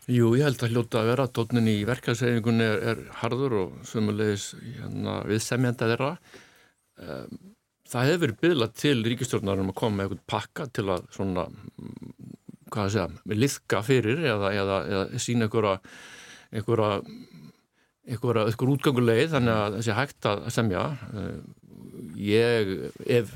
Jú, 0.10 0.32
ég 0.34 0.48
held 0.48 0.64
að 0.66 0.74
hljóta 0.74 1.02
að 1.04 1.10
vera. 1.12 1.28
Tónin 1.30 1.68
í 1.70 1.76
verkaðsæfingunni 1.86 2.66
er, 2.66 3.04
harður 3.22 3.58
og 3.60 3.74
sömulegis 3.86 4.48
hérna, 4.58 5.20
viðsemjanda 5.30 5.90
þeirra. 5.92 6.10
Það 7.92 8.10
hefur 8.10 8.34
byggðlað 8.42 8.74
til 8.82 8.96
ríkistjórnarum 9.06 9.70
að 9.72 9.78
koma 9.78 10.00
með 10.00 10.08
eitthvað 10.08 10.24
pakka 10.34 10.66
til 10.74 10.88
að 10.96 11.06
svona 11.14 11.46
hvað 12.72 12.84
að 12.88 12.92
segja, 12.96 13.38
liðka 13.44 13.84
fyrir 13.86 14.26
eða, 14.32 14.52
eða, 14.56 14.80
eða 14.90 15.22
sína 15.22 15.48
einhverja 15.48 15.76
einhverja 16.56 16.92
einhverja, 18.12 18.46
útganguleið 18.74 19.34
þannig 19.36 19.60
að 19.60 19.78
þessi 19.78 19.98
hægt 19.98 20.30
að 20.32 20.46
semja. 20.56 20.86
Ég, 22.18 22.72
ef 23.06 23.36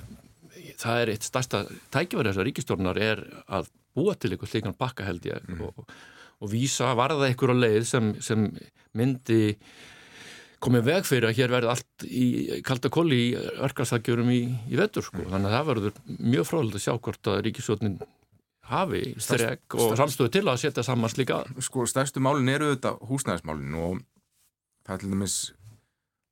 það 0.82 1.02
er 1.02 1.14
eitt 1.14 1.28
stærsta 1.28 1.64
tækifæri 1.94 2.32
þessar 2.32 2.48
ríkistórnar 2.50 3.00
er 3.02 3.24
að 3.48 3.72
búa 3.96 4.16
til 4.20 4.34
einhver 4.34 4.52
slikan 4.52 4.78
bakka 4.78 5.08
held 5.08 5.26
ég 5.28 5.44
mm. 5.48 5.66
og, 5.68 5.86
og 6.42 6.52
vísa 6.52 6.94
varða 6.98 7.30
einhverja 7.30 7.58
leið 7.58 7.86
sem, 7.90 8.14
sem 8.24 8.50
myndi 8.96 9.56
komið 10.66 10.88
veg 10.88 11.08
fyrir 11.08 11.30
að 11.30 11.40
hér 11.40 11.54
verði 11.54 11.72
allt 11.74 12.06
í 12.08 12.26
kalda 12.66 12.92
kolli 12.94 13.22
í 13.28 13.32
örkarsakjörum 13.38 14.32
í, 14.34 14.42
í 14.72 14.80
vettur 14.80 15.06
sko. 15.06 15.22
Mm. 15.24 15.32
þannig 15.34 15.50
að 15.52 15.58
það 15.58 15.72
verður 15.72 15.98
mjög 16.34 16.50
frálega 16.50 16.80
að 16.80 16.86
sjá 16.88 16.94
hvort 16.96 17.32
að 17.32 17.42
ríkistórnin 17.48 17.98
hafi 18.66 19.04
strek 19.22 19.78
og 19.78 19.94
samstöðu 20.00 20.34
til 20.34 20.46
að 20.48 20.62
setja 20.64 20.86
saman 20.86 21.12
slíka 21.12 21.44
Sko 21.62 21.86
stærstu 21.90 22.24
málin 22.24 22.50
eru 22.50 22.72
þetta 22.74 22.96
húsnæðismálin 23.06 23.78
og 23.78 24.00
það 24.86 24.96
er 24.96 25.04
til 25.04 25.12
dæmis 25.14 25.38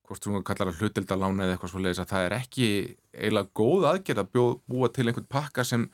hvort 0.08 0.26
þú 0.26 0.42
kallar 0.44 0.72
að 0.72 0.82
hlutildalána 0.82 1.46
eða 1.46 1.56
eitthvað 1.56 1.72
svo 1.72 1.82
leiðis 1.84 2.02
að 2.04 2.12
það 2.12 2.26
er 2.28 2.36
ekki 2.38 2.68
eiginlega 3.14 3.52
góð 3.60 3.88
aðgerð 3.92 4.24
að 4.24 4.32
búa 4.68 4.90
til 4.92 5.08
einhvern 5.08 5.30
pakka 5.32 5.66
sem 5.68 5.86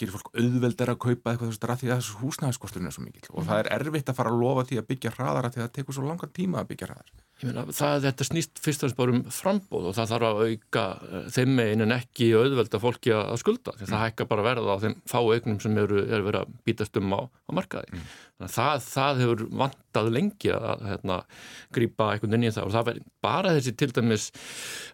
gerir 0.00 0.14
fólk 0.14 0.32
auðveldar 0.36 0.92
að 0.92 0.98
kaupa 1.06 1.32
eitthvað 1.32 1.52
þessu 1.52 1.62
drað 1.62 1.82
því 1.82 1.92
að 1.94 2.10
húsnæðiskosturinn 2.22 2.90
er 2.90 2.96
svo 2.96 3.04
mikil 3.06 3.30
og 3.32 3.46
það 3.48 3.62
er 3.62 3.70
erfitt 3.78 4.10
að 4.12 4.18
fara 4.18 4.32
að 4.32 4.42
lofa 4.42 4.66
því 4.68 4.80
að 4.80 4.90
byggja 4.90 5.14
hraðara 5.16 5.52
því 5.52 5.62
að 5.62 5.66
það 5.66 5.76
tekur 5.78 5.96
svo 5.96 6.08
langan 6.10 6.34
tíma 6.36 6.60
að 6.60 6.68
byggja 6.72 6.90
hraðar. 6.90 7.14
Meina, 7.44 7.66
það, 7.68 7.98
þetta 8.06 8.24
snýst 8.24 8.60
fyrst 8.64 8.84
og 8.86 8.92
spórum 8.94 9.18
frambóð 9.28 9.90
og 9.90 9.96
það 9.98 10.12
þarf 10.14 10.28
að 10.30 10.38
auka 10.46 10.84
eh, 11.04 11.26
þeim 11.34 11.50
megin 11.58 11.84
en 11.84 11.92
ekki 11.98 12.30
auðvelda 12.32 12.80
fólki 12.80 13.12
að 13.12 13.34
skulda 13.42 13.74
því 13.76 13.88
það 13.90 14.04
hækka 14.06 14.26
bara 14.30 14.46
verða 14.46 14.76
á 14.76 14.82
þeim 14.86 14.94
fá 15.04 15.18
eignum 15.20 15.58
sem 15.60 15.76
eru, 15.82 15.98
eru 16.06 16.24
verið 16.30 16.46
að 16.46 16.54
bítast 16.64 16.96
um 16.96 17.12
á, 17.12 17.20
á 17.28 17.50
markaði. 17.58 17.92
Mm. 17.92 18.06
Það, 18.36 18.80
það 18.84 19.20
hefur 19.22 19.42
vantað 19.60 20.08
lengi 20.12 20.50
að 20.52 20.86
hérna, 20.88 21.14
grýpa 21.76 22.08
einhvern 22.14 22.34
veginn 22.34 22.48
í 22.48 22.54
það 22.56 22.66
og 22.66 22.74
það 22.74 22.88
verður 22.88 23.06
bara 23.24 23.52
þessi 23.56 23.72
til 23.80 23.88
dæmis 23.96 24.26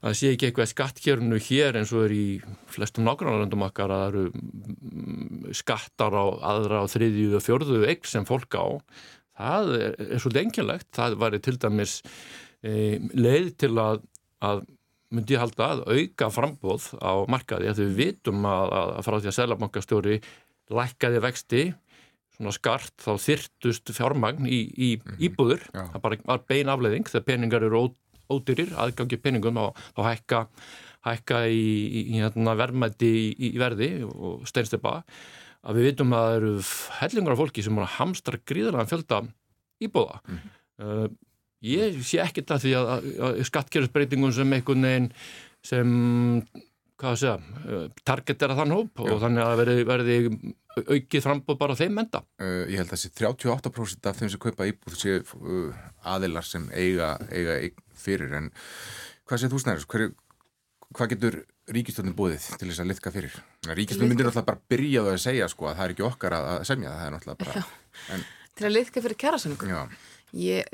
að 0.03 0.19
sé 0.19 0.35
ekki 0.35 0.49
eitthvað 0.49 0.71
skattkjörnu 0.71 1.41
hér 1.47 1.79
eins 1.79 1.95
og 1.95 2.05
er 2.09 2.15
í 2.15 2.27
flestum 2.75 3.07
nágrannaröndum 3.07 3.67
okkar 3.67 3.91
að 3.91 4.03
það 4.03 4.13
eru 4.13 4.25
mm, 4.31 4.92
skattar 5.57 6.15
á 6.15 6.25
aðra 6.55 6.85
á 6.85 6.87
þriðju 6.91 7.35
og 7.39 7.45
fjörðu 7.45 7.83
eign 7.87 8.09
sem 8.09 8.29
fólk 8.29 8.57
á 8.59 8.67
það 9.39 9.75
er, 9.79 9.97
er 10.09 10.23
svo 10.23 10.33
lengjulegt 10.35 10.89
það 10.95 11.19
var 11.23 11.37
til 11.43 11.59
dæmis 11.61 11.99
e, 12.63 12.99
leið 13.15 13.53
til 13.65 13.73
að, 13.81 14.03
að 14.45 14.65
myndi 15.13 15.37
ég 15.37 15.43
halda 15.43 15.69
að 15.75 15.85
auka 15.93 16.31
frambóð 16.33 16.91
á 17.01 17.13
markaði 17.31 17.71
að 17.71 17.83
við 17.85 17.95
vitum 18.01 18.47
að, 18.49 18.77
að 18.99 19.07
frá 19.07 19.17
því 19.19 19.31
að 19.31 19.39
selabankastjóri 19.39 20.21
lækkaði 20.73 21.25
vexti 21.25 21.65
svona 22.37 22.55
skart 22.57 22.95
þá 23.03 23.13
þyrtust 23.21 23.93
fjármagn 23.93 24.47
í, 24.49 24.63
í 24.73 24.91
íbúður, 25.27 25.67
mm 25.69 25.75
-hmm. 25.77 25.91
það 25.93 26.05
bara 26.07 26.21
var 26.31 26.47
bein 26.49 26.73
afleðing 26.73 27.11
þegar 27.11 27.29
peningar 27.29 27.67
eru 27.67 27.83
ódyrir 28.33 28.73
aðgangi 28.81 29.19
peningum 29.21 29.61
og, 29.61 29.77
og 29.97 30.07
hækka 30.07 30.47
hækka 31.07 31.45
í, 31.51 31.63
í, 31.63 32.03
í 32.15 32.23
hérna, 32.23 32.57
verðmætti 32.59 33.11
í, 33.11 33.29
í 33.49 33.53
verði 33.61 33.93
og 34.07 34.47
steinstepa 34.49 35.01
að 35.63 35.79
við 35.79 35.89
vitum 35.91 36.17
að 36.17 36.27
það 36.27 36.39
eru 36.39 36.55
hellingar 36.99 37.35
af 37.35 37.41
fólki 37.43 37.65
sem 37.67 37.85
hamstar 37.97 38.39
gríðarlega 38.49 38.91
fjölda 38.91 39.21
íbúða. 39.83 40.19
Mm. 40.27 40.43
Uh, 40.83 41.07
ég 41.67 42.03
sé 42.07 42.21
ekkert 42.23 42.55
að 42.55 42.67
því 42.67 42.75
að, 42.79 42.91
að, 42.95 43.09
að 43.29 43.41
skattkerfsbreytingun 43.51 44.35
sem 44.35 44.57
einhvern 44.57 44.89
veginn 44.89 45.09
sem, 45.63 45.93
hvað 46.99 47.13
að 47.13 47.21
segja, 47.23 47.37
uh, 47.67 47.85
target 48.07 48.43
er 48.43 48.55
að 48.55 48.63
þann 48.63 48.75
hóp 48.79 49.05
Já. 49.05 49.13
og 49.15 49.23
þannig 49.23 49.45
að 49.45 49.63
verði, 49.63 49.87
verði 49.93 50.19
aukið 50.73 51.25
frambóð 51.27 51.61
bara 51.61 51.79
þeim 51.79 52.03
enda. 52.03 52.25
Uh, 52.43 52.65
ég 52.67 52.81
held 52.81 52.89
að 52.89 52.97
þessi 52.97 53.13
38% 53.21 54.11
af 54.11 54.19
þeim 54.19 54.33
sem 54.33 54.43
kaupa 54.43 54.69
íbúð 54.71 54.99
séu 54.99 55.23
uh, 55.23 55.87
aðilar 56.15 56.47
sem 56.49 56.67
eiga, 56.75 57.15
eiga 57.31 57.59
fyrir 58.03 58.35
en 58.41 58.51
hvað 59.29 59.45
séð 59.45 59.55
þú 59.55 59.63
snæður? 59.63 59.89
Hverju 59.95 60.13
hvað 60.97 61.13
getur 61.15 61.39
ríkistöndin 61.73 62.17
búið 62.17 62.47
til 62.61 62.69
þess 62.71 62.83
að 62.85 62.91
litka 62.93 63.13
fyrir? 63.15 63.37
Ríkistöndin 63.69 64.13
myndir 64.13 64.29
náttúrulega 64.29 64.49
bara 64.53 64.73
byrja 64.73 65.05
að 65.09 65.21
segja 65.25 65.51
sko 65.51 65.71
að 65.71 65.77
það 65.79 65.85
er 65.85 65.95
ekki 65.97 66.07
okkar 66.09 66.39
að 66.39 66.65
semja 66.69 66.97
það 66.97 67.07
er 67.07 67.15
náttúrulega 67.17 67.45
bara... 67.45 67.67
En... 68.15 68.27
Til 68.53 68.67
að 68.69 68.75
litka 68.77 69.03
fyrir 69.05 69.21
kjærasamningu? 69.23 69.87
Ég, 70.33 70.65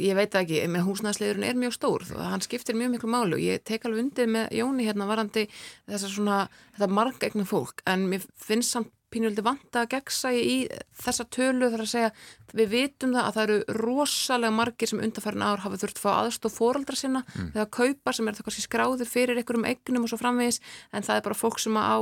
ég 0.00 0.16
veit 0.16 0.34
ekki, 0.36 0.58
með 0.68 0.82
húsnæðslegurinn 0.90 1.46
er 1.48 1.56
mjög 1.56 1.72
stór 1.72 2.02
og 2.12 2.20
hann 2.20 2.42
skiptir 2.44 2.76
mjög 2.76 2.90
miklu 2.92 3.08
málu 3.08 3.38
ég 3.40 3.62
tek 3.64 3.86
alveg 3.88 4.02
undir 4.02 4.28
með 4.28 4.50
Jóni 4.58 4.84
hérna 4.84 5.06
varandi 5.08 5.46
þess 5.48 6.04
að 6.04 6.12
svona, 6.18 6.40
þetta 6.76 6.88
margægna 6.98 7.46
fólk 7.48 7.80
en 7.88 8.04
mér 8.10 8.26
finnst 8.36 8.76
samt 8.76 8.92
pínuldi 9.12 9.44
vanta 9.44 9.84
að 9.84 9.92
gegsa 9.94 10.32
í 10.34 10.56
þessa 10.98 11.26
tölu 11.32 11.68
þar 11.72 11.84
að 11.84 11.90
segja, 11.92 12.12
við 12.56 12.72
vitum 12.72 13.14
það 13.14 13.28
að 13.28 13.36
það 13.36 13.44
eru 13.44 13.76
rosalega 13.80 14.56
margir 14.56 14.90
sem 14.90 15.02
undarfærin 15.04 15.44
ár 15.46 15.62
hafa 15.64 15.80
þurft 15.82 16.00
að 16.00 16.06
fá 16.06 16.10
aðstof 16.14 16.56
fóraldra 16.56 16.98
sinna 16.98 17.22
mm. 17.26 17.52
þegar 17.54 17.70
kaupa 17.78 18.16
sem 18.16 18.28
er 18.28 18.38
það 18.38 18.48
kannski 18.48 18.66
skráði 18.66 19.08
fyrir 19.10 19.40
einhverjum 19.40 19.68
eignum 19.70 20.08
og 20.08 20.12
svo 20.12 20.20
framvegis 20.20 20.60
en 20.92 21.06
það 21.06 21.20
er 21.20 21.26
bara 21.28 21.38
fólk 21.38 21.62
sem 21.62 21.78
á 21.78 21.98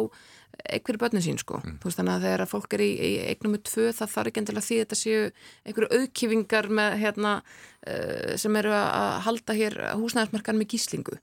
einhverju 0.55 1.01
börnum 1.03 1.23
sín 1.25 1.39
sko 1.41 1.59
mm. 1.61 1.79
veist, 1.83 1.99
þannig 1.99 2.15
að 2.15 2.27
þegar 2.27 2.51
fólk 2.51 2.77
er 2.77 2.85
í, 2.85 2.91
í 2.95 3.13
eignum 3.33 3.55
með 3.57 3.65
tvö 3.69 3.87
það 3.97 4.13
þarf 4.15 4.31
ekki 4.31 4.43
endilega 4.43 4.67
því 4.69 4.77
að 4.77 4.85
þetta 4.85 4.99
séu 5.01 5.25
einhverju 5.65 5.99
auðkífingar 5.99 6.69
með 6.81 6.99
hérna 7.03 7.33
uh, 7.41 8.35
sem 8.41 8.61
eru 8.61 8.75
að 8.77 9.17
halda 9.27 9.59
hér 9.59 9.81
húsnæðarsmarkan 10.01 10.61
með 10.61 10.71
gíslingu 10.75 11.19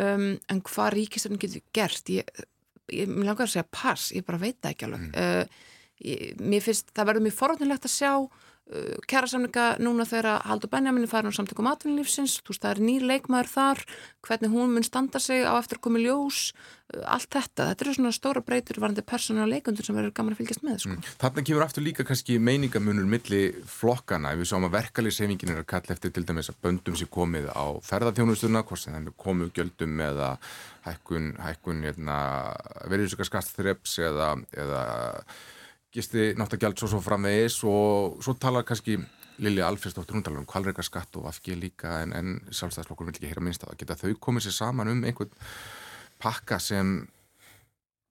um, 0.00 0.32
en 0.40 0.64
hvað 0.70 0.96
ríkistarinn 0.96 1.42
getur 1.42 1.66
gert 1.76 2.14
ég 2.14 2.32
ég 2.94 3.10
langar 3.10 3.46
að 3.46 3.54
segja 3.54 3.68
pass, 3.70 4.10
ég 4.16 4.26
bara 4.26 4.40
veit 4.42 4.58
það 4.60 4.74
ekki 4.74 4.88
alveg 4.88 5.04
mm. 5.06 5.18
uh, 5.20 5.68
ég, 6.10 6.24
mér 6.40 6.64
finnst, 6.64 6.92
það 6.96 7.10
verður 7.10 7.26
mjög 7.26 7.36
forhóttnilegt 7.38 7.88
að 7.88 7.96
sjá 7.96 8.12
uh, 8.70 8.96
kærasamlinga 9.10 9.66
núna 9.82 10.06
þegar 10.08 10.44
Haldur 10.48 10.70
Benjamin 10.72 11.06
er 11.06 11.10
farin 11.10 11.32
á 11.32 11.34
samtökum 11.36 11.68
atvinnulífsins, 11.70 12.38
þú 12.40 12.54
veist 12.54 12.64
það 12.64 12.74
er 12.74 12.82
nýr 12.88 13.06
leikmaður 13.10 13.50
þar, 13.52 13.82
hvernig 14.26 14.54
hún 14.54 14.74
mun 14.74 14.86
standa 14.86 15.22
sig 15.22 15.44
á 15.46 15.54
eftir 15.58 15.80
í 15.80 16.04
ljós 16.04 16.40
uh, 16.50 17.04
allt 17.16 17.30
þetta, 17.34 17.68
þetta 17.70 17.86
eru 17.86 17.94
svona 17.98 18.14
stóra 18.16 18.44
breytur 18.46 18.80
varandi 18.82 19.04
persónu 19.06 19.44
og 19.44 19.52
leikundur 19.52 19.86
sem 19.86 19.96
verður 19.96 20.16
gaman 20.16 20.34
að 20.34 20.42
fylgjast 20.42 20.66
með 20.66 20.80
sko. 20.84 20.96
mm. 20.96 21.12
Þarna 21.22 21.46
kemur 21.50 21.66
aftur 21.66 21.86
líka 21.86 22.06
kannski 22.08 22.38
meiningamunur 22.38 23.08
milli 23.10 23.44
flokkana, 23.68 24.34
við 24.38 24.50
sáum 24.52 24.68
að 24.70 24.76
verkalýsefingin 24.78 25.54
er 25.54 25.62
að 25.64 25.70
kalla 25.74 25.96
eftir 25.96 26.14
til 26.14 26.26
dæmis 26.28 26.52
að 26.52 26.60
böndum 26.66 26.98
sér 26.98 27.12
komið 27.12 27.50
á 27.52 27.64
ferðarþjónustuna, 27.90 28.64
hvort 28.66 28.84
sem 28.84 28.98
er 28.98 29.14
komið 29.20 29.54
gjöldum 29.58 30.04
eða 30.10 30.34
hækkun, 30.86 31.32
hækkun 31.40 31.84
hérna, 31.84 32.18
verðursöka 32.88 33.26
skastþreps 33.28 33.98
eða, 34.06 34.34
eða 34.56 34.84
gisti 35.94 36.30
náttagjald 36.38 36.78
svo 36.78 36.90
svo 36.92 37.00
framvegis 37.04 37.60
og 37.68 38.20
svo 38.22 38.36
talar 38.38 38.66
kannski 38.66 38.98
Lili 39.40 39.62
Alfredsdóttir, 39.64 40.14
hún 40.14 40.22
talar 40.22 40.42
um 40.42 40.46
kvalreika 40.46 40.82
skatt 40.84 41.16
og 41.16 41.26
afgið 41.30 41.62
líka 41.62 42.02
en, 42.04 42.12
en 42.12 42.34
sjálfstæðslokkur 42.52 43.08
vil 43.08 43.14
ekki 43.14 43.30
heyra 43.30 43.44
minnst 43.44 43.64
að 43.64 43.78
geta 43.80 43.96
þau 43.96 44.12
komið 44.20 44.46
sér 44.46 44.56
saman 44.58 44.92
um 44.92 45.04
einhvern 45.08 45.32
pakka 46.20 46.60
sem 46.60 46.98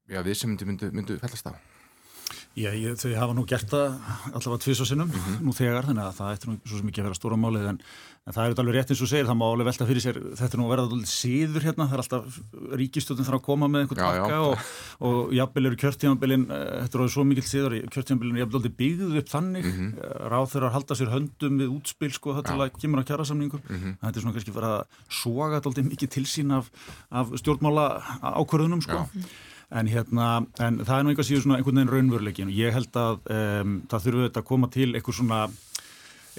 já, 0.09 0.23
við 0.25 0.39
sem 0.39 0.49
myndu, 0.49 0.65
myndu, 0.65 0.89
myndu 0.95 1.19
fellast 1.21 1.51
á 1.53 1.68
Já, 2.59 2.73
ég, 2.75 2.95
þau 2.99 3.11
hafa 3.15 3.33
nú 3.37 3.43
gert 3.47 3.69
það 3.71 3.93
allavega 4.33 4.61
tvís 4.65 4.79
og 4.83 4.87
sinnum 4.89 5.07
mm 5.07 5.19
-hmm. 5.19 5.35
nú 5.47 5.51
þegar, 5.55 5.85
þannig 5.87 6.03
að 6.03 6.17
það 6.17 6.33
ætti 6.33 6.45
nú 6.49 6.55
svo 6.67 6.83
mikið 6.83 6.99
að 6.99 7.07
vera 7.07 7.19
stóra 7.19 7.37
málið 7.39 7.65
en, 7.69 7.77
en 8.27 8.33
það 8.35 8.43
er 8.43 8.59
alveg 8.59 8.75
rétt 8.75 8.89
eins 8.91 9.01
og 9.01 9.07
segir, 9.07 9.27
það 9.29 9.39
má 9.39 9.45
alveg 9.47 9.67
velta 9.69 9.85
fyrir 9.87 10.03
sér 10.03 10.17
þetta 10.35 10.53
er 10.53 10.59
nú 10.59 10.65
að 10.65 10.73
vera 10.73 10.83
alveg 10.83 11.07
síður 11.07 11.63
hérna 11.63 11.87
það 11.87 11.95
er 11.95 12.01
alltaf 12.03 12.23
ríkistöldin 12.79 13.25
þarf 13.27 13.39
að 13.39 13.47
koma 13.47 13.65
með 13.71 13.79
einhvern 13.81 14.03
takka 14.03 14.39
og, 14.43 14.55
og 14.99 15.33
jafnvel 15.39 15.65
eru 15.65 15.75
kjörtímanbilin 15.79 16.43
eh, 16.51 16.83
þetta 16.83 16.95
er 16.95 16.99
alveg 16.99 17.13
svo 17.15 17.23
mikil 17.23 17.47
síður 17.47 17.73
kjörtímanbilin 17.93 18.35
er 18.35 18.43
jafnvel 18.43 18.75
byggðuð 18.81 19.19
upp 19.21 19.29
þannig. 19.29 19.65
Mm 19.65 19.73
-hmm. 19.79 19.91
ráð 20.27 20.51
þeirra 20.51 20.67
að 20.67 20.75
halda 20.75 20.93
sér 20.95 21.13
höndum 21.15 21.53
við 21.63 21.69
útspil 21.77 22.11
sko 22.11 22.29
það 22.35 22.45
til 22.49 22.59
að 22.59 22.73
kemur 22.81 22.99
á 22.99 23.07
kjærasamningum 23.07 23.61
en, 29.69 29.89
hérna, 29.89 30.27
en 30.63 30.81
það 30.81 30.95
er 30.95 31.05
nú 31.05 31.15
síður 31.21 31.43
svona 31.43 31.59
einhvern 31.59 31.79
veginn 31.81 31.93
raunveruleikin 31.93 32.49
og 32.49 32.57
ég 32.57 32.73
held 32.73 32.95
að 32.97 33.19
um, 33.35 33.75
það 33.89 34.05
þurfu 34.05 34.23
þetta 34.25 34.41
að 34.41 34.47
koma 34.49 34.69
til 34.73 34.89
eitthvað 34.93 35.19
svona 35.19 35.41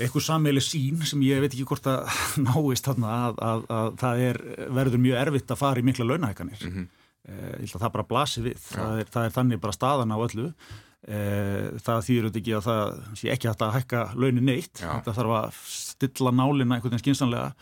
eitthvað 0.01 0.25
sammeili 0.25 0.63
sín 0.65 1.03
sem 1.07 1.23
ég 1.27 1.43
veit 1.43 1.53
ekki 1.53 1.67
hvort 1.69 1.87
að 1.91 2.11
náist 2.47 2.89
þarna 2.89 3.17
að, 3.17 3.41
að, 3.47 3.65
að 3.79 3.91
það 4.03 4.23
er, 4.29 4.41
verður 4.81 5.05
mjög 5.07 5.21
erfitt 5.25 5.55
að 5.55 5.61
fara 5.63 5.83
í 5.83 5.87
mikla 5.87 6.09
launahækanir 6.09 6.65
mm 6.65 6.73
-hmm. 6.77 6.87
ég 7.31 7.59
held 7.65 7.75
að 7.75 7.85
það 7.85 7.97
bara 7.97 8.09
blasir 8.13 8.47
við 8.49 8.57
ja. 8.57 8.79
það, 8.79 9.03
er, 9.03 9.11
það 9.17 9.29
er 9.29 9.37
þannig 9.37 9.61
bara 9.61 9.79
staðan 9.79 10.15
á 10.15 10.19
öllu 10.19 10.47
uh, 10.49 11.67
það 11.85 12.07
þýður 12.09 12.25
auðvitað 12.25 12.41
ekki 12.41 12.57
að 12.57 12.67
það 12.71 13.15
sé 13.21 13.35
ekki 13.35 13.51
hægt 13.51 13.63
að 13.67 13.77
hækka 13.77 14.03
launin 14.15 14.49
neitt 14.51 14.83
ja. 14.83 14.97
þetta 14.99 15.17
þarf 15.21 15.37
að 15.39 15.63
stilla 15.67 16.35
nálina 16.35 16.75
einhvern 16.75 16.91
veginn 16.91 17.05
skinsanlega 17.05 17.53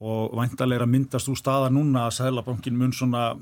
og 0.00 0.32
væntalega 0.32 0.86
myndast 0.88 1.28
úr 1.28 1.36
staða 1.36 1.68
núna 1.68 2.06
að 2.06 2.16
Sælabankin 2.16 2.78
mun 2.78 2.92
svona 2.96 3.34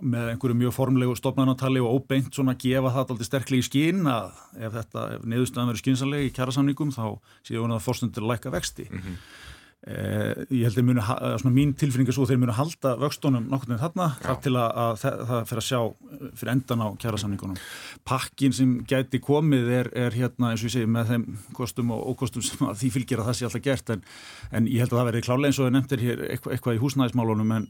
með 0.00 0.32
einhverju 0.32 0.58
mjög 0.58 0.74
formlegu 0.76 1.14
stopnarnatali 1.18 1.82
og 1.82 1.98
óbeint 1.98 2.34
svona 2.34 2.56
gefa 2.60 2.92
það 2.92 3.00
alltaf 3.04 3.28
sterklega 3.28 3.64
í 3.64 3.66
skín 3.66 4.04
að 4.10 4.36
ef 4.58 4.76
þetta, 4.78 5.06
ef 5.16 5.24
niðurstaðan 5.30 5.72
verður 5.72 5.82
skínsanlega 5.84 6.28
í 6.28 6.36
kjærasamningum 6.36 6.94
þá 6.94 7.04
séu 7.46 7.64
hún 7.64 7.74
að 7.74 7.84
fórstundur 7.84 8.28
læka 8.28 8.52
vexti. 8.54 8.86
Mm 8.90 9.02
-hmm. 9.02 9.16
eh, 9.86 10.44
ég 10.50 10.64
held 10.64 10.78
að 10.78 10.86
muni, 10.88 11.04
svona 11.40 11.54
mín 11.54 11.74
tilfinninga 11.76 12.12
svo 12.12 12.26
þeir 12.26 12.40
munu 12.40 12.52
halda 12.52 12.96
vöxtunum 12.96 13.48
nokkur 13.50 13.68
með 13.72 13.82
þarna 13.84 14.06
þar 14.20 14.38
til 14.42 14.54
að, 14.56 14.70
að 14.84 14.94
það 15.00 15.48
fyrir 15.48 15.62
að 15.62 15.68
sjá 15.70 15.80
eh, 15.80 16.28
fyrir 16.34 16.52
endan 16.52 16.84
á 16.84 16.88
kjærasamningunum. 17.00 17.58
Pakkin 18.04 18.52
sem 18.52 18.84
gæti 18.84 19.20
komið 19.20 19.68
er, 19.68 19.90
er 19.94 20.12
hérna 20.12 20.50
eins 20.50 20.62
og 20.64 20.70
ég 20.70 20.76
segi 20.78 20.86
með 20.86 21.10
þeim 21.12 21.26
kostum 21.52 21.90
og 21.90 22.06
ókostum 22.14 22.42
sem 22.42 22.58
því 22.66 22.90
fylgir 22.90 23.20
að 23.20 23.26
það 23.26 23.36
sé 23.36 23.44
alltaf 23.44 23.62
gert 23.62 23.90
en, 23.90 24.04
en 24.52 24.66
ég 24.66 24.80
held 24.80 24.92
að 24.92 24.98
það 24.98 25.10
verði 25.10 25.26
klálega 25.26 25.46
eins 25.46 25.58
og 25.58 25.68
það 25.68 25.76
nefndir 25.76 26.00
hér 26.00 26.24
eitthvað 26.30 26.76
í 26.76 26.82
húsnæðismálunum 26.82 27.52
en 27.52 27.68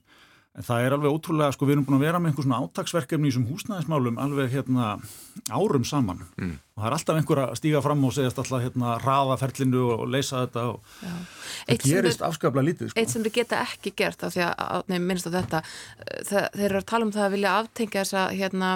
En 0.54 0.62
það 0.62 0.84
er 0.84 0.94
alveg 0.94 1.10
ótrúlega, 1.10 1.50
sko 1.54 1.66
við 1.66 1.74
erum 1.74 1.86
búin 1.88 1.96
að 1.96 2.04
vera 2.04 2.18
með 2.22 2.30
einhvers 2.30 2.46
svona 2.46 2.60
átagsverkefni 2.62 3.26
í 3.26 3.32
þessum 3.32 3.46
húsnæðismálum 3.48 4.20
alveg 4.22 4.52
hérna 4.52 4.90
árum 5.50 5.86
saman 5.88 6.20
mm. 6.38 6.52
og 6.76 6.78
það 6.78 6.86
er 6.86 6.94
alltaf 6.94 7.18
einhver 7.18 7.40
að 7.42 7.54
stíga 7.58 7.80
fram 7.82 8.04
og 8.06 8.14
segjast 8.14 8.38
alltaf 8.38 8.62
hérna 8.62 8.92
rafa 9.02 9.38
ferlinu 9.40 9.82
og 9.96 10.04
leysa 10.14 10.44
þetta 10.44 10.66
og 10.70 10.92
það 11.00 11.88
gerist 11.88 12.22
afskaplega 12.22 12.68
lítið 12.68 12.92
sko. 12.92 13.02
Eitt 13.02 13.10
sem 13.10 13.26
þið 13.26 13.36
geta 13.40 13.64
ekki 13.66 13.94
gert 13.98 14.22
af 14.22 14.36
því 14.36 14.44
að, 14.46 14.86
nefn, 14.92 15.08
minnst 15.10 15.26
á 15.26 15.34
þetta 15.34 15.62
það, 15.66 16.46
þeir 16.54 16.68
eru 16.68 16.82
að 16.84 16.88
tala 16.92 17.08
um 17.08 17.14
það 17.18 17.26
að 17.26 17.34
vilja 17.34 17.56
aftengja 17.58 18.04
þessa 18.04 18.24
hérna, 18.30 18.70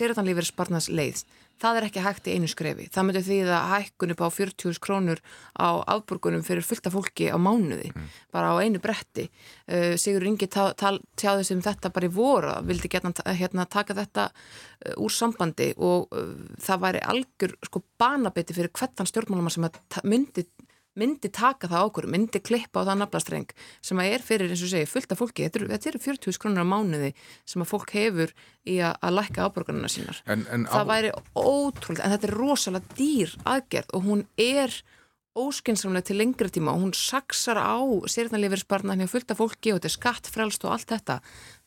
sérðanlífur 0.00 0.50
sparnas 0.50 0.90
leið 0.90 1.22
það 1.60 1.78
er 1.78 1.86
ekki 1.88 2.04
hægt 2.04 2.28
í 2.30 2.36
einu 2.36 2.48
skrefi. 2.50 2.86
Það 2.92 3.06
myndir 3.06 3.26
því 3.26 3.38
að 3.46 3.66
hækkun 3.74 4.14
upp 4.14 4.22
á 4.24 4.28
40.000 4.36 4.82
krónur 4.84 5.22
á 5.60 5.68
afburgunum 5.94 6.44
fyrir 6.46 6.66
fullta 6.66 6.92
fólki 6.92 7.28
á 7.28 7.36
mánuði, 7.40 7.90
mm. 7.92 8.08
bara 8.34 8.54
á 8.56 8.62
einu 8.64 8.80
bretti. 8.82 9.28
Uh, 9.68 9.94
Sigur 10.00 10.26
Ingi 10.28 10.48
tjáði 10.50 11.46
sem 11.46 11.62
þetta 11.64 11.92
bara 11.94 12.08
í 12.08 12.14
voru, 12.14 12.56
vildi 12.68 12.90
geta 12.92 13.12
hérna, 13.28 13.68
taka 13.70 13.96
þetta 13.98 14.30
uh, 14.30 14.96
úr 15.04 15.14
sambandi 15.14 15.72
og 15.76 16.08
uh, 16.16 16.34
það 16.62 16.84
væri 16.86 17.04
algjör 17.14 17.56
sko 17.68 17.84
banabiti 18.00 18.56
fyrir 18.56 18.72
hvettan 18.74 19.08
stjórnmálama 19.08 19.52
sem 19.52 19.68
myndi 20.08 20.48
myndi 21.00 21.32
taka 21.32 21.70
það 21.70 21.88
ákvöru, 21.88 22.12
myndi 22.14 22.42
klippa 22.44 22.84
á 22.84 22.88
það 22.90 23.00
naflastreng 23.02 23.56
sem 23.80 24.02
að 24.02 24.14
er 24.14 24.24
fyrir, 24.26 24.52
eins 24.52 24.64
og 24.66 24.72
segi, 24.72 24.90
fullt 24.90 25.14
af 25.14 25.20
fólki 25.22 25.48
þetta 25.48 25.62
eru 25.62 25.98
er 25.98 26.04
40.000 26.06 26.42
krónur 26.42 26.64
á 26.64 26.72
mánuði 26.72 27.10
sem 27.48 27.64
að 27.64 27.72
fólk 27.72 27.96
hefur 27.96 28.32
í 28.68 28.78
að, 28.84 28.94
að 29.00 29.16
lækka 29.18 29.48
áborgarna 29.48 29.90
sínar. 29.92 30.22
En, 30.30 30.46
en 30.52 30.68
það 30.70 30.86
á... 30.86 30.90
væri 30.92 31.12
ótrúlega, 31.34 32.06
en 32.06 32.16
þetta 32.16 32.30
er 32.30 32.38
rosalega 32.38 32.96
dýr 32.98 33.36
aðgerð 33.56 33.94
og 33.96 34.08
hún 34.08 34.26
er 34.40 34.80
óskynnsamlega 35.38 36.08
til 36.08 36.18
lengri 36.18 36.50
tíma 36.50 36.74
og 36.74 36.84
hún 36.84 36.94
saksar 36.96 37.60
á 37.62 37.78
sérðanleifirssparna 38.10 38.96
hérna 38.96 39.10
fullt 39.10 39.30
af 39.30 39.38
fólki 39.38 39.70
og 39.70 39.78
þetta 39.78 39.90
er 39.90 39.94
skattfrælst 39.94 40.66
og 40.66 40.74
allt 40.74 40.90
þetta 40.90 41.20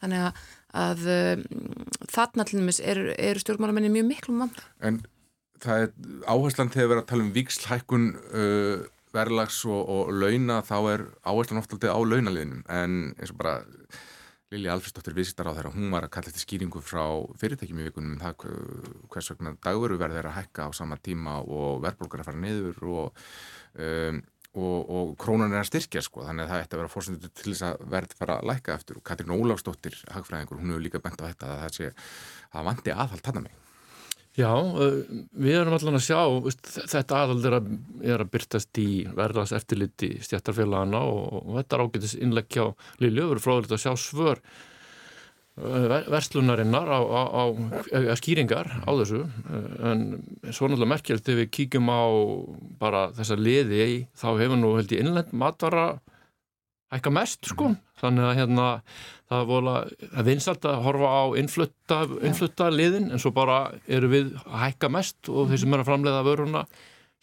þannig 0.04 0.26
að, 0.28 0.42
að 0.84 1.06
um, 1.16 1.46
þarna 2.12 2.46
til 2.48 2.60
dæmis 2.60 2.82
eru 2.84 3.14
er 3.16 3.40
stjórnmálamenni 3.40 3.94
mjög 3.94 4.10
miklu 4.10 4.36
mann. 4.36 4.52
En 4.84 5.00
það 5.64 5.86
er 5.86 5.94
áherslan 6.28 6.74
þegar 6.74 6.90
við 6.90 6.96
erum 6.96 7.06
að 7.06 7.10
tala 7.14 7.26
um 7.26 7.34
vikslhækkun 7.38 8.10
uh, 8.20 8.84
verðlags 9.14 9.60
og, 9.70 9.82
og 9.94 10.12
launa 10.16 10.62
þá 10.66 10.78
er 10.94 11.06
áherslan 11.22 11.62
ofta 11.62 11.78
alltaf 11.78 11.96
á 11.96 12.02
launaliðinum 12.02 12.66
en 12.72 12.98
eins 13.18 13.34
og 13.34 13.40
bara 13.40 13.62
Lilja 14.54 14.74
Alfredsdóttir 14.76 15.16
visitar 15.18 15.50
á 15.50 15.56
þeirra, 15.56 15.72
hún 15.74 15.90
var 15.94 16.06
að 16.06 16.12
kalla 16.14 16.30
þetta 16.30 16.44
skýringu 16.44 16.82
frá 16.86 17.06
fyrirtækjum 17.42 17.80
í 17.82 17.88
vikunum 17.88 18.14
um 18.14 18.22
það 18.22 18.44
hvers 19.10 19.32
vegna 19.32 19.56
dagveru 19.66 19.98
verður 19.98 20.20
þeirra 20.20 20.34
að 20.34 20.38
hækka 20.42 20.68
á 20.70 20.72
sama 20.78 21.00
tíma 21.02 21.40
og 21.42 21.82
verðbólkar 21.82 22.22
að 22.22 22.30
fara 22.30 22.42
niður 22.44 22.86
og, 22.92 23.24
um, 23.88 24.22
og, 24.54 24.78
og 25.00 25.16
krónan 25.24 25.56
er 25.56 25.64
að 25.64 25.72
styrkja 25.72 26.06
sko, 26.06 26.28
þannig 26.28 26.46
að 26.46 26.54
það 26.54 26.66
ætti 26.66 26.78
að 26.78 26.84
vera 26.84 26.94
fórsöndu 26.94 27.34
til 27.34 27.50
þess 27.50 27.68
að 27.72 27.86
verð 27.96 28.16
fara 28.20 28.38
að 28.38 28.50
lækka 28.52 28.78
eftir 28.78 29.02
og 29.02 29.06
Katrín 29.10 29.34
Óláfsdóttir, 29.34 30.00
hagfræðingur, 30.14 30.62
hún 30.62 30.76
hefur 30.76 30.86
líka 30.86 31.02
bent 31.02 31.26
á 31.26 31.30
þetta 31.32 31.50
að 31.50 31.64
það 31.64 31.78
sé 31.80 31.94
að 32.54 32.70
vandi 32.70 32.94
aðhald 32.94 33.26
tanna 33.26 33.48
mig. 33.48 33.62
Já, 34.34 34.50
við 35.38 35.56
erum 35.60 35.76
allan 35.78 36.00
að 36.00 36.06
sjá, 36.08 36.22
þetta 36.90 37.18
aðald 37.20 37.44
er 37.46 37.56
að, 37.60 37.68
er 38.02 38.22
að 38.24 38.32
byrtast 38.34 38.80
í 38.82 39.04
verðast 39.14 39.54
eftirliti 39.54 40.16
stjættarfélagana 40.26 41.04
og, 41.06 41.36
og 41.44 41.58
þetta 41.60 41.78
er 41.78 41.84
ágætis 41.84 42.16
innleggja 42.18 42.66
á 42.66 42.70
erum 43.04 43.44
fráðilegt 43.44 43.76
að 43.78 43.84
sjá 43.84 43.94
svör 44.02 44.42
verslunarinnar 45.54 46.90
á, 46.90 46.98
á, 46.98 47.22
á, 47.30 47.44
á 48.10 48.16
skýringar 48.18 48.72
á 48.82 48.90
þessu. 48.90 49.22
En 49.86 50.02
svo 50.50 50.66
náttúrulega 50.66 50.90
merkjalt 50.96 51.28
þegar 51.28 51.42
við 51.44 51.52
kíkjum 51.60 51.94
á 51.94 52.04
bara 52.82 53.04
þessa 53.14 53.38
liði 53.38 53.84
þá 54.18 54.28
hefur 54.42 54.58
nú 54.58 54.74
held 54.80 54.96
ég 54.98 55.06
innlend 55.06 55.30
matvara 55.30 55.86
hækka 56.94 57.14
mest 57.14 57.52
sko. 57.52 57.74
Þannig 58.04 58.28
að 58.28 58.40
hérna 58.42 58.70
það 59.32 59.46
voru 59.50 59.76
að 59.76 60.28
vinsalt 60.28 60.66
að 60.70 60.82
horfa 60.86 61.12
á 61.12 61.24
innflutta, 61.42 62.00
innflutta 62.22 62.72
liðin 62.74 63.12
en 63.12 63.22
svo 63.22 63.34
bara 63.36 63.60
eru 63.88 64.10
við 64.12 64.34
að 64.44 64.58
hækka 64.68 64.92
mest 64.94 65.32
og 65.32 65.52
þeir 65.52 65.64
sem 65.64 65.76
eru 65.76 65.86
að 65.86 65.92
framleiða 65.92 66.26
vöruna 66.28 66.66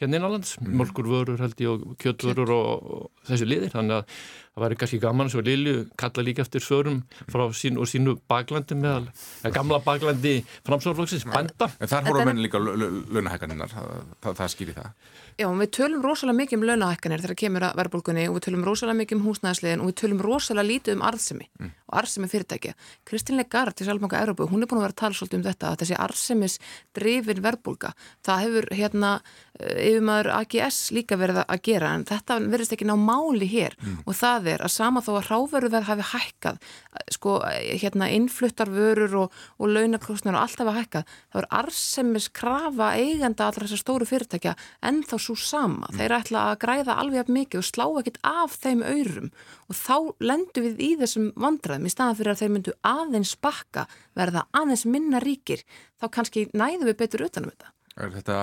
hérna 0.01 0.17
innanlands, 0.17 0.55
mm. 0.57 0.71
mölkurvörur 0.81 1.43
held 1.43 1.59
ég 1.61 1.73
og 1.75 1.97
kjöldvörur 2.01 2.53
og, 2.55 2.93
og 2.97 3.29
þessi 3.29 3.49
liðir. 3.49 3.73
Þannig 3.75 3.99
að 3.99 4.23
það 4.55 4.65
væri 4.65 4.79
kannski 4.81 5.01
gaman 5.03 5.31
svo 5.31 5.43
Lilju 5.47 5.85
kalla 6.01 6.25
líka 6.27 6.43
eftir 6.43 6.65
svörum 6.65 7.03
frá 7.31 7.47
sín 7.55 7.79
og 7.79 7.89
sínu 7.91 8.17
baklandi 8.29 8.75
meðal 8.75 9.07
gamla 9.55 9.79
baklandi 9.85 10.41
framsvörflokksins, 10.67 11.27
bænda 11.31 11.71
En 11.79 11.91
þar 11.91 12.11
horfum 12.11 12.33
við 12.33 12.45
líka 12.49 12.61
launahækaninnar 12.61 13.71
það, 13.71 13.91
það, 14.21 14.39
það 14.43 14.55
skýri 14.55 14.77
það 14.77 14.93
Já, 15.41 15.47
við 15.57 15.71
tölum 15.73 16.03
rosalega 16.05 16.37
mikið 16.37 16.59
um 16.59 16.65
launahækkanir 16.69 17.23
þegar 17.23 17.39
kemur 17.41 17.65
að 17.65 17.79
verðbólgunni 17.79 18.25
og 18.29 18.35
við 18.37 18.43
tölum 18.45 18.65
rosalega 18.67 18.99
mikið 18.99 19.17
um 19.17 19.23
húsnæðisliðin 19.25 19.81
og 19.81 19.89
við 19.89 19.95
tölum 20.01 20.23
rosalega 20.27 20.69
lítið 20.69 20.97
um 20.99 21.05
arðsemi 21.09 21.47
mm. 21.49 21.71
og 21.89 21.95
arðsemi 22.01 22.29
fyrirtækja. 22.29 22.75
Kristín 23.09 23.41
Legard 23.41 23.81
í 23.81 23.87
Sælmanga 23.87 24.21
Európa, 24.21 24.49
hún 24.51 24.61
er 24.61 24.69
búin 24.69 24.83
að 24.83 24.85
vera 24.85 24.97
að 24.97 25.01
tala 25.01 25.17
svolítið 25.17 25.39
um 25.39 25.47
þetta 25.47 25.71
að 25.71 25.79
þessi 25.81 25.99
arðsemis 26.05 26.59
drifin 26.99 27.41
verðbólga, 27.47 27.93
það 28.27 28.43
hefur 28.45 28.69
hérna 28.83 29.13
eh, 29.57 29.81
yfirmaður 29.87 30.31
AGS 30.37 30.81
líka 30.99 31.17
verið 31.21 31.41
að 31.47 31.65
gera 31.71 31.95
en 31.97 32.05
þetta 32.11 32.39
verðist 32.45 32.77
ekki 32.77 32.91
ná 32.91 32.97
máli 33.01 33.49
hér 33.49 33.79
mm. 33.81 34.03
og 34.05 34.19
það 34.21 34.40
er 34.49 34.65
að 34.65 34.73
sama 34.73 35.03
þó 35.05 35.11
að 35.19 35.29
ráveruverð 35.29 35.89
hafi 35.89 36.07
hækkað, 36.13 36.61
sko 37.13 37.37
hérna 37.45 38.09
innfluttar 38.15 38.71
vörur 38.73 39.17
og, 39.25 39.39
og 39.61 39.73
launakostnar 39.75 40.39
og 40.39 40.45
allt 40.45 40.63
hafa 40.63 40.75
hækkað, 40.79 41.15
það 41.33 41.43
er 41.43 41.49
arðsemis 41.61 42.29
krafa 42.37 42.91
eigenda 42.97 43.49
allra 43.49 43.67
þessar 43.67 43.83
stóru 43.83 44.09
fyrirtækja 44.09 44.55
en 44.89 45.03
þá 45.05 45.17
svo 45.19 45.37
sama. 45.37 45.91
Mm. 45.91 46.01
Þeir 46.01 46.17
ætla 46.21 46.45
að 46.51 46.61
græða 46.65 46.99
alveg 47.03 47.33
mikið 47.33 47.63
og 47.63 47.69
slá 47.69 47.87
ekkit 48.01 48.21
af 48.27 48.57
þeim 48.63 48.85
aurum 48.87 49.31
og 49.71 49.79
þá 49.79 49.97
lendu 50.25 50.65
við 50.65 50.81
í 50.83 50.91
þessum 51.01 51.31
vandraðum 51.39 51.87
í 51.87 51.93
staðan 51.93 52.19
fyrir 52.19 52.35
að 52.35 52.43
þeir 52.43 52.55
myndu 52.57 52.77
aðeins 52.87 53.35
bakka 53.41 53.87
verða 54.19 54.47
aðeins 54.57 54.87
minna 54.89 55.21
ríkir 55.23 55.65
þá 56.01 56.09
kannski 56.17 56.49
næðu 56.57 56.91
við 56.91 56.99
betur 57.05 57.27
utanum 57.29 57.53
þetta. 57.53 57.75
Er 58.01 58.13
þetta, 58.15 58.37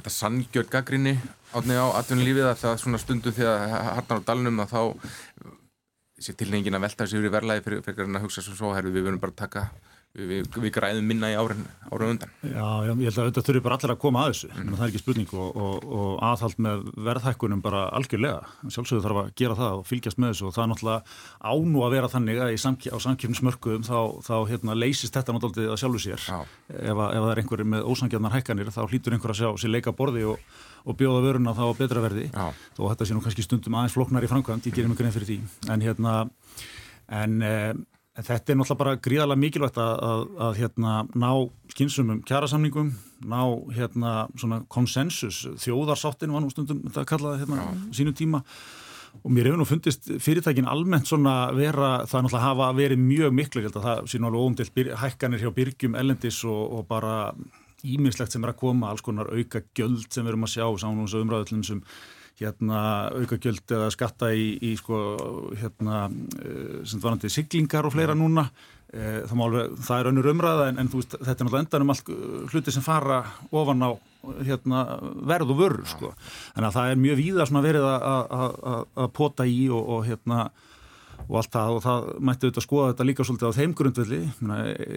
þetta 0.00 0.12
sanngjörg 0.16 0.72
gaggrinni 0.72 1.14
átni 1.52 1.76
á 1.76 1.86
atvinnulífið 2.00 2.48
að 2.48 2.60
það 2.62 2.76
svona 2.82 3.00
stundu 3.02 3.32
þegar 3.36 3.74
harnar 4.00 4.22
á 4.24 4.28
dalnum 4.30 4.62
að 4.64 4.72
þá 4.72 4.82
sé 6.20 6.34
tilningin 6.36 6.76
að 6.76 6.84
velta 6.86 7.06
yfir 7.08 7.28
í 7.28 7.32
verlaði 7.32 7.64
fyrir, 7.64 7.82
fyrir 7.84 8.08
að 8.08 8.24
hugsa 8.24 8.44
svo 8.44 8.56
svo, 8.56 8.72
herru 8.76 8.92
við 8.92 9.06
verðum 9.06 9.22
bara 9.22 9.36
að 9.36 9.42
taka 9.44 9.66
við, 10.16 10.46
við 10.58 10.72
græðum 10.74 11.06
minna 11.06 11.30
í 11.30 11.36
árin, 11.38 11.62
árin 11.90 12.14
undan. 12.14 12.32
Já, 12.42 12.66
ég 12.88 13.02
held 13.06 13.18
að 13.20 13.28
þetta 13.28 13.44
þurfi 13.46 13.62
bara 13.62 13.76
allir 13.78 13.92
að 13.94 14.00
koma 14.02 14.22
að 14.24 14.30
þessu 14.32 14.48
mm. 14.50 14.72
það 14.72 14.82
er 14.82 14.88
ekki 14.90 15.02
spurning 15.02 15.30
og, 15.36 15.48
og, 15.54 15.76
og 16.00 16.10
aðhald 16.26 16.58
með 16.66 16.76
verðhækkunum 17.08 17.60
bara 17.64 17.80
algjörlega. 17.98 18.40
Sjálfsögur 18.66 19.04
þarf 19.06 19.20
að 19.22 19.28
gera 19.40 19.58
það 19.60 19.74
og 19.76 19.84
fylgjast 19.90 20.18
með 20.20 20.32
þessu 20.32 20.48
og 20.48 20.54
það 20.56 20.64
er 20.64 20.70
náttúrulega 20.72 21.02
ánú 21.52 21.78
að 21.86 21.94
vera 21.94 22.12
þannig 22.14 22.36
að 22.42 22.54
samk 22.64 22.80
á 22.90 22.98
samkjöfnismörkuðum 23.06 23.84
þá, 23.86 23.98
þá 24.26 24.36
hérna, 24.50 24.72
leysist 24.78 25.14
þetta 25.14 25.36
náttúrulega 25.36 25.78
sjálfu 25.78 26.00
sér. 26.02 26.20
Ef, 26.26 26.96
að, 26.96 27.08
ef 27.14 27.20
það 27.20 27.30
er 27.30 27.42
einhverju 27.44 27.66
með 27.76 27.86
ósangjarnar 27.86 28.34
hækkanir 28.34 28.74
þá 28.74 28.82
hlýtur 28.88 29.14
einhver 29.14 29.34
að 29.34 29.40
sjá 29.44 29.48
sér 29.62 29.74
leika 29.76 29.94
borði 29.94 30.26
og, 30.32 30.42
og 30.82 30.92
bjóða 30.98 31.22
vöruna 31.28 31.54
þá 31.54 31.64
betra 31.78 32.02
verði. 32.02 32.26
Og 32.80 32.90
þetta 32.90 33.06
sé 33.06 33.12
nú 33.14 33.22
kannski 33.22 33.46
stundum 33.46 33.78
aðeins 33.78 33.94
floknar 33.94 34.26
í 34.26 34.30
framkvæmt, 34.30 34.66
ég 34.66 34.74
gerir 34.74 34.90
en 38.20 38.26
þetta 38.26 38.52
er 38.52 38.58
náttúrulega 38.60 38.82
bara 38.82 38.98
gríðarlega 39.00 39.40
mikilvægt 39.40 39.78
að, 39.80 39.94
að, 40.04 40.22
að 40.44 40.58
hérna, 40.60 40.96
ná 41.16 41.30
skynsumum 41.72 42.20
kjærasamningum, 42.28 42.92
ná 43.30 43.40
hérna, 43.76 44.12
konsensus, 44.72 45.42
þjóðarsáttin 45.62 46.34
var 46.34 46.44
nú 46.44 46.52
stundum 46.52 46.82
þetta 46.88 47.06
kallaði 47.08 47.44
hérna, 47.44 47.66
sínu 47.96 48.14
tíma. 48.16 48.42
Og 49.24 49.32
mér 49.34 49.48
hefur 49.48 49.58
nú 49.58 49.66
fundist 49.66 50.06
fyrirtækin 50.22 50.68
almennt 50.70 51.08
svona 51.10 51.50
vera, 51.56 52.04
það 52.06 52.28
náttúrulega 52.28 52.44
hafa 52.44 52.68
verið 52.78 53.00
mjög 53.02 53.32
miklu, 53.34 53.64
það 53.74 54.04
sé 54.04 54.20
náttúrulega 54.20 54.44
óumdelt 54.44 55.00
hækkanir 55.00 55.42
hjá 55.42 55.50
byrgjum, 55.56 55.96
ellendis 55.98 56.38
og, 56.46 56.60
og 56.76 56.86
bara 56.90 57.16
íminnslegt 57.82 58.36
sem 58.36 58.44
er 58.44 58.52
að 58.52 58.60
koma, 58.60 58.92
alls 58.92 59.02
konar 59.02 59.32
auka 59.32 59.64
gjöld 59.74 60.06
sem 60.12 60.26
við 60.26 60.34
erum 60.34 60.46
að 60.46 60.54
sjá, 60.54 60.66
saman 60.84 61.02
um 61.02 61.24
umræðullum 61.24 61.64
sem 61.66 61.82
hérna 62.40 62.82
aukagjöld 63.14 63.72
eða 63.76 63.90
skatta 63.92 64.32
í, 64.32 64.52
í 64.64 64.74
sko 64.80 64.98
hérna 65.60 66.06
eh, 66.40 66.80
sem 66.88 67.02
varandi 67.02 67.30
siglingar 67.32 67.88
og 67.88 67.94
fleira 67.96 68.16
núna. 68.16 68.48
E, 68.90 69.20
það, 69.22 69.42
alveg, 69.44 69.74
það 69.86 70.00
er 70.00 70.08
önnur 70.10 70.28
umræða 70.32 70.64
en, 70.66 70.78
en 70.82 70.88
veist, 70.90 71.12
þetta 71.14 71.30
er 71.30 71.46
náttúrulega 71.46 71.62
endan 71.62 71.84
um 71.84 71.92
allt 71.94 72.08
eh, 72.10 72.22
hluti 72.50 72.72
sem 72.74 72.82
fara 72.82 73.20
ofan 73.54 73.84
á 73.86 73.90
hérna, 74.42 74.80
verð 75.30 75.52
og 75.54 75.60
vörur 75.60 75.86
sko. 75.88 76.10
þannig 76.56 76.66
að 76.66 76.74
það 76.74 76.90
er 76.90 76.98
mjög 77.04 77.20
víða 77.20 77.46
verið 77.68 77.86
að 77.86 79.06
pota 79.14 79.46
í 79.46 79.62
og, 79.70 79.94
og 79.94 80.02
hérna 80.08 80.48
og 81.30 81.36
allt 81.38 81.52
það 81.54 81.76
og 81.76 81.82
það 81.84 82.06
mætti 82.26 82.48
auðvitað 82.48 82.64
skoða 82.66 82.86
þetta 82.90 83.06
líka 83.06 83.26
svolítið 83.26 83.52
á 83.54 83.58
þeim 83.58 83.74
grundvelli. 83.78 84.20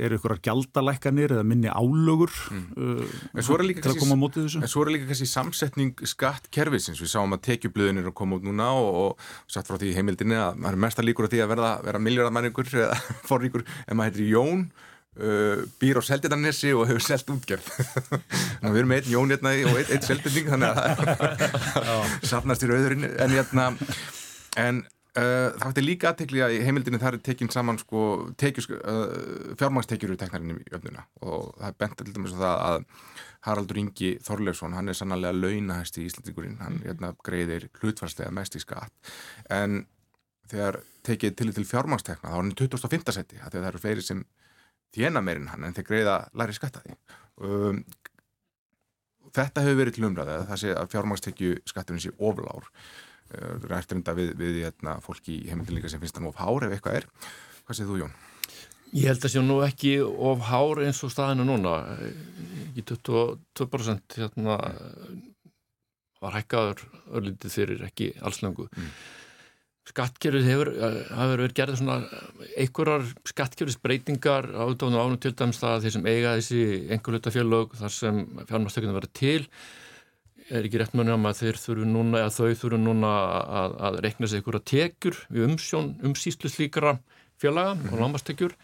Er 0.03 0.15
ykkur 0.17 0.33
að 0.33 0.41
gjaldalækkanir 0.47 1.35
eða 1.35 1.47
minni 1.47 1.69
álögur 1.69 2.33
mm. 2.49 2.63
uh, 2.73 3.59
til 3.77 3.91
að 3.91 3.99
koma 4.01 4.17
á 4.17 4.21
mótið 4.23 4.47
þessu? 4.47 4.63
En 4.65 4.71
svo 4.71 4.85
er 4.85 4.93
líka 4.95 5.09
kannski 5.11 5.29
samsetning 5.29 6.05
skattkerfisins. 6.09 7.01
Við 7.03 7.11
sáum 7.13 7.37
að 7.37 7.43
tekjublöðin 7.51 8.01
eru 8.01 8.09
að 8.09 8.17
koma 8.17 8.39
út 8.39 8.47
núna 8.47 8.71
og, 8.79 8.97
og 9.03 9.53
satt 9.53 9.69
frá 9.69 9.77
því 9.77 9.93
heimildinni 9.99 10.39
að 10.41 10.57
maður 10.57 10.79
er 10.79 10.85
mest 10.87 11.03
að 11.03 11.09
líkur 11.11 11.29
á 11.29 11.31
því 11.35 11.43
að 11.45 11.53
verða, 11.53 11.75
vera 11.85 12.01
miljardmanningur 12.07 12.73
eða 12.87 12.97
forríkur 13.29 13.67
en 13.85 13.99
maður 14.01 14.17
heitir 14.17 14.33
Jón 14.33 14.65
Uh, 15.13 15.69
býr 15.77 15.99
á 15.99 16.01
Seldinarnessi 16.01 16.71
og 16.73 16.87
hefur 16.89 17.03
selgt 17.05 17.27
útgerð. 17.29 17.67
Við 18.63 18.79
erum 18.79 18.93
einn 18.95 19.09
Jón 19.11 19.29
hérna 19.29 19.51
og 19.69 19.75
einn, 19.77 19.91
einn 19.93 20.01
Seldinning 20.01 20.47
þannig 20.49 20.79
að 20.81 22.07
safnast 22.31 22.65
í 22.65 22.69
rauðurinn 22.71 23.05
en, 23.11 23.35
hérna, 23.37 23.67
en 24.57 24.79
Uh, 25.13 25.51
það 25.59 25.67
hætti 25.67 25.81
líka 25.83 26.09
aðtekli 26.09 26.39
að 26.41 26.55
í 26.55 26.61
heimildinu 26.65 26.97
það 26.97 27.15
er 27.19 27.23
tekinn 27.27 27.51
saman 27.53 27.77
sko, 27.77 28.03
uh, 28.33 29.01
fjármangstekjur 29.59 30.15
úr 30.15 30.17
teknarinnum 30.17 30.63
í 30.63 30.71
öfnuna 30.73 31.03
og 31.21 31.51
það 31.59 31.67
er 31.67 31.75
bent 31.83 31.99
til 31.99 32.13
dæmis 32.15 32.33
það 32.33 32.61
að 32.65 32.85
Haraldur 33.43 33.77
Ingi 33.77 34.09
Þorleifsson, 34.23 34.73
hann 34.73 34.89
er 34.89 34.97
sannlega 34.97 35.35
launahæsti 35.35 36.01
í 36.01 36.07
Íslandingurinn, 36.09 36.57
hann 36.63 36.79
mm. 36.79 36.87
hérna, 36.87 37.11
greiðir 37.27 37.67
hlutvarslega 37.77 38.33
mest 38.33 38.57
í 38.57 38.63
skatt 38.63 39.13
en 39.53 39.83
þegar 40.49 40.79
tekið 41.05 41.37
til 41.37 41.51
til 41.59 41.67
fjármangstekna 41.67 42.31
þá 42.31 42.33
er 42.33 42.41
hann 42.41 42.55
2005. 42.63 43.05
seti 43.19 43.41
það 43.43 43.69
eru 43.69 43.83
fleiri 43.85 44.05
sem 44.05 44.25
þjena 44.93 45.21
meirinn 45.21 45.49
hann 45.51 45.67
en 45.67 45.77
þeir 45.77 45.89
greiða 45.89 46.17
læri 46.37 46.57
skattaði 46.57 46.97
um, 47.37 47.83
þetta 49.33 49.63
hefur 49.65 49.81
verið 49.81 49.97
til 49.97 50.07
umræðið 50.09 50.39
að 50.39 50.51
það 50.51 50.61
sé 50.63 50.75
að 50.77 50.93
fjármangstekju 50.93 51.57
skatturinn 51.69 52.03
sé 52.03 52.13
oflár 52.17 52.69
Eh, 53.33 53.55
rættur 53.69 53.97
enda 53.97 54.13
við, 54.17 54.35
við 54.37 54.61
hérna, 54.67 54.99
fólki 55.01 55.39
í 55.39 55.49
heimildin 55.49 55.79
líka 55.79 55.89
sem 55.89 56.01
finnst 56.01 56.19
nú 56.21 56.29
of 56.29 56.37
hár 56.41 56.67
ef 56.67 56.75
eitthvað 56.75 56.99
er. 57.01 57.09
Hvað 57.63 57.79
segir 57.79 57.89
þú 57.89 57.99
Jón? 58.03 58.15
Ég 58.93 59.09
held 59.09 59.25
að 59.25 59.33
sé 59.33 59.41
nú 59.41 59.55
ekki 59.65 59.93
of 60.03 60.43
hár 60.51 60.83
eins 60.83 61.01
og 61.01 61.09
staðinu 61.09 61.47
núna 61.47 61.79
ekki 62.67 62.83
22% 62.91 64.19
hérna 64.19 64.59
var 66.23 66.37
hækkaður 66.37 66.85
örlítið 67.17 67.55
fyrir 67.57 67.83
ekki 67.87 68.11
allslengu 68.21 68.67
mm. 68.69 68.91
skattkerfið 69.89 70.49
hefur 70.51 70.71
hafa 71.09 71.29
verið 71.33 71.55
gerðið 71.57 71.81
svona 71.81 71.97
einhverjar 72.53 73.07
skattkerfisbreytingar 73.33 74.51
átáðun 74.53 74.99
og 74.99 75.07
ánum 75.07 75.21
til 75.25 75.33
dæmis 75.33 75.61
það 75.63 75.75
að 75.77 75.87
þeir 75.87 75.95
sem 75.97 76.11
eiga 76.13 76.35
þessi 76.37 76.63
einhverlutafjölög 76.93 77.77
þar 77.81 77.95
sem 77.97 78.21
fjármastökunum 78.45 78.99
verið 79.01 79.15
til 79.19 79.41
er 80.53 80.67
ekki 80.67 80.81
rétt 80.81 80.97
mönum 80.97 81.27
að 81.29 81.39
þeir 81.41 81.59
þurfu 81.61 81.89
núna 81.89 82.23
eða 82.23 82.33
þau 82.37 82.57
þurfu 82.61 82.79
núna 82.81 83.11
að, 83.43 83.77
að 83.87 83.99
rekna 84.05 84.29
sig 84.29 84.43
ykkur 84.43 84.59
að 84.59 84.65
tekjur 84.71 85.21
við 85.29 85.47
umsjón, 85.49 85.93
umsýslu 86.09 86.51
slíkara 86.51 86.97
fjölaga 87.41 87.73
mm 87.73 87.79
-hmm. 87.79 87.91
og 87.91 87.93
mhm. 87.93 88.03
lámastekjur 88.03 88.57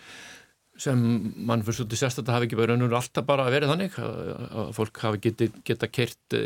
sem 0.80 1.00
mann 1.36 1.64
fyrir 1.66 1.82
svolítið 1.82 2.00
sérst 2.00 2.22
að 2.22 2.30
það 2.30 2.36
hafi 2.38 2.48
ekki 2.48 2.60
verið 2.60 2.78
raunur 2.78 2.98
alltaf 3.00 3.26
bara 3.28 3.46
að 3.48 3.56
verið 3.58 3.72
þannig 3.74 3.96
að, 4.00 4.20
að 4.62 4.70
fólk 4.78 5.00
hafi 5.04 5.22
geti, 5.26 5.48
geta 5.68 5.90
kert 5.92 6.36
e, 6.38 6.44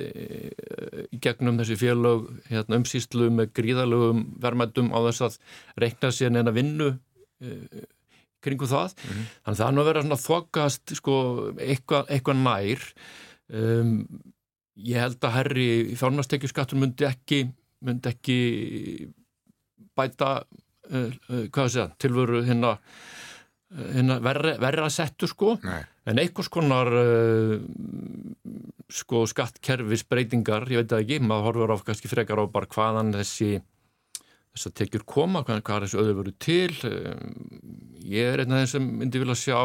í 1.13 1.19
gegnum 1.21 1.59
þessi 1.61 1.77
fjölag 1.77 2.25
hérna, 2.49 2.79
umsýslu 2.81 3.29
með 3.29 3.51
gríðalögum 3.59 4.23
vermaðum 4.41 4.89
á 4.89 4.99
þess 5.09 5.25
að 5.27 5.37
rekna 5.85 6.11
sér 6.11 6.33
neina 6.33 6.55
vinnu 6.55 6.89
e, 7.43 7.85
kringu 8.43 8.69
það 8.69 8.95
mm 8.95 9.11
-hmm. 9.11 9.29
þannig 9.43 9.59
að 9.59 9.61
það 9.61 9.73
nú 9.73 9.83
að 9.83 9.89
vera 9.91 10.05
svona 10.05 10.21
þokast 10.23 10.95
sko, 10.99 11.15
eitthvað, 11.59 12.09
eitthvað 12.09 12.41
nær 12.41 12.87
um, 13.53 13.93
Ég 14.81 14.97
held 14.97 15.21
að 15.21 15.35
herri 15.37 15.67
fjármastekjuskattur 15.99 16.79
myndi 16.81 17.05
ekki, 17.05 17.43
myndi 17.85 18.09
ekki 18.09 18.37
bæta 19.93 20.31
uh, 20.41 21.11
uh, 21.29 21.43
það, 21.53 21.93
tilvöru 22.01 22.41
hérna, 22.47 22.71
hérna 23.93 24.17
verra, 24.23 24.55
verra 24.61 24.89
settu 24.93 25.29
sko 25.29 25.59
Nei. 25.61 25.83
en 26.09 26.21
einhvers 26.23 26.49
konar 26.53 26.89
uh, 26.89 27.59
sko 28.93 29.27
skattkerfis 29.29 30.07
breytingar, 30.09 30.65
ég 30.73 30.81
veit 30.81 30.89
það 30.89 31.05
ekki, 31.05 31.21
maður 31.21 31.47
horfur 31.51 31.75
á 31.77 31.85
kannski 31.85 32.09
frekar 32.09 32.41
á 32.41 32.45
bara 32.49 32.69
hvaðan 32.73 33.13
þessi 33.19 33.51
þess 34.53 34.69
að 34.69 34.75
tekjur 34.81 35.05
koma, 35.09 35.45
hvað, 35.45 35.61
hvað 35.65 35.85
þessi 35.85 36.01
öðu 36.01 36.17
veru 36.19 36.33
til 36.41 36.73
ég 38.09 38.33
er 38.33 38.43
einn 38.43 38.53
af 38.53 38.63
þeim 38.63 38.73
sem 38.73 38.91
myndi 38.99 39.21
vilja 39.21 39.37
sjá 39.37 39.61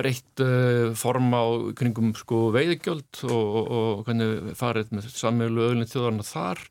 breytt 0.00 0.42
uh, 0.44 0.90
form 0.98 1.30
á 1.36 1.44
kringum 1.78 2.10
sko 2.18 2.48
veiðgjöld 2.56 3.22
og, 3.28 3.46
og, 3.60 3.70
og 3.70 4.02
hvernig 4.08 4.56
farið 4.58 4.92
með 4.96 5.12
sammeiglu 5.14 5.68
öðlinn 5.68 5.90
þjóðarna 5.90 6.26
þar 6.26 6.64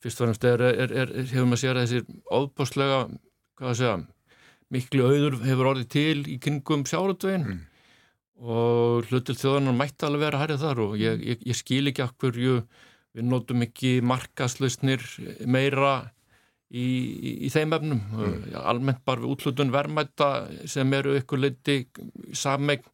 fyrst 0.00 0.20
og 0.20 0.28
fremst 0.28 0.46
er, 0.48 0.64
er, 0.64 0.94
er, 1.02 1.12
hefur 1.28 1.48
maður 1.48 1.62
sér 1.64 1.80
að 1.80 1.90
þessi 1.90 2.20
óbáslega, 2.32 3.00
hvað 3.60 3.72
að 3.72 3.80
segja 3.80 3.96
miklu 4.70 5.08
auður 5.08 5.40
hefur 5.44 5.72
orðið 5.72 5.90
til 5.92 6.20
í 6.30 6.38
kringum 6.42 6.86
sjáratvegin 6.88 7.48
mm. 7.48 7.58
og 8.46 9.10
hlutil 9.10 9.36
þjóðarna 9.36 9.74
mætti 9.76 10.06
alveg 10.06 10.24
vera 10.24 10.44
hæra 10.44 10.60
þar 10.60 10.84
og 10.86 10.96
ég, 11.00 11.20
ég, 11.26 11.42
ég 11.50 11.58
skil 11.58 11.90
ekki 11.90 12.06
akkur 12.06 12.38
við 12.38 13.26
notum 13.26 13.66
ekki 13.66 13.98
markaslausnir 14.06 15.02
meira 15.50 15.98
í, 16.70 16.86
í, 16.86 17.32
í 17.46 17.50
þeim 17.52 17.74
efnum 17.76 18.00
mm. 18.00 18.54
almennt 18.62 19.02
bara 19.06 19.22
við 19.22 19.34
útlutun 19.34 19.72
verðmætta 19.74 20.30
sem 20.70 20.96
eru 20.96 21.16
ykkur 21.18 21.42
liti 21.42 21.78
sammegn 22.36 22.86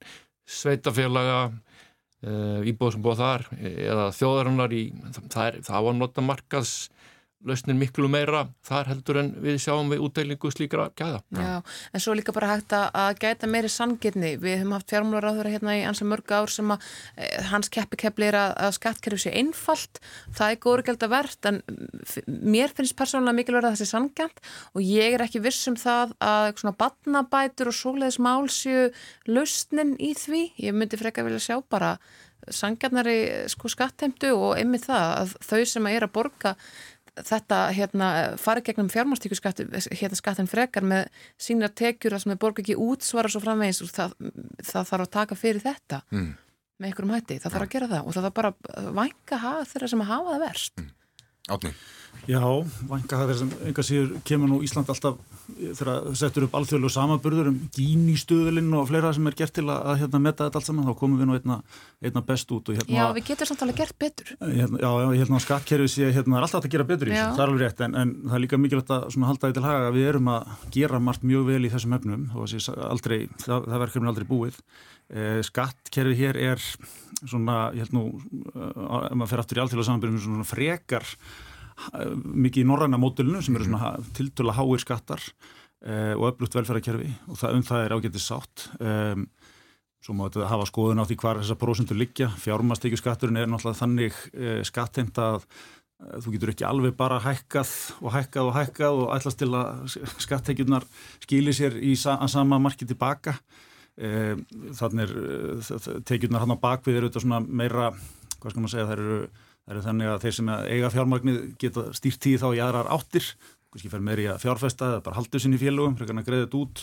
sveitafélaga 0.47 1.41
uh, 1.51 2.61
íbúð 2.67 2.97
sem 2.97 3.05
búið 3.05 3.23
þar 3.23 3.47
eða 3.61 4.11
þjóðarinnar 4.17 4.77
í 4.77 4.85
það, 5.19 5.43
er, 5.47 5.59
það 5.67 5.89
var 5.89 5.99
nota 6.01 6.25
markas 6.25 6.77
lausnin 7.47 7.79
miklu 7.79 8.09
meira 8.11 8.47
þar 8.67 8.91
heldur 8.93 9.21
en 9.21 9.31
við 9.43 9.59
sjáum 9.63 9.91
við 9.93 10.03
útdeilingu 10.07 10.51
slíkra 10.53 10.89
gæða. 10.99 11.21
Já, 11.37 11.55
en 11.93 12.03
svo 12.03 12.17
líka 12.17 12.35
bara 12.37 12.51
hægt 12.55 12.75
að 12.77 13.21
gæta 13.23 13.51
meiri 13.51 13.71
sangirni. 13.73 14.35
Við 14.43 14.61
höfum 14.61 14.75
haft 14.77 14.93
fjármúlar 14.93 15.29
á 15.31 15.37
þeirra 15.37 15.55
hérna 15.55 15.77
í 15.79 15.85
ansið 15.89 16.11
mörg 16.13 16.35
ár 16.35 16.53
sem 16.53 16.75
að 16.75 16.89
eh, 17.17 17.39
hans 17.53 17.71
keppikepli 17.73 18.29
er 18.31 18.39
að, 18.41 18.57
að 18.67 18.77
skattkerfi 18.81 19.23
sé 19.27 19.35
einfalt. 19.39 20.03
Það 20.37 20.55
er 20.55 20.61
góður 20.67 20.85
gælt 20.91 21.07
að 21.07 21.15
verðt 21.17 21.51
en 21.53 21.63
mér 22.27 22.77
finnst 22.77 22.99
persónulega 22.99 23.39
mikilvægt 23.41 23.71
að 23.71 23.77
það 23.77 23.83
sé 23.83 23.91
sangjant 23.93 24.45
og 24.75 24.85
ég 24.85 25.17
er 25.17 25.27
ekki 25.27 25.45
viss 25.45 25.71
um 25.71 25.79
það 25.81 26.17
að 26.23 26.53
svona 26.61 26.77
batnabætur 26.83 27.73
og 27.73 27.79
svoleiðis 27.81 28.21
mál 28.23 28.47
séu 28.53 28.91
lausnin 29.31 29.97
í 30.03 30.15
því. 30.19 30.47
Ég 30.67 30.77
myndi 30.77 31.01
freka 31.01 31.27
vilja 31.27 31.43
sjá 31.49 31.61
bara 31.71 31.97
sangjarnari 32.53 33.49
sko 33.51 33.71
skattheimtu 33.73 34.31
og 34.35 34.59
einmitt 34.61 34.87
það 34.87 35.07
að 35.23 35.33
þau 35.49 35.63
sem 35.67 35.89
að 35.89 35.97
er 35.97 36.07
að 36.07 36.15
borga 36.15 36.53
þetta 37.25 37.61
hérna, 37.77 38.09
fari 38.41 38.65
gegnum 38.67 38.89
fjármástíkuskattin 38.93 39.71
hérna, 39.73 40.47
frekar 40.51 40.85
með 40.85 41.07
sína 41.41 41.71
tekjur 41.73 42.19
sem 42.21 42.35
er 42.35 42.41
borg 42.41 42.61
ekki 42.61 42.77
útsvara 42.77 43.31
svo 43.33 43.41
framvegis 43.45 43.83
og 43.85 43.93
það, 43.95 44.17
það 44.61 44.91
þarf 44.91 45.07
að 45.07 45.15
taka 45.17 45.39
fyrir 45.39 45.65
þetta 45.65 46.03
mm. 46.13 46.29
með 46.77 46.91
einhverjum 46.91 47.15
hætti, 47.17 47.39
það 47.41 47.57
þarf 47.57 47.69
að 47.69 47.75
gera 47.77 47.91
það 47.95 48.03
og 48.05 48.17
það 48.17 48.29
þarf 48.29 48.39
bara 48.41 48.53
að 48.77 48.91
vanga 49.01 49.55
þeirra 49.73 49.93
sem 49.93 50.05
að 50.05 50.13
hafa 50.13 50.35
það 50.35 50.47
verst 50.47 50.83
mm. 50.83 50.93
Átni 51.47 51.73
Já, 52.27 52.43
vanga 52.91 53.19
það 53.21 53.33
er 53.33 53.39
sem 53.39 53.51
enga 53.71 53.83
síður 53.87 54.15
kemur 54.27 54.51
nú 54.51 54.59
Ísland 54.67 54.89
alltaf 54.91 55.19
þegar 55.47 55.89
það 55.89 56.17
settur 56.19 56.47
upp 56.47 56.57
alþjóðlu 56.59 56.89
samanburður 56.91 57.51
um 57.53 57.59
gínistöðulinn 57.77 58.73
og 58.75 58.89
fleira 58.91 59.13
sem 59.15 59.29
er 59.31 59.37
gert 59.39 59.55
til 59.55 59.65
að, 59.69 59.79
að 59.93 60.01
hérna, 60.01 60.21
metta 60.25 60.49
þetta 60.49 60.61
allt 60.61 60.69
saman, 60.69 60.89
þá 60.89 60.99
komum 60.99 61.21
við 61.21 61.31
nú 61.31 61.37
einna, 61.39 61.59
einna 62.03 62.23
best 62.27 62.51
út. 62.57 62.73
Hérna, 62.75 62.97
já, 62.97 63.05
við 63.15 63.29
getum 63.31 63.51
samt 63.51 63.63
alveg 63.67 63.79
gert 63.83 63.99
betur. 64.03 64.33
Hérna, 64.43 64.83
já, 64.83 64.91
já, 65.05 65.07
hérna 65.21 65.41
skattkerfið 65.47 65.93
sé, 65.93 66.11
hérna 66.17 66.41
er 66.41 66.49
alltaf 66.49 66.67
að 66.67 66.75
gera 66.75 66.89
betur 66.91 67.13
í 67.13 67.15
þessu, 67.15 67.31
það 67.31 67.45
er 67.45 67.55
alveg 67.55 67.65
rétt, 67.65 67.87
en, 67.87 67.97
en 68.03 68.13
það 68.27 68.37
er 68.41 68.45
líka 68.47 68.61
mikilvægt 68.65 68.93
að 68.97 69.19
halda 69.31 69.47
því 69.47 69.59
til 69.61 69.67
haga 69.69 69.89
að 69.93 69.99
við 70.01 70.11
erum 70.11 70.31
að 70.35 70.53
gera 70.77 71.03
margt 71.07 71.27
mjög 71.31 71.49
vel 71.53 71.63
í 71.63 71.73
þessum 71.77 71.97
efnum 72.01 72.29
og 72.35 72.55
aldrei, 72.91 73.19
það, 73.47 73.71
það 73.71 73.83
verkefni 73.87 74.13
aldrei 74.13 74.29
búið. 74.35 74.63
Eh, 75.07 75.41
skattkerfið 75.47 76.19
hér 76.25 76.41
er 76.43 76.63
svona, 77.23 77.69
ég 77.77 77.87
held 77.87 77.95
nú, 77.95 78.09
eh, 78.51 78.71
ef 79.07 79.15
maður 79.15 79.31
fer 79.31 79.43
aftur 79.45 79.61
í 79.61 79.63
alþjóðlu 79.63 79.87
samanbyrjum, 79.87 80.25
svona 80.25 80.49
frekar 80.49 81.07
mikið 81.93 82.65
í 82.65 82.67
norræna 82.69 83.01
mótilinu 83.01 83.43
sem 83.45 83.57
eru 83.57 83.69
svona 83.69 83.95
tiltöla 84.17 84.55
háir 84.57 84.83
skattar 84.83 85.23
uh, 85.23 86.15
og 86.17 86.31
öflugt 86.33 86.57
velferðarkerfi 86.57 87.13
og 87.29 87.41
það, 87.41 87.57
um 87.59 87.65
það 87.67 87.85
er 87.85 87.97
ágætið 87.97 88.25
sátt. 88.25 88.67
Um, 88.81 89.29
svo 90.05 90.15
má 90.17 90.27
þetta 90.29 90.51
hafa 90.53 90.69
skoðun 90.71 91.03
á 91.03 91.09
því 91.09 91.19
hvað 91.23 91.41
þessar 91.43 91.61
prósundur 91.61 91.99
liggja. 92.01 92.31
Fjármastíkjuskatturinn 92.43 93.41
er 93.41 93.51
náttúrulega 93.51 93.83
þannig 93.83 94.21
uh, 94.33 94.61
skattheimt 94.67 95.21
að 95.23 95.41
uh, 95.45 96.19
þú 96.25 96.37
getur 96.37 96.55
ekki 96.55 96.69
alveg 96.69 96.97
bara 96.99 97.21
hækkað 97.25 97.73
og 98.01 98.13
hækkað 98.17 98.51
og 98.51 98.59
hækkað 98.59 99.01
og 99.05 99.15
ætlast 99.17 99.43
til 99.43 99.53
að 99.53 99.97
skattheikjurnar 100.25 100.89
skilir 101.25 101.57
sér 101.57 101.81
í 101.81 101.97
sa 102.01 102.19
sama 102.33 102.61
marki 102.63 102.89
tilbaka. 102.89 103.39
Þannig 103.97 105.09
er 105.09 106.01
tekjurnar 106.05 106.43
hann 106.43 106.53
á 106.53 106.61
bakvið 106.61 106.99
eru 106.99 107.09
þetta 107.09 107.21
svona 107.23 107.39
meira 107.41 107.87
hvað 108.43 108.53
skal 108.53 108.61
maður 108.61 108.73
segja, 108.75 108.89
það 108.91 108.99
eru 108.99 109.21
Það 109.67 109.75
eru 109.75 109.83
þannig 109.83 110.09
að 110.13 110.21
þeir 110.23 110.35
sem 110.37 110.51
eiga 110.71 110.89
fjármagnið 110.95 111.39
geta 111.59 111.83
stýrt 111.99 112.21
tíð 112.23 112.43
þá 112.45 112.49
í 112.55 112.63
aðrar 112.63 112.89
áttir, 112.95 113.33
kannski 113.75 113.91
fer 113.91 114.05
meiri 114.07 114.29
að 114.31 114.45
fjárfesta 114.45 114.91
eða 114.93 115.01
bara 115.09 115.19
haldu 115.19 115.41
sinni 115.43 115.59
félögum, 115.59 115.97
greiða 115.99 116.45
þetta 116.45 116.61
út, 116.61 116.83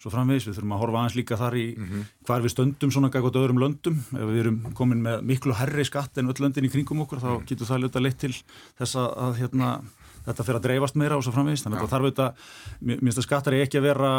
svo 0.00 0.12
framvegis. 0.14 0.46
Við 0.48 0.56
þurfum 0.56 0.72
að 0.72 0.80
horfa 0.80 1.02
aðeins 1.02 1.16
líka 1.18 1.36
þar 1.36 1.56
í 1.60 1.66
mm 1.76 1.90
-hmm. 1.90 2.06
hvar 2.26 2.40
við 2.42 2.54
stöndum 2.54 2.92
svona 2.94 3.10
gæt 3.12 3.36
öðrum 3.36 3.60
löndum. 3.60 3.98
Ef 4.16 4.24
við 4.32 4.40
erum 4.40 4.56
komin 4.72 5.02
með 5.04 5.26
miklu 5.28 5.58
herri 5.60 5.84
skatt 5.84 6.16
en 6.18 6.32
öll 6.32 6.40
löndin 6.40 6.64
í 6.64 6.72
kringum 6.72 7.04
okkur, 7.04 7.20
þá 7.20 7.32
mm. 7.36 7.44
getur 7.52 7.68
það 7.68 7.82
leta 7.84 8.00
leitt 8.00 8.18
til 8.18 8.32
þess 8.80 8.96
að 8.96 9.36
hérna, 9.36 9.82
þetta 10.24 10.44
fyrir 10.48 10.56
að 10.58 10.66
dreifast 10.66 10.96
meira 10.96 11.20
og 11.20 11.22
svo 11.22 11.36
framvegis. 11.36 11.66
Þannig 11.68 11.84
að 11.84 11.92
þarf 11.92 12.08
auðvitað, 12.08 12.32
mér 12.80 13.04
finnst 13.04 13.20
að 13.20 13.28
skattar 13.28 13.52
er 13.52 13.66
ekki 13.68 13.78
að 13.78 13.88
vera 13.92 14.12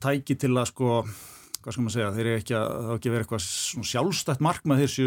tæki 0.00 0.40
til 0.40 0.56
að 0.56 0.72
sko 0.72 1.04
hvað 1.62 1.76
skal 1.76 1.84
maður 1.86 1.96
segja, 1.96 2.10
þeir 2.16 2.26
eru 2.26 2.40
ekki 2.40 2.56
að, 2.58 2.88
ekki 2.96 3.10
að 3.10 3.16
vera 3.16 3.26
eitthvað 3.26 3.86
sjálfstætt 3.92 4.42
markmað 4.44 4.82
þessu 4.84 5.06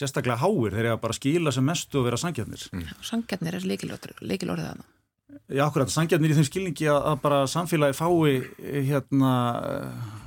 sérstaklega 0.00 0.40
háir, 0.40 0.76
þeir 0.76 0.84
eru 0.86 0.94
að 0.94 1.02
bara 1.04 1.18
skila 1.18 1.52
sem 1.54 1.66
mestu 1.66 2.00
og 2.00 2.08
vera 2.08 2.20
sangjarnir. 2.20 2.64
Mm. 2.74 2.88
Sangjarnir 3.06 3.58
er 3.58 3.68
leikilorðið 3.70 4.66
að 4.66 4.80
það. 4.80 4.88
Já, 5.50 5.64
akkurat, 5.66 5.90
sangjarnir 5.90 6.32
í 6.32 6.38
þeim 6.38 6.46
skilningi 6.46 6.88
að, 6.90 7.02
að 7.10 7.20
bara 7.24 7.42
samfélagi 7.50 7.98
fái 7.98 8.40
hérna 8.86 9.34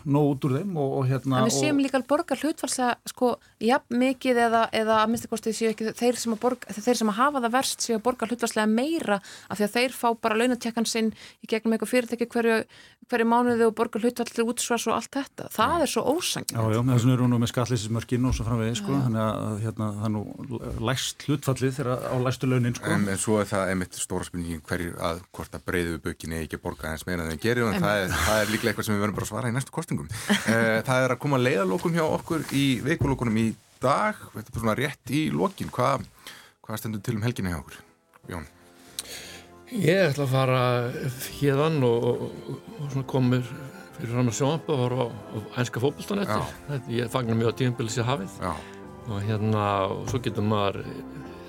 nóg 0.03 0.33
út 0.33 0.47
úr 0.47 0.57
þeim 0.57 0.77
og, 0.79 0.93
og 0.99 1.05
hérna 1.07 1.41
En 1.41 1.47
við 1.47 1.55
séum 1.55 1.79
líka 1.81 1.99
að 1.99 2.07
borga 2.11 2.37
hlutfalslega 2.37 2.95
sko, 3.09 3.33
jafn 3.63 3.99
mikið 4.01 4.39
eða, 4.47 4.63
eða 4.75 4.97
að 5.01 5.11
minnstu 5.11 5.29
kostið 5.31 5.57
séu 5.57 5.71
ekki 5.71 5.93
þeir 5.99 6.19
sem, 6.19 6.35
borga, 6.39 6.75
þeir 6.75 6.99
sem 6.99 7.11
að 7.13 7.19
hafa 7.19 7.43
það 7.43 7.55
verst 7.55 7.85
séu 7.85 7.97
að 7.97 8.03
borga 8.07 8.29
hlutfalslega 8.29 8.71
meira 8.71 9.19
af 9.47 9.59
því 9.59 9.67
að 9.67 9.77
þeir 9.77 9.95
fá 9.97 10.07
bara 10.25 10.39
launatekkan 10.41 10.89
sinn 10.89 11.13
í 11.43 11.49
gegnum 11.51 11.75
eitthvað 11.77 11.93
fyrirtæki 11.93 12.27
hverju, 12.33 12.59
hverju 13.11 13.29
mánuði 13.31 13.67
og 13.67 13.75
borga 13.77 14.01
hlutfalslega 14.03 14.53
útsvars 14.53 14.87
og 14.89 14.97
allt 14.97 15.19
þetta. 15.19 15.49
Það 15.53 15.75
já. 15.77 15.85
er 15.85 15.93
svo 15.93 16.05
ósangin. 16.11 16.57
Já, 16.57 16.63
já, 16.75 16.81
þess 16.91 17.07
vegna 17.07 17.17
eru 17.17 17.29
nú 17.31 17.39
með 17.41 17.53
skatleysismörkin 17.53 18.27
og 18.27 18.35
svo 18.37 18.47
framvegið, 18.47 18.79
sko, 18.81 18.99
þannig 19.07 19.23
að 19.23 19.57
hérna, 19.63 19.89
það 19.99 20.09
er 20.09 20.13
nú 20.17 20.61
læst 20.89 21.27
hlutfallið 21.27 21.75
þegar 21.79 22.07
á 22.11 22.15
læstu 22.27 22.49
launin, 22.49 22.77
sko. 22.77 22.91
En, 22.95 23.07
en 23.13 23.21
svo 23.21 23.39
er 23.39 23.49
það 23.49 23.73
einmitt 23.73 23.99
stóra 23.99 24.27
spurningin 24.27 24.63
hverju 24.67 24.92
að 24.99 25.21
hvort 25.35 25.57
að 25.57 25.65
breyðu 25.67 25.99
bökinni 26.03 26.41
ekki 26.43 26.59
borga 26.61 26.91
eins 26.91 27.05
meira 27.07 27.25
en 27.25 27.33
það 27.33 27.43
gerir 27.45 27.67
og 27.67 27.77
það 27.77 28.01
er, 28.03 28.13
það 28.13 28.41
er 28.41 28.51
líklega 28.53 28.73
eitthvað 28.73 28.87
sem 28.87 28.95
við 28.95 29.03
verðum 29.03 29.17
bara 29.17 29.27
að 29.27 29.31
svara 29.31 29.51
í 29.51 29.55
næstu 29.55 29.75
kostingum. 29.75 30.09
Eh, 30.53 30.79
það 30.85 31.05
er 31.05 31.15
að 31.15 31.21
koma 31.23 31.41
leiðalókum 31.41 31.95
hjá 31.95 32.03
okkur 32.05 32.47
í 32.53 32.65
veikulókunum 32.85 33.39
í 33.41 33.47
dag, 33.83 34.19
þetta 34.33 34.53
er 34.53 34.63
svona 34.63 34.77
rétt 34.79 35.13
í 35.13 35.23
lokin, 35.33 35.71
hvað 35.73 36.05
hva 36.63 36.79
stendur 36.79 37.03
til 37.03 37.17
um 37.17 37.25
helginni 37.25 37.51
hjá 37.51 37.59
okkur, 37.59 37.79
Jón? 38.31 38.45
Ég 39.73 40.11
ætla 40.11 40.27
að 40.27 40.33
fara 40.35 40.61
hérðan 41.39 41.79
og, 41.87 42.05
og, 42.13 42.59
og 42.85 43.05
komur 43.09 43.41
fyrir 43.97 44.13
fram 44.13 44.29
að 44.29 44.37
sjónapa 44.37 44.75
og 44.75 44.81
fara 44.83 45.05
á 45.05 45.07
ænska 45.63 45.81
fókbalstanettir 45.83 46.93
ég 46.93 47.11
fagnar 47.13 47.37
mjög 47.39 47.53
á 47.53 47.57
tíumbilis 47.61 47.97
í 47.97 48.05
hafið 48.05 48.37
Já. 48.41 48.53
og 49.07 49.27
hérna, 49.27 49.65
og 49.93 50.07
svo 50.11 50.21
getur 50.23 50.47
maður 50.47 50.81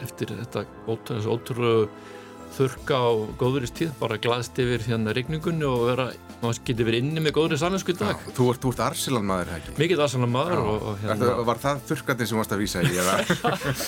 eftir 0.05 0.35
þetta 0.35 0.65
ótrúlega 0.89 1.87
þurka 2.55 2.99
á 2.99 3.11
góðuristíð, 3.41 3.93
bara 4.01 4.19
glaðst 4.23 4.59
yfir 4.63 4.85
hérna 4.87 5.15
regningunni 5.17 5.67
og 5.69 5.87
vera, 5.89 6.09
maður 6.43 6.61
getur 6.69 6.89
verið 6.89 7.05
inni 7.05 7.25
með 7.25 7.37
góðurins 7.39 7.65
annarsku 7.67 7.95
í 7.95 7.99
dag. 8.01 8.19
Já, 8.21 8.35
þú 8.39 8.49
ert, 8.53 8.67
ert 8.71 8.83
Arsilan 8.89 9.29
maður, 9.29 9.55
ekki? 9.59 9.77
Mikið 9.81 10.05
Arsilan 10.07 10.35
maður 10.35 10.63
og, 10.63 10.89
og 10.91 10.99
hérna... 11.05 11.17
Það, 11.23 11.45
var 11.51 11.63
það 11.65 11.87
þurkatinn 11.91 12.31
sem 12.31 12.43
varst 12.43 12.57
að 12.57 12.65
vísa 12.65 12.85
í, 12.85 12.93
eða? 13.05 13.17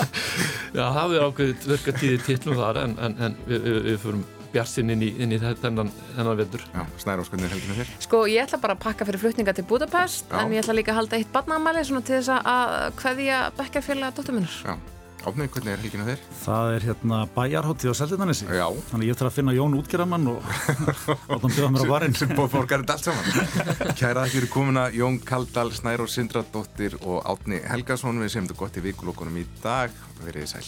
Já, 0.78 0.84
það 0.98 1.18
er 1.18 1.28
ákveðið 1.28 1.68
þurkatíði 1.68 2.24
tillum 2.26 2.58
þar 2.62 2.82
en, 2.82 2.96
en, 3.06 3.20
en 3.28 3.38
við, 3.46 3.68
við, 3.68 3.78
við 3.90 4.02
fyrum 4.06 4.26
bjarsinn 4.56 4.92
inn 4.94 5.04
í, 5.04 5.12
inn 5.20 5.34
í 5.34 5.38
þennan, 5.42 5.92
þennan 6.16 6.40
vettur. 6.40 6.64
Já, 6.72 6.82
snæra 7.02 7.24
ásköndin 7.24 7.52
helginu 7.52 7.78
þér. 7.80 7.94
Sko, 8.06 8.24
ég 8.30 8.46
ætla 8.46 8.60
bara 8.62 8.76
að 8.76 8.84
pakka 8.86 9.08
fyrir 9.08 9.22
flutninga 9.22 9.56
til 9.56 9.66
Budapest, 9.68 10.30
Já. 10.30 10.40
en 10.42 10.54
ég 10.54 10.64
ætla 10.64 10.76
líka 10.78 10.94
að 10.94 11.02
halda 11.02 11.20
eitt 11.20 11.32
barnaamæli 11.34 11.84
svona 11.86 12.04
til 12.06 12.20
þess 12.20 12.36
að 12.40 12.76
hvaðja 13.02 13.40
bekkarfélag 13.58 14.16
dóttur 14.16 14.38
minnur. 14.38 14.60
Já. 14.64 14.95
Átnið, 15.26 15.48
hvernig 15.56 15.72
er 15.72 15.80
helgina 15.82 16.04
þér? 16.06 16.20
Það 16.44 16.72
er 16.72 16.84
hérna 16.86 17.16
bæjarhóttið 17.34 17.90
á 17.90 17.98
Seldirnanissi 17.98 18.46
Þannig 18.92 19.08
ég 19.10 19.16
þarf 19.18 19.30
að 19.32 19.38
finna 19.40 19.54
Jón 19.56 19.74
útgerðamann 19.80 20.28
og 20.30 20.50
átta 21.34 21.40
hann 21.42 21.56
bjóða 21.56 21.70
mér 21.74 21.82
á 21.82 21.90
barinn. 21.90 22.14
Sem 22.14 22.34
borgar 22.38 22.84
þetta 22.84 22.94
allt 22.94 23.08
saman. 23.08 23.56
Kæra 23.98 24.22
það 24.22 24.36
fyrir 24.36 24.52
komuna 24.54 24.84
Jón 24.94 25.18
Kaldal, 25.26 25.72
Snæro 25.74 26.06
Sindradóttir 26.10 26.94
og 27.02 27.26
Átni 27.26 27.58
Helgason. 27.66 28.22
Við 28.22 28.36
þetta 28.36 28.60
gott 28.60 28.78
í 28.78 28.86
vikulokkunum 28.86 29.42
í 29.42 29.48
dag. 29.64 29.98
Verið 30.22 30.46
sæl 30.54 30.62